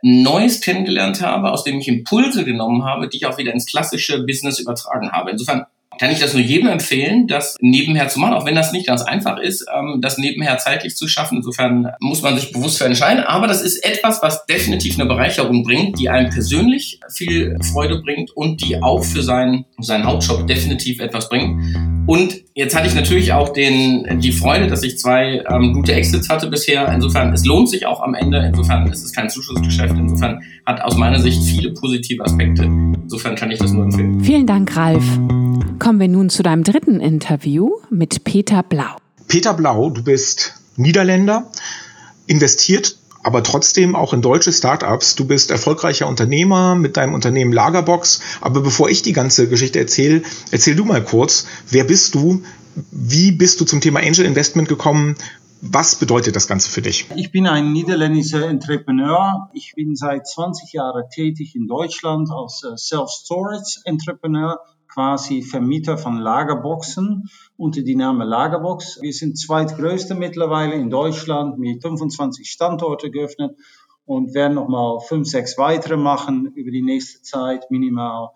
Neues 0.01 0.59
kennengelernt 0.59 1.21
habe, 1.21 1.51
aus 1.51 1.63
dem 1.63 1.79
ich 1.79 1.87
Impulse 1.87 2.43
genommen 2.43 2.83
habe, 2.83 3.07
die 3.07 3.17
ich 3.17 3.25
auch 3.25 3.37
wieder 3.37 3.53
ins 3.53 3.65
klassische 3.65 4.23
Business 4.25 4.59
übertragen 4.59 5.11
habe. 5.13 5.31
Insofern 5.31 5.65
kann 5.99 6.11
ich 6.11 6.19
das 6.19 6.33
nur 6.33 6.41
jedem 6.41 6.67
empfehlen, 6.67 7.27
das 7.27 7.55
nebenher 7.59 8.07
zu 8.07 8.19
machen, 8.19 8.33
auch 8.33 8.45
wenn 8.45 8.55
das 8.55 8.71
nicht 8.71 8.87
ganz 8.87 9.01
einfach 9.01 9.37
ist, 9.37 9.65
ähm, 9.73 9.99
das 10.01 10.17
nebenher 10.17 10.57
zeitlich 10.57 10.95
zu 10.95 11.07
schaffen. 11.07 11.37
Insofern 11.37 11.91
muss 11.99 12.21
man 12.21 12.35
sich 12.37 12.51
bewusst 12.51 12.77
für 12.77 12.85
entscheiden. 12.85 13.23
Aber 13.23 13.47
das 13.47 13.61
ist 13.61 13.83
etwas, 13.83 14.21
was 14.21 14.45
definitiv 14.45 14.99
eine 14.99 15.07
Bereicherung 15.07 15.63
bringt, 15.63 15.99
die 15.99 16.09
einem 16.09 16.29
persönlich 16.29 16.99
viel 17.11 17.57
Freude 17.71 18.01
bringt 18.01 18.31
und 18.31 18.63
die 18.63 18.81
auch 18.81 19.03
für 19.03 19.23
seinen, 19.23 19.65
seinen 19.79 20.05
Hauptjob 20.05 20.47
definitiv 20.47 20.99
etwas 20.99 21.29
bringt. 21.29 21.61
Und 22.05 22.43
jetzt 22.53 22.75
hatte 22.75 22.87
ich 22.87 22.95
natürlich 22.95 23.31
auch 23.31 23.49
den, 23.49 24.19
die 24.19 24.31
Freude, 24.31 24.67
dass 24.67 24.83
ich 24.83 24.97
zwei 24.97 25.43
ähm, 25.49 25.73
gute 25.73 25.93
Exits 25.93 26.29
hatte 26.29 26.47
bisher. 26.47 26.91
Insofern, 26.93 27.31
es 27.33 27.45
lohnt 27.45 27.69
sich 27.69 27.85
auch 27.85 28.01
am 28.01 28.13
Ende. 28.13 28.39
Insofern 28.39 28.87
ist 28.91 29.03
es 29.03 29.13
kein 29.13 29.29
Zuschussgeschäft. 29.29 29.95
Insofern 29.97 30.41
hat 30.65 30.81
aus 30.81 30.97
meiner 30.97 31.19
Sicht 31.19 31.41
viele 31.43 31.71
positive 31.71 32.23
Aspekte. 32.23 32.63
Insofern 32.63 33.35
kann 33.35 33.51
ich 33.51 33.59
das 33.59 33.71
nur 33.71 33.85
empfehlen. 33.85 34.21
Vielen 34.21 34.45
Dank, 34.45 34.75
Ralf. 34.75 35.03
Kommen 35.79 35.99
wir 35.99 36.07
nun 36.07 36.29
zu 36.29 36.43
deinem 36.43 36.63
dritten 36.63 36.99
Interview 36.99 37.71
mit 37.89 38.23
Peter 38.23 38.63
Blau. 38.63 38.97
Peter 39.27 39.53
Blau, 39.53 39.89
du 39.89 40.03
bist 40.03 40.53
Niederländer, 40.75 41.51
investiert 42.27 42.97
aber 43.23 43.41
trotzdem 43.41 43.95
auch 43.95 44.13
in 44.13 44.21
deutsche 44.21 44.51
Startups. 44.51 45.15
Du 45.15 45.25
bist 45.25 45.49
erfolgreicher 45.49 46.07
Unternehmer 46.07 46.75
mit 46.75 46.97
deinem 46.97 47.13
Unternehmen 47.13 47.53
Lagerbox. 47.53 48.19
Aber 48.41 48.61
bevor 48.61 48.89
ich 48.89 49.01
die 49.01 49.13
ganze 49.13 49.47
Geschichte 49.47 49.79
erzähle, 49.79 50.23
erzähl 50.51 50.75
du 50.75 50.83
mal 50.83 51.03
kurz, 51.03 51.47
wer 51.69 51.85
bist 51.85 52.15
du? 52.15 52.43
Wie 52.91 53.31
bist 53.31 53.61
du 53.61 53.65
zum 53.65 53.81
Thema 53.81 54.01
Angel 54.01 54.25
Investment 54.25 54.67
gekommen? 54.67 55.15
Was 55.61 55.95
bedeutet 55.95 56.35
das 56.35 56.47
Ganze 56.47 56.69
für 56.69 56.81
dich? 56.81 57.07
Ich 57.15 57.31
bin 57.31 57.47
ein 57.47 57.71
niederländischer 57.71 58.49
Entrepreneur. 58.49 59.49
Ich 59.53 59.71
bin 59.75 59.95
seit 59.95 60.27
20 60.27 60.73
Jahren 60.73 61.03
tätig 61.09 61.55
in 61.55 61.67
Deutschland 61.67 62.29
als 62.29 62.63
äh, 62.63 62.75
Self-Storage-Entrepreneur 62.75 64.59
quasi 64.93 65.41
Vermieter 65.41 65.97
von 65.97 66.17
Lagerboxen 66.17 67.29
unter 67.57 67.81
die 67.81 67.95
Name 67.95 68.25
Lagerbox. 68.25 69.01
Wir 69.01 69.13
sind 69.13 69.37
zweitgrößte 69.37 70.15
mittlerweile 70.15 70.75
in 70.75 70.89
Deutschland 70.89 71.57
mit 71.57 71.81
25 71.81 72.49
Standorte 72.49 73.09
geöffnet 73.09 73.57
und 74.05 74.33
werden 74.33 74.53
nochmal 74.53 74.99
fünf, 74.99 75.27
sechs 75.27 75.57
weitere 75.57 75.97
machen 75.97 76.51
über 76.55 76.71
die 76.71 76.83
nächste 76.83 77.21
Zeit 77.21 77.71
minimal. 77.71 78.29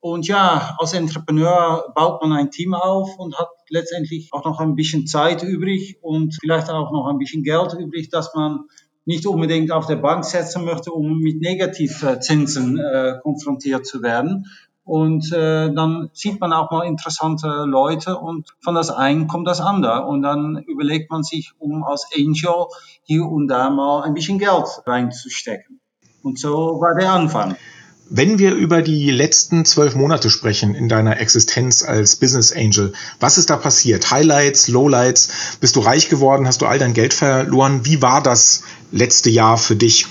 Und 0.00 0.28
ja, 0.28 0.76
als 0.78 0.92
Entrepreneur 0.92 1.92
baut 1.94 2.22
man 2.22 2.32
ein 2.32 2.50
Team 2.50 2.74
auf 2.74 3.18
und 3.18 3.38
hat 3.38 3.48
letztendlich 3.70 4.28
auch 4.32 4.44
noch 4.44 4.60
ein 4.60 4.76
bisschen 4.76 5.06
Zeit 5.06 5.42
übrig 5.42 5.98
und 6.02 6.36
vielleicht 6.38 6.70
auch 6.70 6.92
noch 6.92 7.08
ein 7.08 7.18
bisschen 7.18 7.42
Geld 7.42 7.72
übrig, 7.72 8.10
dass 8.10 8.34
man 8.34 8.66
nicht 9.06 9.26
unbedingt 9.26 9.70
auf 9.72 9.86
der 9.86 9.96
Bank 9.96 10.24
setzen 10.24 10.64
möchte, 10.64 10.90
um 10.92 11.20
mit 11.20 11.40
Negativzinsen 11.40 12.78
äh, 12.78 13.14
konfrontiert 13.22 13.86
zu 13.86 14.02
werden. 14.02 14.46
Und 14.86 15.32
äh, 15.32 15.74
dann 15.74 16.10
sieht 16.12 16.40
man 16.40 16.52
auch 16.52 16.70
mal 16.70 16.86
interessante 16.86 17.64
Leute 17.66 18.16
und 18.16 18.54
von 18.62 18.76
das 18.76 18.88
einen 18.88 19.26
kommt 19.26 19.48
das 19.48 19.60
andere. 19.60 20.06
Und 20.06 20.22
dann 20.22 20.62
überlegt 20.68 21.10
man 21.10 21.24
sich, 21.24 21.52
um 21.58 21.82
als 21.82 22.06
Angel 22.16 22.66
hier 23.02 23.26
und 23.26 23.48
da 23.48 23.68
mal 23.68 24.04
ein 24.04 24.14
bisschen 24.14 24.38
Geld 24.38 24.64
reinzustecken. 24.86 25.80
Und 26.22 26.38
so 26.38 26.80
war 26.80 26.94
der 26.94 27.10
Anfang. 27.10 27.56
Wenn 28.08 28.38
wir 28.38 28.54
über 28.54 28.82
die 28.82 29.10
letzten 29.10 29.64
zwölf 29.64 29.96
Monate 29.96 30.30
sprechen 30.30 30.76
in 30.76 30.88
deiner 30.88 31.18
Existenz 31.18 31.82
als 31.82 32.14
Business 32.14 32.52
Angel, 32.52 32.92
was 33.18 33.38
ist 33.38 33.50
da 33.50 33.56
passiert? 33.56 34.12
Highlights, 34.12 34.68
Lowlights? 34.68 35.58
Bist 35.60 35.74
du 35.74 35.80
reich 35.80 36.08
geworden? 36.08 36.46
Hast 36.46 36.62
du 36.62 36.66
all 36.66 36.78
dein 36.78 36.94
Geld 36.94 37.12
verloren? 37.12 37.80
Wie 37.84 38.02
war 38.02 38.22
das 38.22 38.62
letzte 38.92 39.30
Jahr 39.30 39.58
für 39.58 39.74
dich? 39.74 40.06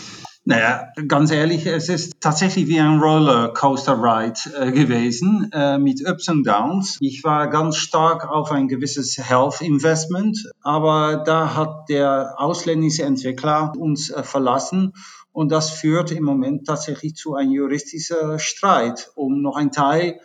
Naja, 0.47 0.89
ganz 1.07 1.31
ehrlich, 1.31 1.65
es 1.65 1.89
ist 1.89 2.21
tatsächlich 2.21 2.67
wie 2.67 2.79
ein 2.79 2.99
Rollercoaster-Ride 2.99 4.67
äh, 4.67 4.71
gewesen 4.71 5.49
äh, 5.51 5.79
mit 5.79 6.07
Ups 6.07 6.29
und 6.29 6.45
Downs. 6.45 6.97
Ich 6.99 7.23
war 7.23 7.49
ganz 7.49 7.77
stark 7.77 8.29
auf 8.29 8.51
ein 8.51 8.67
gewisses 8.67 9.17
Health-Investment, 9.17 10.51
aber 10.61 11.23
da 11.25 11.55
hat 11.55 11.89
der 11.89 12.35
ausländische 12.37 13.01
Entwickler 13.01 13.73
uns 13.75 14.11
äh, 14.11 14.21
verlassen 14.21 14.93
und 15.31 15.51
das 15.51 15.71
führt 15.71 16.11
im 16.11 16.23
Moment 16.23 16.67
tatsächlich 16.67 17.15
zu 17.15 17.33
einem 17.33 17.51
juristischen 17.51 18.37
Streit, 18.37 19.09
um 19.15 19.41
noch 19.41 19.55
ein 19.55 19.71
Teil 19.71 20.19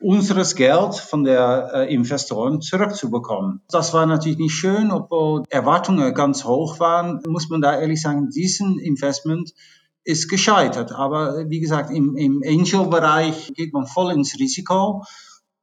unseres 0.00 0.54
Geld 0.54 0.96
von 0.96 1.24
der 1.24 1.70
äh, 1.72 1.94
Investoren 1.94 2.60
zurückzubekommen. 2.60 3.62
Das 3.68 3.94
war 3.94 4.06
natürlich 4.06 4.38
nicht 4.38 4.54
schön, 4.54 4.90
obwohl 4.90 5.44
Erwartungen 5.48 6.12
ganz 6.14 6.44
hoch 6.44 6.80
waren, 6.80 7.20
muss 7.26 7.48
man 7.48 7.60
da 7.60 7.78
ehrlich 7.78 8.02
sagen, 8.02 8.28
diesen 8.28 8.78
Investment 8.78 9.52
ist 10.04 10.28
gescheitert. 10.28 10.92
Aber 10.92 11.48
wie 11.48 11.60
gesagt, 11.60 11.90
im, 11.90 12.16
im 12.16 12.42
Angel-Bereich 12.46 13.52
geht 13.54 13.72
man 13.72 13.86
voll 13.86 14.12
ins 14.12 14.38
Risiko. 14.38 15.02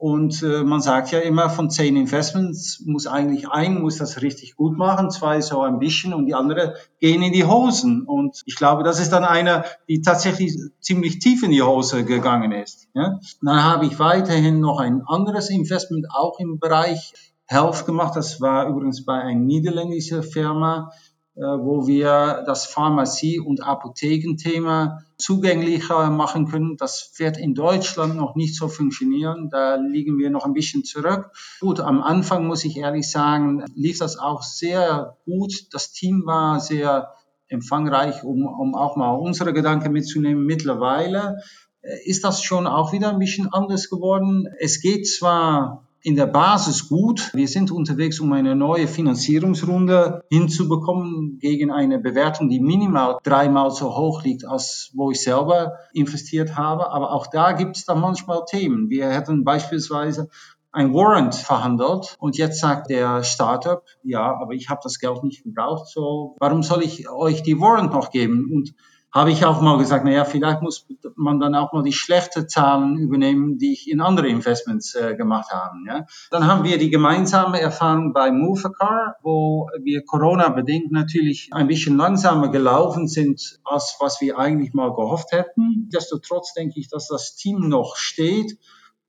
Und 0.02 0.42
äh, 0.42 0.64
man 0.64 0.82
sagt 0.82 1.12
ja 1.12 1.20
immer, 1.20 1.48
von 1.52 1.70
zehn 1.70 1.96
Investments 1.96 2.82
muss 2.88 3.06
eigentlich 3.06 3.48
ein 3.50 3.80
muss 3.82 4.00
das 4.00 4.24
richtig 4.24 4.56
gut 4.56 4.76
machen, 4.76 5.12
zwei 5.12 5.42
so 5.42 5.62
ein 5.62 5.78
bisschen 5.78 6.16
und 6.16 6.26
die 6.26 6.34
andere 6.34 6.74
gehen 7.00 7.22
in 7.22 7.32
die 7.32 7.46
Hosen. 7.46 8.08
Und 8.08 8.42
ich 8.48 8.56
glaube, 8.56 8.82
das 8.82 9.00
ist 9.00 9.12
dann 9.12 9.24
einer, 9.24 9.64
die 9.88 10.02
tatsächlich 10.02 10.58
ziemlich 10.80 11.20
tief 11.20 11.44
in 11.44 11.52
die 11.52 11.62
Hose 11.62 12.04
gegangen 12.04 12.52
ist. 12.52 12.88
Ja? 12.96 13.20
Dann 13.44 13.64
habe 13.64 13.86
ich 13.86 14.00
weiterhin 14.00 14.60
noch 14.60 14.80
ein 14.80 15.04
anderes 15.06 15.52
Investment 15.52 16.08
auch 16.10 16.40
im 16.40 16.58
Bereich 16.58 17.14
Health 17.46 17.86
gemacht. 17.86 18.16
Das 18.16 18.42
war 18.42 18.68
übrigens 18.70 19.06
bei 19.06 19.22
einer 19.22 19.40
niederländischen 19.40 20.24
Firma, 20.24 20.90
wo 21.36 21.88
wir 21.88 22.44
das 22.46 22.66
Pharmazie- 22.66 23.40
und 23.40 23.64
Apothekenthema 23.64 25.04
zugänglicher 25.18 26.10
machen 26.10 26.48
können. 26.48 26.78
Das 26.78 27.14
wird 27.18 27.38
in 27.38 27.54
Deutschland 27.56 28.16
noch 28.16 28.36
nicht 28.36 28.56
so 28.56 28.68
funktionieren. 28.68 29.50
Da 29.50 29.76
liegen 29.76 30.18
wir 30.18 30.30
noch 30.30 30.46
ein 30.46 30.54
bisschen 30.54 30.84
zurück. 30.84 31.32
Gut, 31.60 31.80
am 31.80 32.02
Anfang 32.02 32.48
muss 32.48 32.66
ich 32.66 32.78
ehrlich 32.78 33.10
sagen, 33.10 33.64
lief 33.76 34.00
das 34.00 34.18
auch 34.18 34.44
sehr 34.44 35.18
gut. 35.26 35.68
Das 35.72 35.92
Team 35.92 36.24
war 36.26 36.60
sehr 36.60 37.14
empfangreich, 37.48 38.24
um, 38.24 38.46
um 38.46 38.76
auch 38.76 38.96
mal 38.96 39.12
unsere 39.12 39.54
Gedanken 39.54 39.92
mitzunehmen. 39.92 40.46
Mittlerweile 40.46 41.42
äh, 41.82 41.98
ist 42.06 42.24
das 42.24 42.44
schon 42.44 42.68
auch 42.68 42.94
wieder 42.94 43.10
ein 43.10 43.20
bisschen 43.20 43.52
anders 43.52 43.90
geworden. 43.90 44.48
Es 44.60 44.82
geht 44.82 45.08
zwar 45.08 45.88
in 46.04 46.16
der 46.16 46.26
Basis 46.26 46.90
gut. 46.90 47.32
Wir 47.34 47.48
sind 47.48 47.72
unterwegs, 47.72 48.20
um 48.20 48.34
eine 48.34 48.56
neue 48.56 48.88
Finanzierungsrunde 48.88 50.24
hinzubekommen 50.30 51.40
gegen 51.40 51.72
eine 51.72 52.00
Bewertung, 52.00 52.50
die 52.50 52.60
minimal 52.60 53.18
dreimal 53.24 53.72
so 53.72 53.96
hoch 53.96 54.24
liegt, 54.24 54.46
als 54.46 54.92
wo 54.94 55.12
ich 55.12 55.22
selber 55.22 55.74
investiert 55.94 56.56
habe. 56.56 56.92
Aber 56.92 57.12
auch 57.12 57.28
da 57.28 57.52
gibt 57.52 57.78
es 57.78 57.86
dann 57.86 58.00
manchmal 58.00 58.44
Themen. 58.46 58.90
Wir 58.90 59.10
hätten 59.10 59.44
beispielsweise 59.44 60.30
ein 60.72 60.94
Warrant 60.94 61.36
verhandelt 61.36 62.16
und 62.20 62.38
jetzt 62.38 62.60
sagt 62.60 62.90
der 62.90 63.24
Startup, 63.24 63.84
ja, 64.04 64.38
aber 64.42 64.54
ich 64.54 64.70
habe 64.70 64.80
das 64.84 65.00
Geld 65.00 65.24
nicht 65.24 65.44
gebraucht, 65.44 65.90
so 65.90 66.36
warum 66.40 66.64
soll 66.64 66.84
ich 66.84 67.10
euch 67.10 67.44
die 67.44 67.60
Warrant 67.60 67.92
noch 67.92 68.10
geben? 68.10 68.50
Und 68.54 68.74
habe 69.14 69.32
ich 69.32 69.44
auch 69.46 69.62
mal 69.62 69.78
gesagt, 69.78 70.06
naja, 70.06 70.24
vielleicht 70.24 70.62
muss 70.62 70.86
man 71.16 71.40
dann 71.40 71.54
auch 71.54 71.74
mal 71.74 71.84
die 71.84 71.92
schlechten 71.92 72.48
Zahlen 72.48 72.98
übernehmen, 72.98 73.58
die 73.58 73.74
ich 73.74 73.90
in 73.90 74.00
andere 74.00 74.30
Investments 74.30 74.96
äh, 74.96 75.16
gemacht 75.16 75.52
habe. 75.52 75.76
Ja. 75.86 76.06
Dann 76.30 76.48
haben 76.48 76.64
wir 76.64 76.78
die 76.78 76.90
gemeinsame 76.90 77.60
Erfahrung 77.60 78.14
bei 78.14 78.32
Movecar, 78.32 79.18
wo 79.22 79.68
wir 79.82 80.06
Corona-bedingt 80.06 80.92
natürlich 80.92 81.50
ein 81.52 81.68
bisschen 81.68 81.98
langsamer 81.98 82.50
gelaufen 82.50 83.10
sind, 83.10 83.60
als 83.66 83.98
was 84.00 84.22
wir 84.22 84.40
eigentlich 84.40 84.74
mal 84.74 84.94
gehofft 84.94 85.34
hätten. 85.34 85.90
Destotrotz 85.94 86.54
denke 86.54 86.80
ich, 86.80 86.88
dass 86.88 87.10
das 87.10 87.36
Team 87.36 87.68
noch 87.68 87.98
steht 87.98 88.58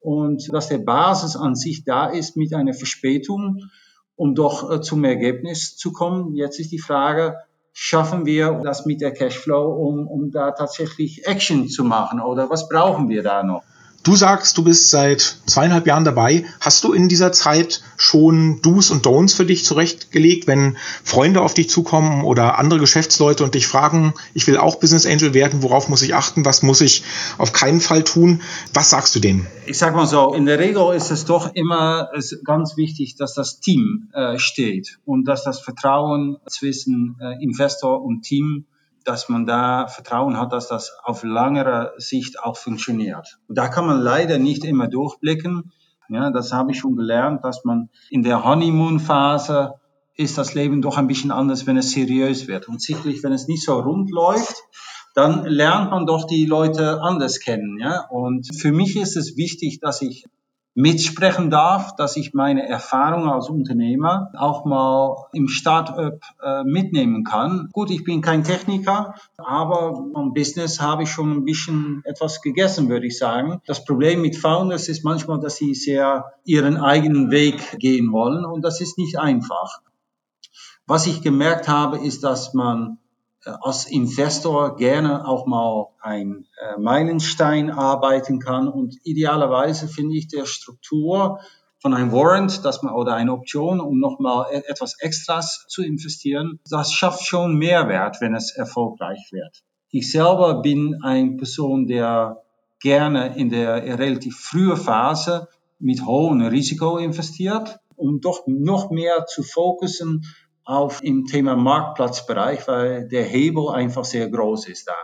und 0.00 0.52
dass 0.52 0.68
der 0.68 0.78
Basis 0.78 1.36
an 1.36 1.54
sich 1.54 1.84
da 1.84 2.06
ist 2.06 2.36
mit 2.36 2.54
einer 2.54 2.74
Verspätung, 2.74 3.70
um 4.16 4.34
doch 4.34 4.68
äh, 4.68 4.80
zum 4.80 5.04
Ergebnis 5.04 5.76
zu 5.76 5.92
kommen. 5.92 6.34
Jetzt 6.34 6.58
ist 6.58 6.72
die 6.72 6.80
Frage, 6.80 7.36
schaffen 7.72 8.26
wir 8.26 8.60
das 8.62 8.86
mit 8.86 9.00
der 9.00 9.12
Cashflow, 9.12 9.72
um, 9.72 10.06
um 10.06 10.30
da 10.30 10.50
tatsächlich 10.52 11.26
Action 11.26 11.68
zu 11.68 11.84
machen? 11.84 12.20
Oder 12.20 12.50
was 12.50 12.68
brauchen 12.68 13.08
wir 13.08 13.22
da 13.22 13.42
noch? 13.42 13.62
Du 14.04 14.16
sagst, 14.16 14.58
du 14.58 14.64
bist 14.64 14.90
seit 14.90 15.20
zweieinhalb 15.46 15.86
Jahren 15.86 16.04
dabei. 16.04 16.44
Hast 16.58 16.82
du 16.82 16.92
in 16.92 17.08
dieser 17.08 17.30
Zeit 17.30 17.82
schon 17.96 18.60
Do's 18.60 18.90
und 18.90 19.06
Don'ts 19.06 19.36
für 19.36 19.46
dich 19.46 19.64
zurechtgelegt, 19.64 20.48
wenn 20.48 20.76
Freunde 21.04 21.40
auf 21.40 21.54
dich 21.54 21.70
zukommen 21.70 22.24
oder 22.24 22.58
andere 22.58 22.80
Geschäftsleute 22.80 23.44
und 23.44 23.54
dich 23.54 23.68
fragen, 23.68 24.12
ich 24.34 24.44
will 24.48 24.56
auch 24.56 24.80
Business 24.80 25.06
Angel 25.06 25.34
werden, 25.34 25.62
worauf 25.62 25.88
muss 25.88 26.02
ich 26.02 26.16
achten, 26.16 26.44
was 26.44 26.64
muss 26.64 26.80
ich 26.80 27.04
auf 27.38 27.52
keinen 27.52 27.80
Fall 27.80 28.02
tun? 28.02 28.40
Was 28.74 28.90
sagst 28.90 29.14
du 29.14 29.20
denen? 29.20 29.46
Ich 29.66 29.78
sag 29.78 29.94
mal 29.94 30.06
so, 30.06 30.34
in 30.34 30.46
der 30.46 30.58
Regel 30.58 30.92
ist 30.94 31.12
es 31.12 31.24
doch 31.24 31.54
immer 31.54 32.10
ganz 32.44 32.76
wichtig, 32.76 33.14
dass 33.14 33.34
das 33.34 33.60
Team 33.60 34.08
äh, 34.14 34.36
steht 34.36 34.98
und 35.04 35.26
dass 35.28 35.44
das 35.44 35.60
Vertrauen 35.60 36.38
zwischen 36.48 37.16
äh, 37.20 37.40
Investor 37.40 38.02
und 38.02 38.22
Team 38.22 38.64
dass 39.04 39.28
man 39.28 39.46
da 39.46 39.86
Vertrauen 39.86 40.38
hat, 40.38 40.52
dass 40.52 40.68
das 40.68 40.92
auf 41.02 41.22
langere 41.24 41.92
Sicht 41.98 42.40
auch 42.40 42.56
funktioniert. 42.56 43.38
Da 43.48 43.68
kann 43.68 43.86
man 43.86 44.00
leider 44.00 44.38
nicht 44.38 44.64
immer 44.64 44.88
durchblicken. 44.88 45.72
Ja, 46.08 46.30
das 46.30 46.52
habe 46.52 46.72
ich 46.72 46.78
schon 46.78 46.96
gelernt, 46.96 47.44
dass 47.44 47.64
man 47.64 47.88
in 48.10 48.22
der 48.22 48.44
Honeymoon-Phase 48.44 49.74
ist 50.14 50.36
das 50.36 50.54
Leben 50.54 50.82
doch 50.82 50.98
ein 50.98 51.06
bisschen 51.06 51.30
anders, 51.30 51.66
wenn 51.66 51.76
es 51.76 51.92
seriös 51.92 52.48
wird. 52.48 52.68
Und 52.68 52.82
sicherlich, 52.82 53.22
wenn 53.22 53.32
es 53.32 53.48
nicht 53.48 53.64
so 53.64 53.78
rund 53.80 54.10
läuft, 54.10 54.56
dann 55.14 55.44
lernt 55.46 55.90
man 55.90 56.06
doch 56.06 56.26
die 56.26 56.46
Leute 56.46 57.00
anders 57.00 57.40
kennen. 57.40 57.78
Ja? 57.78 58.06
Und 58.08 58.48
für 58.54 58.72
mich 58.72 58.96
ist 58.96 59.16
es 59.16 59.36
wichtig, 59.36 59.80
dass 59.80 60.02
ich 60.02 60.26
mitsprechen 60.74 61.50
darf, 61.50 61.94
dass 61.96 62.16
ich 62.16 62.32
meine 62.32 62.66
Erfahrungen 62.66 63.28
als 63.28 63.48
Unternehmer 63.48 64.30
auch 64.34 64.64
mal 64.64 65.26
im 65.32 65.48
Startup 65.48 66.18
äh, 66.42 66.64
mitnehmen 66.64 67.24
kann. 67.24 67.68
Gut, 67.72 67.90
ich 67.90 68.04
bin 68.04 68.22
kein 68.22 68.42
Techniker, 68.42 69.14
aber 69.36 70.02
am 70.14 70.32
Business 70.32 70.80
habe 70.80 71.02
ich 71.02 71.10
schon 71.10 71.30
ein 71.32 71.44
bisschen 71.44 72.02
etwas 72.04 72.40
gegessen, 72.40 72.88
würde 72.88 73.06
ich 73.06 73.18
sagen. 73.18 73.60
Das 73.66 73.84
Problem 73.84 74.22
mit 74.22 74.36
Founders 74.36 74.88
ist 74.88 75.04
manchmal, 75.04 75.40
dass 75.40 75.56
sie 75.56 75.74
sehr 75.74 76.32
ihren 76.44 76.78
eigenen 76.78 77.30
Weg 77.30 77.78
gehen 77.78 78.12
wollen 78.12 78.44
und 78.44 78.62
das 78.62 78.80
ist 78.80 78.96
nicht 78.96 79.18
einfach. 79.18 79.80
Was 80.86 81.06
ich 81.06 81.22
gemerkt 81.22 81.68
habe, 81.68 81.98
ist, 81.98 82.24
dass 82.24 82.54
man 82.54 82.98
als 83.44 83.86
Investor 83.86 84.76
gerne 84.76 85.26
auch 85.26 85.46
mal 85.46 85.88
ein 86.00 86.46
äh, 86.60 86.78
Meilenstein 86.78 87.70
arbeiten 87.70 88.38
kann 88.38 88.68
und 88.68 88.96
idealerweise 89.04 89.88
finde 89.88 90.16
ich 90.16 90.28
der 90.28 90.46
Struktur 90.46 91.40
von 91.80 91.94
einem 91.94 92.12
Warrant, 92.12 92.64
dass 92.64 92.82
man 92.82 92.94
oder 92.94 93.14
eine 93.14 93.32
Option, 93.32 93.80
um 93.80 93.98
nochmal 93.98 94.46
e-, 94.52 94.62
etwas 94.68 94.94
Extras 95.00 95.66
zu 95.68 95.82
investieren, 95.82 96.60
das 96.70 96.92
schafft 96.92 97.26
schon 97.26 97.56
Mehrwert, 97.56 98.20
wenn 98.20 98.34
es 98.34 98.52
erfolgreich 98.54 99.30
wird. 99.32 99.64
Ich 99.90 100.12
selber 100.12 100.62
bin 100.62 101.02
eine 101.02 101.36
Person, 101.36 101.86
der 101.86 102.42
gerne 102.80 103.36
in 103.36 103.50
der 103.50 103.98
relativ 103.98 104.36
frühen 104.36 104.76
Phase 104.76 105.48
mit 105.80 106.06
hohem 106.06 106.40
Risiko 106.42 106.98
investiert, 106.98 107.80
um 107.96 108.20
doch 108.20 108.44
noch 108.46 108.90
mehr 108.90 109.26
zu 109.26 109.42
fokussen 109.42 110.24
auf 110.64 111.02
im 111.02 111.26
Thema 111.26 111.56
Marktplatzbereich, 111.56 112.66
weil 112.68 113.08
der 113.08 113.24
Hebel 113.24 113.68
einfach 113.70 114.04
sehr 114.04 114.28
groß 114.28 114.68
ist 114.68 114.88
da. 114.88 114.96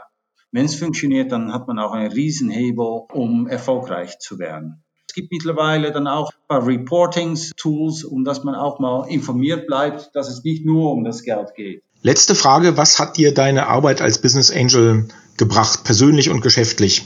Wenn 0.50 0.64
es 0.64 0.76
funktioniert, 0.76 1.30
dann 1.32 1.52
hat 1.52 1.68
man 1.68 1.78
auch 1.78 1.92
einen 1.92 2.10
Riesenhebel, 2.10 3.02
um 3.12 3.46
erfolgreich 3.46 4.18
zu 4.18 4.38
werden. 4.38 4.82
Es 5.06 5.14
gibt 5.14 5.32
mittlerweile 5.32 5.92
dann 5.92 6.06
auch 6.06 6.30
ein 6.30 6.48
paar 6.48 6.66
Reportings-Tools, 6.66 8.04
um 8.04 8.24
dass 8.24 8.44
man 8.44 8.54
auch 8.54 8.78
mal 8.78 9.06
informiert 9.08 9.66
bleibt, 9.66 10.10
dass 10.14 10.28
es 10.28 10.44
nicht 10.44 10.64
nur 10.64 10.92
um 10.92 11.04
das 11.04 11.22
Geld 11.22 11.54
geht. 11.54 11.82
Letzte 12.02 12.34
Frage, 12.34 12.76
was 12.76 12.98
hat 12.98 13.16
dir 13.16 13.34
deine 13.34 13.66
Arbeit 13.66 14.00
als 14.00 14.20
Business 14.20 14.50
Angel 14.50 15.08
gebracht, 15.36 15.82
persönlich 15.84 16.30
und 16.30 16.42
geschäftlich? 16.42 17.04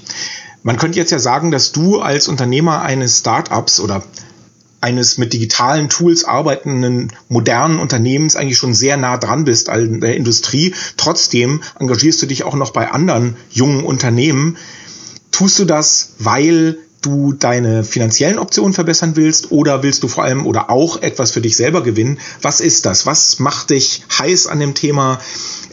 Man 0.63 0.77
könnte 0.77 0.99
jetzt 0.99 1.11
ja 1.11 1.19
sagen, 1.19 1.51
dass 1.51 1.73
du 1.73 2.01
als 2.01 2.29
Unternehmer 2.29 2.83
eines 2.83 3.19
Startups 3.19 3.81
oder 3.81 4.03
eines 4.83 5.17
mit 5.17 5.33
digitalen 5.33 5.89
Tools 5.89 6.25
arbeitenden 6.25 7.13
modernen 7.29 7.79
Unternehmens 7.79 8.37
eigentlich 8.37 8.59
schon 8.59 8.75
sehr 8.75 8.97
nah 8.97 9.17
dran 9.17 9.45
bist 9.45 9.69
an 9.69 10.01
der 10.01 10.17
Industrie. 10.17 10.75
Trotzdem 10.97 11.63
engagierst 11.79 12.21
du 12.21 12.27
dich 12.27 12.45
auch 12.45 12.55
noch 12.55 12.73
bei 12.73 12.91
anderen 12.91 13.37
jungen 13.51 13.85
Unternehmen. 13.85 14.57
Tust 15.31 15.59
du 15.59 15.65
das, 15.65 16.15
weil 16.19 16.79
du 17.01 17.33
deine 17.33 17.85
finanziellen 17.85 18.39
Optionen 18.39 18.73
verbessern 18.73 19.17
willst 19.17 19.51
oder 19.51 19.83
willst 19.83 20.03
du 20.03 20.09
vor 20.09 20.25
allem 20.25 20.47
oder 20.47 20.71
auch 20.71 21.03
etwas 21.03 21.33
für 21.33 21.41
dich 21.41 21.57
selber 21.57 21.83
gewinnen? 21.83 22.19
Was 22.41 22.61
ist 22.61 22.87
das? 22.87 23.07
Was 23.07 23.39
macht 23.39 23.71
dich 23.71 24.05
heiß 24.19 24.47
an 24.47 24.61
dem 24.61 24.75
Thema 24.75 25.21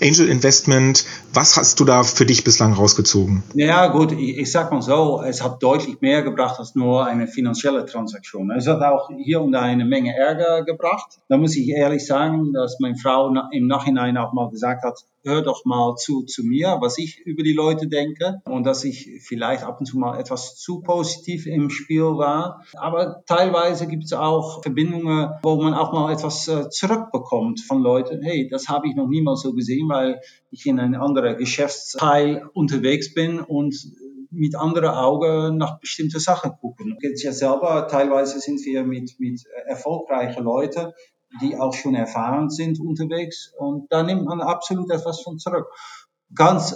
Angel 0.02 0.28
Investment? 0.28 1.06
Was 1.34 1.58
hast 1.58 1.80
du 1.80 1.86
da 1.86 2.04
für 2.04 2.26
dich 2.26 2.44
bislang 2.44 2.74
rausgezogen? 2.74 3.44
Ja 3.54 3.88
gut, 3.88 4.12
ich, 4.12 4.38
ich 4.38 4.52
sag 4.52 4.72
mal 4.72 4.82
so, 4.82 5.22
es 5.26 5.44
hat 5.44 5.62
deutlich 5.62 6.02
mehr 6.02 6.22
gebracht 6.24 6.60
als 6.60 6.76
nur 6.76 7.06
eine 7.06 7.28
finanzielle 7.28 7.86
Transaktion. 7.86 8.52
Es 8.52 8.68
hat 8.68 8.82
auch 8.82 9.10
hier 9.18 9.42
und 9.42 9.52
da 9.52 9.62
eine 9.62 9.86
Menge 9.86 10.16
Ärger 10.16 10.64
gebracht. 10.64 11.20
Da 11.28 11.38
muss 11.38 11.56
ich 11.56 11.70
ehrlich 11.70 12.06
sagen, 12.06 12.54
dass 12.54 12.80
meine 12.80 12.96
Frau 12.96 13.34
im 13.52 13.68
Nachhinein 13.68 14.18
auch 14.18 14.34
mal 14.34 14.50
gesagt 14.50 14.84
hat, 14.84 15.06
hör 15.24 15.42
doch 15.42 15.66
mal 15.66 15.96
zu, 15.96 16.24
zu 16.24 16.44
mir, 16.44 16.78
was 16.80 16.98
ich 16.98 17.20
über 17.26 17.44
die 17.44 17.54
Leute 17.54 17.88
denke 17.88 18.42
und 18.46 18.64
dass 18.64 18.84
ich 18.84 19.22
vielleicht 19.22 19.64
ab 19.64 19.80
und 19.80 19.86
zu 19.86 19.98
mal 19.98 20.20
etwas 20.20 20.56
zu 20.56 20.82
positiv 20.82 21.46
im 21.46 21.70
Spiel 21.70 22.04
war. 22.04 22.64
Aber 22.76 23.24
teilweise 23.26 23.88
gibt 23.88 24.06
es 24.06 24.14
auch 24.14 24.62
Verbindungen, 24.62 25.30
wo 25.44 25.62
man 25.62 25.74
auch 25.74 25.92
mal 25.92 26.12
etwas 26.12 26.48
äh, 26.48 26.70
zurückbekommt 26.70 27.62
von 27.62 27.82
Leuten. 27.82 28.22
Hey, 28.22 28.48
das 28.50 28.68
habe 28.70 28.88
ich 28.88 28.96
noch 28.96 29.08
niemals 29.08 29.42
so 29.42 29.54
gesehen, 29.54 29.89
weil 29.90 30.22
ich 30.52 30.66
in 30.66 30.80
einem 30.80 31.02
anderen 31.02 31.38
Geschäftsteil 31.38 32.48
unterwegs 32.54 33.14
bin 33.14 33.40
und 33.40 33.76
mit 34.32 34.56
anderen 34.56 34.90
Augen 34.90 35.58
nach 35.58 35.80
bestimmte 35.80 36.20
Sachen 36.20 36.52
gucken. 36.62 36.98
Jetzt 37.02 37.24
ja 37.24 37.32
selber, 37.32 37.88
teilweise 37.90 38.40
sind 38.40 38.64
wir 38.64 38.84
mit, 38.84 39.20
mit 39.20 39.42
erfolgreichen 39.66 40.44
Leuten 40.44 40.94
die 41.42 41.58
auch 41.58 41.74
schon 41.74 41.96
erfahren 41.96 42.50
sind 42.50 42.80
unterwegs. 42.80 43.54
Und 43.58 43.92
da 43.92 44.04
nimmt 44.04 44.26
man 44.26 44.42
absolut 44.42 44.90
etwas 44.92 45.22
von 45.22 45.38
zurück. 45.40 45.68
Ganz 46.34 46.76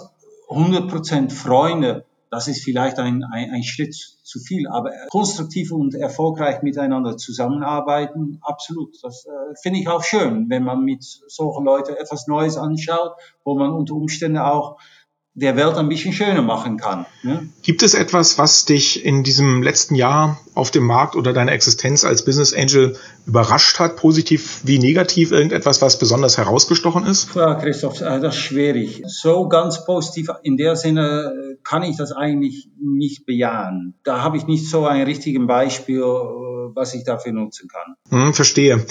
100% 0.50 1.32
Freunde, 1.32 2.06
das 2.34 2.48
ist 2.48 2.64
vielleicht 2.64 2.98
ein, 2.98 3.24
ein, 3.24 3.52
ein 3.52 3.64
Schritt 3.64 3.94
zu 3.94 4.40
viel. 4.40 4.68
Aber 4.68 4.90
konstruktiv 5.12 5.72
und 5.72 5.94
erfolgreich 5.94 6.64
miteinander 6.64 7.16
zusammenarbeiten, 7.16 8.40
absolut. 8.42 8.98
Das 9.04 9.28
äh, 9.28 9.30
finde 9.62 9.82
ich 9.82 9.88
auch 9.88 10.04
schön, 10.04 10.50
wenn 10.50 10.64
man 10.64 10.84
mit 10.84 11.04
solchen 11.04 11.64
Leuten 11.64 11.94
etwas 11.94 12.26
Neues 12.26 12.58
anschaut, 12.58 13.12
wo 13.44 13.54
man 13.54 13.72
unter 13.72 13.94
Umständen 13.94 14.40
auch 14.40 14.80
der 15.36 15.56
Welt 15.56 15.78
ein 15.78 15.90
bisschen 15.90 16.14
schöner 16.14 16.44
machen 16.44 16.78
kann. 16.78 17.08
Ne? 17.24 17.50
Gibt 17.64 17.82
es 17.82 17.96
etwas, 17.96 18.38
was 18.38 18.66
dich 18.66 19.04
in 19.04 19.24
diesem 19.24 19.64
letzten 19.64 19.96
Jahr 19.96 20.40
auf 20.54 20.70
dem 20.70 20.86
Markt 20.86 21.16
oder 21.16 21.34
deine 21.34 21.52
Existenz 21.52 22.06
als 22.06 22.24
Business 22.24 22.54
Angel 22.54 22.96
überrascht 23.26 23.80
hat, 23.80 23.96
positiv 23.96 24.62
wie 24.64 24.78
negativ? 24.78 25.32
Irgendetwas, 25.32 25.82
was 25.82 25.98
besonders 25.98 26.38
herausgestochen 26.38 27.08
ist? 27.08 27.34
Ja, 27.34 27.56
Christoph, 27.56 28.02
äh, 28.02 28.20
das 28.20 28.36
ist 28.36 28.42
schwierig. 28.42 29.02
So 29.08 29.48
ganz 29.48 29.86
positiv 29.86 30.30
in 30.44 30.56
der 30.56 30.76
Sinne 30.76 31.34
äh, 31.34 31.58
kann 31.64 31.82
ich 31.82 31.98
das 31.98 32.12
eigentlich 32.12 32.70
nicht 32.80 33.26
bejahen. 33.26 33.96
Da 34.04 34.22
habe 34.22 34.38
ich 34.38 34.46
nicht 34.46 34.70
so 34.70 34.86
ein 34.86 35.02
richtiges 35.02 35.48
Beispiel, 35.48 36.02
äh, 36.02 36.53
was 36.76 36.94
ich 36.94 37.04
dafür 37.04 37.32
nutzen 37.32 37.68
kann. 37.68 37.96
Hm, 38.10 38.34
verstehe. 38.34 38.86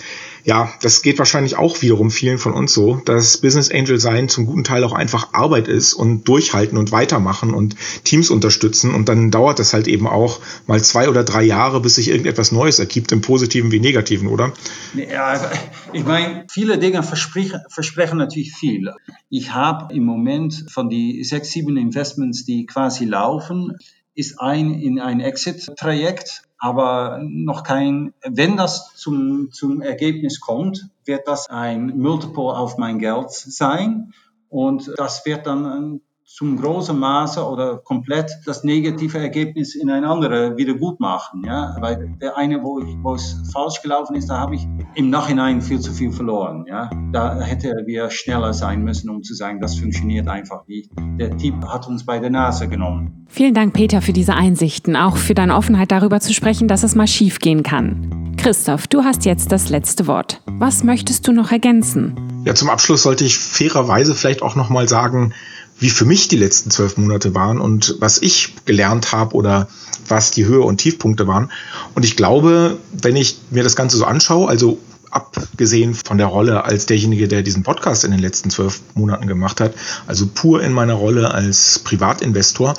Ja, 0.45 0.73
das 0.83 1.03
geht 1.03 1.19
wahrscheinlich 1.19 1.57
auch 1.57 1.81
wiederum 1.83 2.11
vielen 2.11 2.39
von 2.39 2.53
uns 2.53 2.75
so, 2.75 2.97
dass 3.05 3.39
Business 3.39 3.71
Angel 3.71 4.01
sein 4.01 4.29
zum 4.29 4.47
guten 4.47 4.65
Teil 4.65 4.83
auch 4.85 4.93
einfach 4.93 5.33
Arbeit 5.33 5.69
ist 5.69 5.95
und 5.95 6.25
durchhalten 6.25 6.79
und 6.79 6.91
weitermachen 6.93 7.55
und 7.55 7.77
Teams 8.05 8.31
unterstützen 8.31 8.95
und 8.95 9.09
dann 9.09 9.31
dauert 9.31 9.61
es 9.61 9.73
halt 9.73 9.87
eben 9.87 10.07
auch 10.07 10.41
mal 10.67 10.83
zwei 10.83 11.09
oder 11.09 11.25
drei 11.25 11.43
Jahre, 11.43 11.81
bis 11.81 11.95
sich 11.97 12.09
irgendetwas 12.09 12.53
Neues 12.53 12.79
ergibt, 12.79 13.13
im 13.13 13.21
Positiven 13.21 13.71
wie 13.71 13.81
Negativen, 13.81 14.29
oder? 14.29 14.53
Ja, 14.95 15.51
ich 15.93 16.05
meine, 16.05 16.47
viele 16.51 16.79
Dinge 16.79 17.03
versprechen, 17.03 18.19
natürlich 18.19 18.53
viel. 18.53 18.93
Ich 19.29 19.55
habe 19.55 19.95
im 19.95 20.05
Moment 20.05 20.67
von 20.69 20.89
die 20.89 21.23
sechs, 21.25 21.51
sieben 21.51 21.77
Investments, 21.77 22.45
die 22.45 22.67
quasi 22.67 23.05
laufen, 23.05 23.77
ist 24.15 24.41
ein 24.41 24.75
in 24.75 25.01
ein 25.01 25.21
Exit-Projekt 25.21 26.43
aber 26.63 27.19
noch 27.21 27.65
kein, 27.65 28.15
wenn 28.25 28.57
das 28.57 28.95
zum, 28.95 29.51
zum 29.51 29.83
Ergebnis 29.83 30.39
kommt, 30.39 30.89
wird 31.05 31.27
das 31.27 31.51
ein 31.51 31.99
Multiple 31.99 32.57
auf 32.57 32.79
mein 32.79 33.01
Geld 33.01 33.33
sein. 33.33 34.13
Und 34.49 34.93
das 34.97 35.27
wird 35.27 35.49
dann 35.49 36.03
zum 36.35 36.59
großen 36.59 36.99
Maße 36.99 37.45
oder 37.47 37.77
komplett 37.77 38.31
das 38.47 38.65
negative 38.65 39.19
Ergebnis 39.19 39.75
in 39.75 39.91
ein 39.91 40.05
andere 40.05 40.57
wieder 40.57 40.73
gut 40.73 40.99
machen. 40.99 41.43
Ja? 41.45 41.77
Weil 41.79 42.17
der 42.23 42.39
eine, 42.39 42.63
wo, 42.63 42.81
ich, 42.81 42.97
wo 43.03 43.15
es 43.15 43.37
falsch 43.53 43.83
gelaufen 43.83 44.17
ist, 44.17 44.31
da 44.31 44.39
habe 44.39 44.55
ich 44.55 44.67
im 44.95 45.11
Nachhinein 45.11 45.61
viel 45.61 45.79
zu 45.79 45.93
viel 45.93 46.11
verloren. 46.11 46.65
Ja? 46.67 46.89
Da 47.13 47.39
hätte 47.41 47.83
wir 47.85 48.11
schneller 48.11 48.55
sein 48.55 48.83
müssen, 48.83 49.11
um 49.11 49.23
zu 49.23 49.35
sagen, 49.35 49.61
das 49.61 49.79
funktioniert 49.79 50.27
einfach 50.27 50.67
nicht. 50.67 50.91
Der 51.19 51.37
Typ 51.37 51.67
hat 51.67 51.87
uns 51.87 52.07
bei 52.07 52.19
der 52.19 52.31
Nase 52.31 52.67
genommen. 52.67 53.27
Vielen 53.29 53.53
Dank, 53.53 53.75
Peter, 53.75 54.01
für 54.01 54.15
diese 54.15 54.35
Einsichten, 54.35 54.97
auch 54.97 55.19
für 55.19 55.35
deine 55.35 55.55
Offenheit 55.55 55.93
darüber 55.93 56.21
zu 56.21 56.33
sprechen, 56.33 56.67
dass 56.67 56.83
es 56.83 56.95
mal 56.95 57.07
schief 57.07 57.41
gehen 57.41 57.63
kann. 57.63 58.35
Christoph, 58.39 58.87
du 58.87 59.05
hast 59.05 59.27
jetzt 59.27 59.53
das 59.53 59.69
letzte 59.69 60.07
Wort. 60.07 60.41
Was 60.47 60.83
möchtest 60.83 61.29
du 61.29 61.33
noch 61.33 61.53
ergänzen? 61.53 62.43
Ja, 62.45 62.55
zum 62.55 62.71
Abschluss 62.71 63.03
sollte 63.03 63.25
ich 63.25 63.39
fairerweise 63.39 64.15
vielleicht 64.15 64.43
auch 64.43 64.57
noch 64.57 64.71
mal 64.71 64.89
sagen, 64.89 65.35
wie 65.83 65.91
für 65.91 66.05
mich 66.05 66.29
die 66.29 66.37
letzten 66.37 66.71
zwölf 66.71 66.97
Monate 66.97 67.35
waren 67.35 67.61
und 67.61 67.97
was 67.99 68.23
ich 68.23 68.55
gelernt 68.67 69.11
habe 69.11 69.35
oder 69.35 69.67
was 70.07 70.31
die 70.31 70.47
Höhe 70.47 70.61
und 70.61 70.77
Tiefpunkte 70.77 71.27
waren. 71.27 71.51
Und 71.97 72.05
ich 72.05 72.17
glaube, 72.17 72.79
wenn 72.93 73.17
ich 73.17 73.39
mir 73.51 73.65
das 73.65 73.75
Ganze 73.75 73.97
so 73.97 74.05
anschaue, 74.05 74.49
also 74.49 74.79
abgesehen 75.11 75.95
von 75.95 76.19
der 76.19 76.29
Rolle 76.29 76.65
als 76.65 76.87
derjenige, 76.87 77.27
der 77.27 77.43
diesen 77.43 77.65
Podcast 77.65 78.05
in 78.05 78.13
den 78.13 78.21
letzten 78.21 78.49
zwölf 78.49 78.81
Monaten 78.95 79.27
gemacht 79.27 79.61
hat, 79.61 79.75
also 80.07 80.29
pur 80.33 80.63
in 80.63 80.73
meiner 80.73 80.95
Rolle 80.95 81.35
als 81.35 81.81
Privatinvestor, 81.81 82.75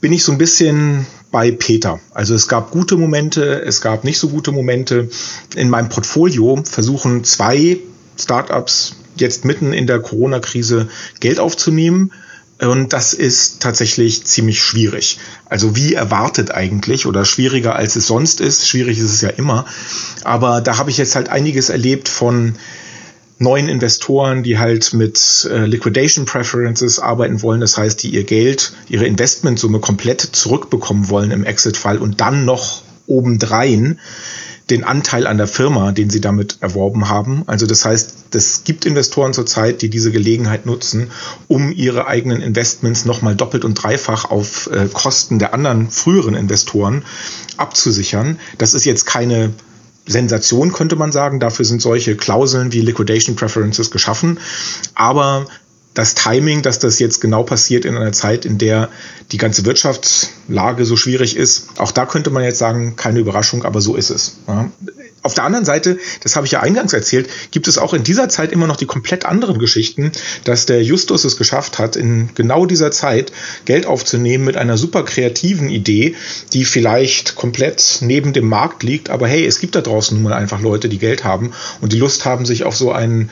bin 0.00 0.12
ich 0.12 0.22
so 0.22 0.30
ein 0.30 0.38
bisschen 0.38 1.06
bei 1.32 1.50
Peter. 1.50 1.98
Also 2.14 2.36
es 2.36 2.46
gab 2.46 2.70
gute 2.70 2.96
Momente, 2.96 3.62
es 3.62 3.80
gab 3.80 4.04
nicht 4.04 4.20
so 4.20 4.28
gute 4.28 4.52
Momente. 4.52 5.10
In 5.56 5.70
meinem 5.70 5.88
Portfolio 5.88 6.62
versuchen 6.64 7.24
zwei 7.24 7.80
Startups 8.16 8.94
jetzt 9.16 9.44
mitten 9.44 9.72
in 9.72 9.88
der 9.88 9.98
Corona-Krise 9.98 10.88
Geld 11.18 11.40
aufzunehmen. 11.40 12.12
Und 12.60 12.92
das 12.92 13.14
ist 13.14 13.60
tatsächlich 13.60 14.24
ziemlich 14.24 14.60
schwierig. 14.60 15.18
Also 15.46 15.76
wie 15.76 15.94
erwartet 15.94 16.50
eigentlich 16.50 17.06
oder 17.06 17.24
schwieriger 17.24 17.76
als 17.76 17.94
es 17.94 18.08
sonst 18.08 18.40
ist. 18.40 18.66
Schwierig 18.66 18.98
ist 18.98 19.12
es 19.12 19.20
ja 19.20 19.30
immer. 19.30 19.64
Aber 20.24 20.60
da 20.60 20.76
habe 20.76 20.90
ich 20.90 20.98
jetzt 20.98 21.14
halt 21.14 21.28
einiges 21.28 21.68
erlebt 21.68 22.08
von 22.08 22.56
neuen 23.38 23.68
Investoren, 23.68 24.42
die 24.42 24.58
halt 24.58 24.92
mit 24.92 25.48
äh, 25.48 25.66
Liquidation 25.66 26.24
Preferences 26.24 26.98
arbeiten 26.98 27.42
wollen. 27.42 27.60
Das 27.60 27.76
heißt, 27.76 28.02
die 28.02 28.10
ihr 28.10 28.24
Geld, 28.24 28.72
ihre 28.88 29.06
Investmentsumme 29.06 29.78
komplett 29.78 30.20
zurückbekommen 30.20 31.08
wollen 31.08 31.30
im 31.30 31.44
Exit-Fall 31.44 31.98
und 31.98 32.20
dann 32.20 32.44
noch 32.44 32.82
obendrein 33.06 34.00
den 34.70 34.84
Anteil 34.84 35.26
an 35.26 35.38
der 35.38 35.46
Firma, 35.46 35.92
den 35.92 36.10
sie 36.10 36.20
damit 36.20 36.58
erworben 36.60 37.08
haben. 37.08 37.42
Also 37.46 37.66
das 37.66 37.84
heißt, 37.84 38.34
es 38.34 38.64
gibt 38.64 38.84
Investoren 38.84 39.32
zurzeit, 39.32 39.80
die 39.82 39.88
diese 39.88 40.12
Gelegenheit 40.12 40.66
nutzen, 40.66 41.10
um 41.46 41.72
ihre 41.72 42.06
eigenen 42.06 42.42
Investments 42.42 43.04
nochmal 43.04 43.34
doppelt 43.34 43.64
und 43.64 43.74
dreifach 43.74 44.26
auf 44.26 44.68
äh, 44.72 44.88
Kosten 44.92 45.38
der 45.38 45.54
anderen 45.54 45.90
früheren 45.90 46.34
Investoren 46.34 47.04
abzusichern. 47.56 48.38
Das 48.58 48.74
ist 48.74 48.84
jetzt 48.84 49.06
keine 49.06 49.52
Sensation, 50.06 50.72
könnte 50.72 50.96
man 50.96 51.12
sagen. 51.12 51.40
Dafür 51.40 51.64
sind 51.64 51.80
solche 51.80 52.16
Klauseln 52.16 52.72
wie 52.72 52.80
Liquidation 52.80 53.36
Preferences 53.36 53.90
geschaffen. 53.90 54.38
Aber 54.94 55.46
das 55.98 56.14
Timing, 56.14 56.62
dass 56.62 56.78
das 56.78 57.00
jetzt 57.00 57.20
genau 57.20 57.42
passiert 57.42 57.84
in 57.84 57.96
einer 57.96 58.12
Zeit, 58.12 58.44
in 58.44 58.56
der 58.56 58.88
die 59.32 59.36
ganze 59.36 59.64
Wirtschaftslage 59.64 60.84
so 60.84 60.94
schwierig 60.94 61.36
ist, 61.36 61.70
auch 61.78 61.90
da 61.90 62.06
könnte 62.06 62.30
man 62.30 62.44
jetzt 62.44 62.60
sagen, 62.60 62.94
keine 62.94 63.18
Überraschung, 63.18 63.64
aber 63.64 63.80
so 63.80 63.96
ist 63.96 64.10
es. 64.10 64.36
Ja. 64.46 64.70
Auf 65.22 65.34
der 65.34 65.44
anderen 65.44 65.64
Seite, 65.64 65.98
das 66.22 66.36
habe 66.36 66.46
ich 66.46 66.52
ja 66.52 66.60
eingangs 66.60 66.92
erzählt, 66.92 67.28
gibt 67.50 67.66
es 67.66 67.76
auch 67.76 67.92
in 67.92 68.04
dieser 68.04 68.28
Zeit 68.28 68.52
immer 68.52 68.68
noch 68.68 68.76
die 68.76 68.86
komplett 68.86 69.26
anderen 69.26 69.58
Geschichten, 69.58 70.12
dass 70.44 70.64
der 70.64 70.82
Justus 70.82 71.24
es 71.24 71.36
geschafft 71.36 71.78
hat, 71.78 71.96
in 71.96 72.30
genau 72.34 72.66
dieser 72.66 72.92
Zeit 72.92 73.32
Geld 73.64 73.86
aufzunehmen 73.86 74.44
mit 74.44 74.56
einer 74.56 74.78
super 74.78 75.04
kreativen 75.04 75.70
Idee, 75.70 76.14
die 76.52 76.64
vielleicht 76.64 77.34
komplett 77.34 77.98
neben 78.00 78.32
dem 78.32 78.48
Markt 78.48 78.84
liegt, 78.84 79.10
aber 79.10 79.26
hey, 79.26 79.44
es 79.44 79.58
gibt 79.58 79.74
da 79.74 79.80
draußen 79.80 80.16
nun 80.16 80.30
mal 80.30 80.36
einfach 80.36 80.60
Leute, 80.60 80.88
die 80.88 80.98
Geld 80.98 81.24
haben 81.24 81.52
und 81.80 81.92
die 81.92 81.98
Lust 81.98 82.24
haben, 82.24 82.46
sich 82.46 82.62
auf 82.62 82.76
so 82.76 82.92
ein, 82.92 83.30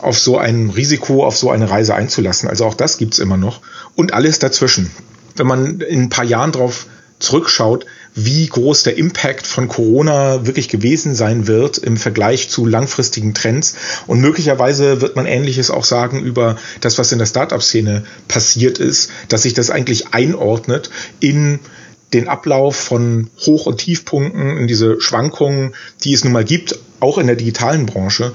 auf 0.00 0.18
so 0.18 0.36
ein 0.36 0.70
Risiko, 0.70 1.24
auf 1.24 1.38
so 1.38 1.50
eine 1.50 1.70
Reise 1.70 1.94
einzulassen. 1.94 2.50
Also 2.50 2.66
auch 2.66 2.74
das 2.74 2.98
gibt 2.98 3.14
es 3.14 3.18
immer 3.18 3.38
noch. 3.38 3.60
Und 3.94 4.12
alles 4.12 4.38
dazwischen. 4.38 4.90
Wenn 5.36 5.46
man 5.46 5.80
in 5.80 6.02
ein 6.02 6.08
paar 6.10 6.24
Jahren 6.24 6.52
drauf 6.52 6.86
zurückschaut, 7.18 7.86
wie 8.14 8.46
groß 8.46 8.84
der 8.84 8.96
Impact 8.96 9.46
von 9.46 9.68
Corona 9.68 10.46
wirklich 10.46 10.68
gewesen 10.68 11.14
sein 11.14 11.46
wird 11.46 11.78
im 11.78 11.96
Vergleich 11.96 12.48
zu 12.48 12.64
langfristigen 12.64 13.34
Trends. 13.34 13.76
Und 14.06 14.20
möglicherweise 14.20 15.00
wird 15.00 15.16
man 15.16 15.26
Ähnliches 15.26 15.70
auch 15.70 15.84
sagen 15.84 16.22
über 16.22 16.56
das, 16.80 16.98
was 16.98 17.12
in 17.12 17.18
der 17.18 17.26
Startup-Szene 17.26 18.04
passiert 18.28 18.78
ist, 18.78 19.10
dass 19.28 19.42
sich 19.42 19.54
das 19.54 19.70
eigentlich 19.70 20.14
einordnet 20.14 20.90
in 21.18 21.58
den 22.12 22.28
Ablauf 22.28 22.76
von 22.76 23.30
Hoch- 23.44 23.66
und 23.66 23.78
Tiefpunkten, 23.78 24.56
in 24.56 24.68
diese 24.68 25.00
Schwankungen, 25.00 25.74
die 26.04 26.12
es 26.12 26.22
nun 26.22 26.32
mal 26.32 26.44
gibt, 26.44 26.78
auch 27.00 27.18
in 27.18 27.26
der 27.26 27.36
digitalen 27.36 27.86
Branche, 27.86 28.32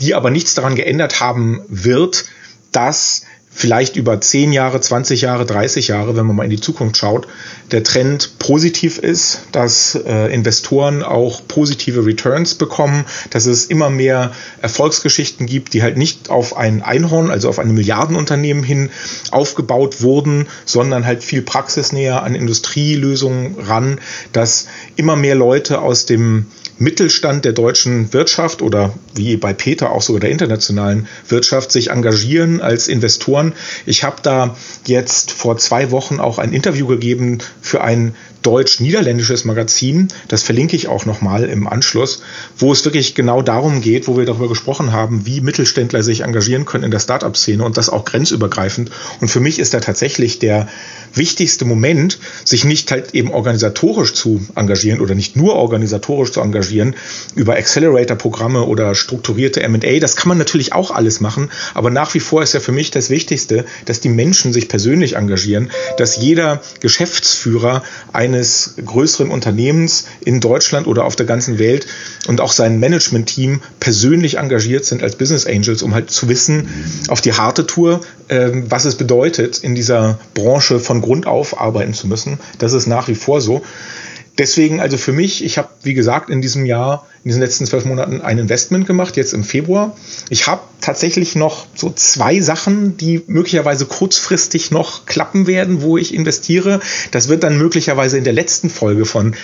die 0.00 0.14
aber 0.14 0.30
nichts 0.30 0.54
daran 0.54 0.74
geändert 0.74 1.20
haben 1.20 1.62
wird, 1.68 2.26
dass 2.72 3.22
vielleicht 3.56 3.96
über 3.96 4.20
10 4.20 4.52
Jahre, 4.52 4.82
20 4.82 5.22
Jahre, 5.22 5.46
30 5.46 5.88
Jahre, 5.88 6.14
wenn 6.14 6.26
man 6.26 6.36
mal 6.36 6.44
in 6.44 6.50
die 6.50 6.60
Zukunft 6.60 6.98
schaut, 6.98 7.26
der 7.72 7.82
Trend 7.82 8.38
positiv 8.38 8.98
ist, 8.98 9.40
dass 9.50 9.94
äh, 9.94 10.26
Investoren 10.32 11.02
auch 11.02 11.40
positive 11.48 12.04
Returns 12.04 12.54
bekommen, 12.54 13.06
dass 13.30 13.46
es 13.46 13.64
immer 13.64 13.88
mehr 13.88 14.32
Erfolgsgeschichten 14.60 15.46
gibt, 15.46 15.72
die 15.72 15.82
halt 15.82 15.96
nicht 15.96 16.28
auf 16.28 16.54
ein 16.54 16.82
Einhorn, 16.82 17.30
also 17.30 17.48
auf 17.48 17.58
ein 17.58 17.72
Milliardenunternehmen 17.72 18.62
hin 18.62 18.90
aufgebaut 19.30 20.02
wurden, 20.02 20.48
sondern 20.66 21.06
halt 21.06 21.24
viel 21.24 21.40
praxisnäher 21.40 22.22
an 22.22 22.34
Industrielösungen 22.34 23.58
ran, 23.58 24.00
dass 24.32 24.68
immer 24.96 25.16
mehr 25.16 25.34
Leute 25.34 25.80
aus 25.80 26.04
dem 26.04 26.46
Mittelstand 26.78 27.44
der 27.44 27.52
deutschen 27.52 28.12
Wirtschaft 28.12 28.60
oder 28.60 28.92
wie 29.14 29.36
bei 29.36 29.52
Peter 29.52 29.92
auch 29.92 30.02
sogar 30.02 30.20
der 30.20 30.30
internationalen 30.30 31.08
Wirtschaft 31.28 31.72
sich 31.72 31.90
engagieren 31.90 32.60
als 32.60 32.88
Investoren. 32.88 33.54
Ich 33.86 34.04
habe 34.04 34.16
da 34.22 34.56
jetzt 34.86 35.32
vor 35.32 35.56
zwei 35.56 35.90
Wochen 35.90 36.20
auch 36.20 36.38
ein 36.38 36.52
Interview 36.52 36.86
gegeben 36.86 37.38
für 37.62 37.80
ein 37.80 38.14
deutsch-niederländisches 38.46 39.44
Magazin, 39.44 40.08
das 40.28 40.44
verlinke 40.44 40.76
ich 40.76 40.86
auch 40.86 41.04
nochmal 41.04 41.44
im 41.44 41.66
Anschluss, 41.66 42.22
wo 42.56 42.70
es 42.70 42.84
wirklich 42.84 43.16
genau 43.16 43.42
darum 43.42 43.80
geht, 43.80 44.06
wo 44.06 44.16
wir 44.16 44.24
darüber 44.24 44.48
gesprochen 44.48 44.92
haben, 44.92 45.26
wie 45.26 45.40
Mittelständler 45.40 46.04
sich 46.04 46.20
engagieren 46.20 46.64
können 46.64 46.84
in 46.84 46.90
der 46.92 47.00
Startup-Szene 47.00 47.64
und 47.64 47.76
das 47.76 47.88
auch 47.88 48.04
grenzübergreifend. 48.04 48.90
Und 49.20 49.28
für 49.28 49.40
mich 49.40 49.58
ist 49.58 49.74
da 49.74 49.80
tatsächlich 49.80 50.38
der 50.38 50.68
wichtigste 51.12 51.64
Moment, 51.64 52.18
sich 52.44 52.64
nicht 52.64 52.90
halt 52.92 53.14
eben 53.14 53.32
organisatorisch 53.32 54.12
zu 54.12 54.46
engagieren 54.54 55.00
oder 55.00 55.14
nicht 55.14 55.36
nur 55.36 55.56
organisatorisch 55.56 56.30
zu 56.30 56.40
engagieren 56.40 56.94
über 57.34 57.56
Accelerator-Programme 57.56 58.64
oder 58.64 58.94
strukturierte 58.94 59.62
M&A. 59.62 59.98
Das 59.98 60.14
kann 60.14 60.28
man 60.28 60.38
natürlich 60.38 60.72
auch 60.72 60.90
alles 60.90 61.20
machen, 61.20 61.50
aber 61.74 61.90
nach 61.90 62.14
wie 62.14 62.20
vor 62.20 62.42
ist 62.42 62.54
ja 62.54 62.60
für 62.60 62.72
mich 62.72 62.90
das 62.90 63.10
Wichtigste, 63.10 63.64
dass 63.86 64.00
die 64.00 64.08
Menschen 64.08 64.52
sich 64.52 64.68
persönlich 64.68 65.16
engagieren, 65.16 65.70
dass 65.96 66.16
jeder 66.16 66.62
Geschäftsführer 66.80 67.82
eines 68.36 68.74
größeren 68.84 69.30
Unternehmens 69.30 70.06
in 70.20 70.40
Deutschland 70.40 70.86
oder 70.86 71.04
auf 71.04 71.16
der 71.16 71.26
ganzen 71.26 71.58
Welt 71.58 71.86
und 72.26 72.40
auch 72.40 72.52
sein 72.52 72.78
Management-Team 72.78 73.62
persönlich 73.80 74.38
engagiert 74.38 74.84
sind 74.84 75.02
als 75.02 75.16
Business 75.16 75.46
Angels, 75.46 75.82
um 75.82 75.94
halt 75.94 76.10
zu 76.10 76.28
wissen, 76.28 76.68
auf 77.08 77.20
die 77.20 77.32
harte 77.32 77.66
Tour, 77.66 78.00
äh, 78.28 78.50
was 78.68 78.84
es 78.84 78.96
bedeutet, 78.96 79.58
in 79.58 79.74
dieser 79.74 80.18
Branche 80.34 80.78
von 80.78 81.00
Grund 81.00 81.26
auf 81.26 81.60
arbeiten 81.60 81.94
zu 81.94 82.06
müssen. 82.06 82.38
Das 82.58 82.72
ist 82.72 82.86
nach 82.86 83.08
wie 83.08 83.14
vor 83.14 83.40
so. 83.40 83.62
Deswegen 84.38 84.80
also 84.80 84.98
für 84.98 85.12
mich, 85.12 85.42
ich 85.42 85.56
habe, 85.56 85.68
wie 85.82 85.94
gesagt, 85.94 86.28
in 86.28 86.42
diesem 86.42 86.66
Jahr, 86.66 87.06
in 87.24 87.30
diesen 87.30 87.40
letzten 87.40 87.64
zwölf 87.64 87.86
Monaten 87.86 88.20
ein 88.20 88.38
Investment 88.38 88.86
gemacht, 88.86 89.16
jetzt 89.16 89.32
im 89.32 89.44
Februar. 89.44 89.96
Ich 90.28 90.46
habe 90.46 90.60
tatsächlich 90.82 91.36
noch 91.36 91.66
so 91.74 91.90
zwei 91.90 92.40
Sachen, 92.40 92.98
die 92.98 93.22
möglicherweise 93.26 93.86
kurzfristig 93.86 94.70
noch 94.70 95.06
klappen 95.06 95.46
werden, 95.46 95.80
wo 95.80 95.96
ich 95.96 96.12
investiere. 96.12 96.80
Das 97.12 97.28
wird 97.28 97.44
dann 97.44 97.56
möglicherweise 97.56 98.18
in 98.18 98.24
der 98.24 98.34
letzten 98.34 98.68
Folge 98.68 99.06
von 99.06 99.34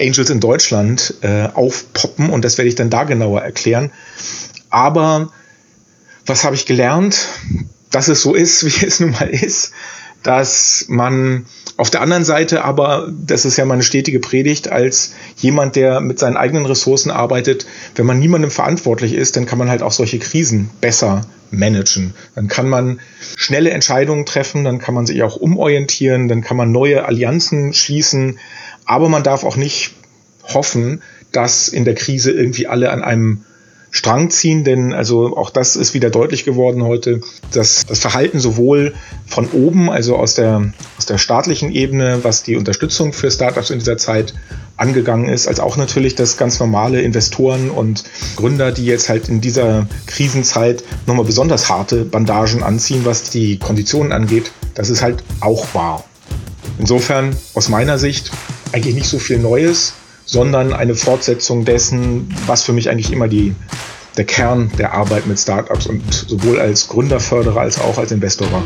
Angels 0.00 0.30
in 0.30 0.40
Deutschland 0.40 1.14
äh, 1.20 1.48
aufpoppen 1.52 2.30
und 2.30 2.42
das 2.42 2.56
werde 2.56 2.70
ich 2.70 2.74
dann 2.74 2.88
da 2.88 3.04
genauer 3.04 3.42
erklären. 3.42 3.92
Aber 4.70 5.30
was 6.24 6.44
habe 6.44 6.56
ich 6.56 6.64
gelernt? 6.64 7.28
Dass 7.90 8.08
es 8.08 8.22
so 8.22 8.34
ist, 8.34 8.64
wie 8.80 8.86
es 8.86 9.00
nun 9.00 9.10
mal 9.10 9.28
ist 9.28 9.72
dass 10.22 10.86
man 10.88 11.46
auf 11.76 11.90
der 11.90 12.00
anderen 12.00 12.24
Seite 12.24 12.64
aber, 12.64 13.10
das 13.10 13.44
ist 13.44 13.56
ja 13.56 13.64
meine 13.64 13.82
stetige 13.82 14.20
Predigt, 14.20 14.70
als 14.70 15.14
jemand, 15.36 15.74
der 15.76 16.00
mit 16.00 16.18
seinen 16.18 16.36
eigenen 16.36 16.66
Ressourcen 16.66 17.10
arbeitet, 17.10 17.66
wenn 17.94 18.06
man 18.06 18.18
niemandem 18.18 18.50
verantwortlich 18.50 19.14
ist, 19.14 19.36
dann 19.36 19.46
kann 19.46 19.58
man 19.58 19.70
halt 19.70 19.82
auch 19.82 19.92
solche 19.92 20.18
Krisen 20.18 20.70
besser 20.80 21.22
managen. 21.50 22.14
Dann 22.34 22.48
kann 22.48 22.68
man 22.68 23.00
schnelle 23.36 23.70
Entscheidungen 23.70 24.26
treffen, 24.26 24.64
dann 24.64 24.78
kann 24.78 24.94
man 24.94 25.06
sich 25.06 25.22
auch 25.22 25.36
umorientieren, 25.36 26.28
dann 26.28 26.42
kann 26.42 26.56
man 26.56 26.72
neue 26.72 27.04
Allianzen 27.04 27.72
schließen, 27.72 28.38
aber 28.84 29.08
man 29.08 29.22
darf 29.22 29.44
auch 29.44 29.56
nicht 29.56 29.94
hoffen, 30.44 31.02
dass 31.30 31.68
in 31.68 31.84
der 31.84 31.94
Krise 31.94 32.30
irgendwie 32.30 32.66
alle 32.66 32.90
an 32.90 33.02
einem 33.02 33.44
Strang 33.94 34.30
ziehen, 34.30 34.64
denn 34.64 34.94
also 34.94 35.36
auch 35.36 35.50
das 35.50 35.76
ist 35.76 35.92
wieder 35.92 36.08
deutlich 36.08 36.44
geworden 36.44 36.82
heute, 36.82 37.20
dass 37.52 37.84
das 37.84 37.98
Verhalten 37.98 38.40
sowohl 38.40 38.94
von 39.26 39.48
oben, 39.50 39.90
also 39.90 40.16
aus 40.16 40.34
der, 40.34 40.72
aus 40.96 41.04
der 41.04 41.18
staatlichen 41.18 41.70
Ebene, 41.70 42.20
was 42.22 42.42
die 42.42 42.56
Unterstützung 42.56 43.12
für 43.12 43.30
Startups 43.30 43.68
in 43.68 43.78
dieser 43.78 43.98
Zeit 43.98 44.32
angegangen 44.78 45.28
ist, 45.28 45.46
als 45.46 45.60
auch 45.60 45.76
natürlich 45.76 46.14
das 46.14 46.38
ganz 46.38 46.58
normale 46.58 47.02
Investoren 47.02 47.70
und 47.70 48.04
Gründer, 48.34 48.72
die 48.72 48.86
jetzt 48.86 49.10
halt 49.10 49.28
in 49.28 49.42
dieser 49.42 49.86
Krisenzeit 50.06 50.82
nochmal 51.06 51.26
besonders 51.26 51.68
harte 51.68 52.06
Bandagen 52.06 52.62
anziehen, 52.62 53.04
was 53.04 53.28
die 53.28 53.58
Konditionen 53.58 54.12
angeht. 54.12 54.52
Das 54.74 54.88
ist 54.88 55.02
halt 55.02 55.22
auch 55.40 55.66
wahr. 55.74 56.02
Insofern 56.78 57.36
aus 57.52 57.68
meiner 57.68 57.98
Sicht 57.98 58.30
eigentlich 58.72 58.94
nicht 58.94 59.08
so 59.08 59.18
viel 59.18 59.38
Neues 59.38 59.92
sondern 60.24 60.72
eine 60.72 60.94
Fortsetzung 60.94 61.64
dessen, 61.64 62.32
was 62.46 62.62
für 62.64 62.72
mich 62.72 62.88
eigentlich 62.90 63.12
immer 63.12 63.26
die, 63.28 63.54
der 64.16 64.24
Kern 64.24 64.72
der 64.78 64.94
Arbeit 64.94 65.26
mit 65.26 65.38
Startups 65.38 65.86
und 65.86 66.02
sowohl 66.12 66.58
als 66.60 66.88
Gründerförderer 66.88 67.60
als 67.60 67.80
auch 67.80 67.98
als 67.98 68.10
Investor 68.12 68.50
war. 68.52 68.62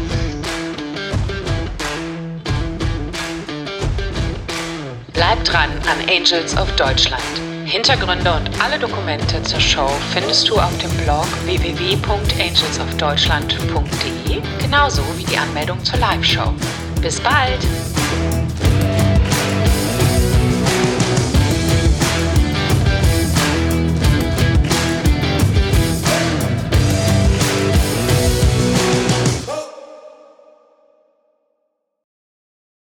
Bleib 5.13 5.45
dran 5.45 5.71
an 5.83 6.09
Angels 6.09 6.57
of 6.57 6.71
Deutschland. 6.77 7.23
Hintergründe 7.65 8.33
und 8.33 8.49
alle 8.63 8.79
Dokumente 8.79 9.43
zur 9.43 9.59
Show 9.59 9.91
findest 10.13 10.49
du 10.49 10.55
auf 10.55 10.71
dem 10.79 10.93
Blog 11.03 11.27
www.angelsofdeutschland.de, 11.47 14.41
genauso 14.63 15.03
wie 15.17 15.25
die 15.25 15.37
Anmeldung 15.37 15.85
zur 15.85 15.99
Live-Show. 15.99 16.55
Bis 17.03 17.19
bald! 17.21 17.67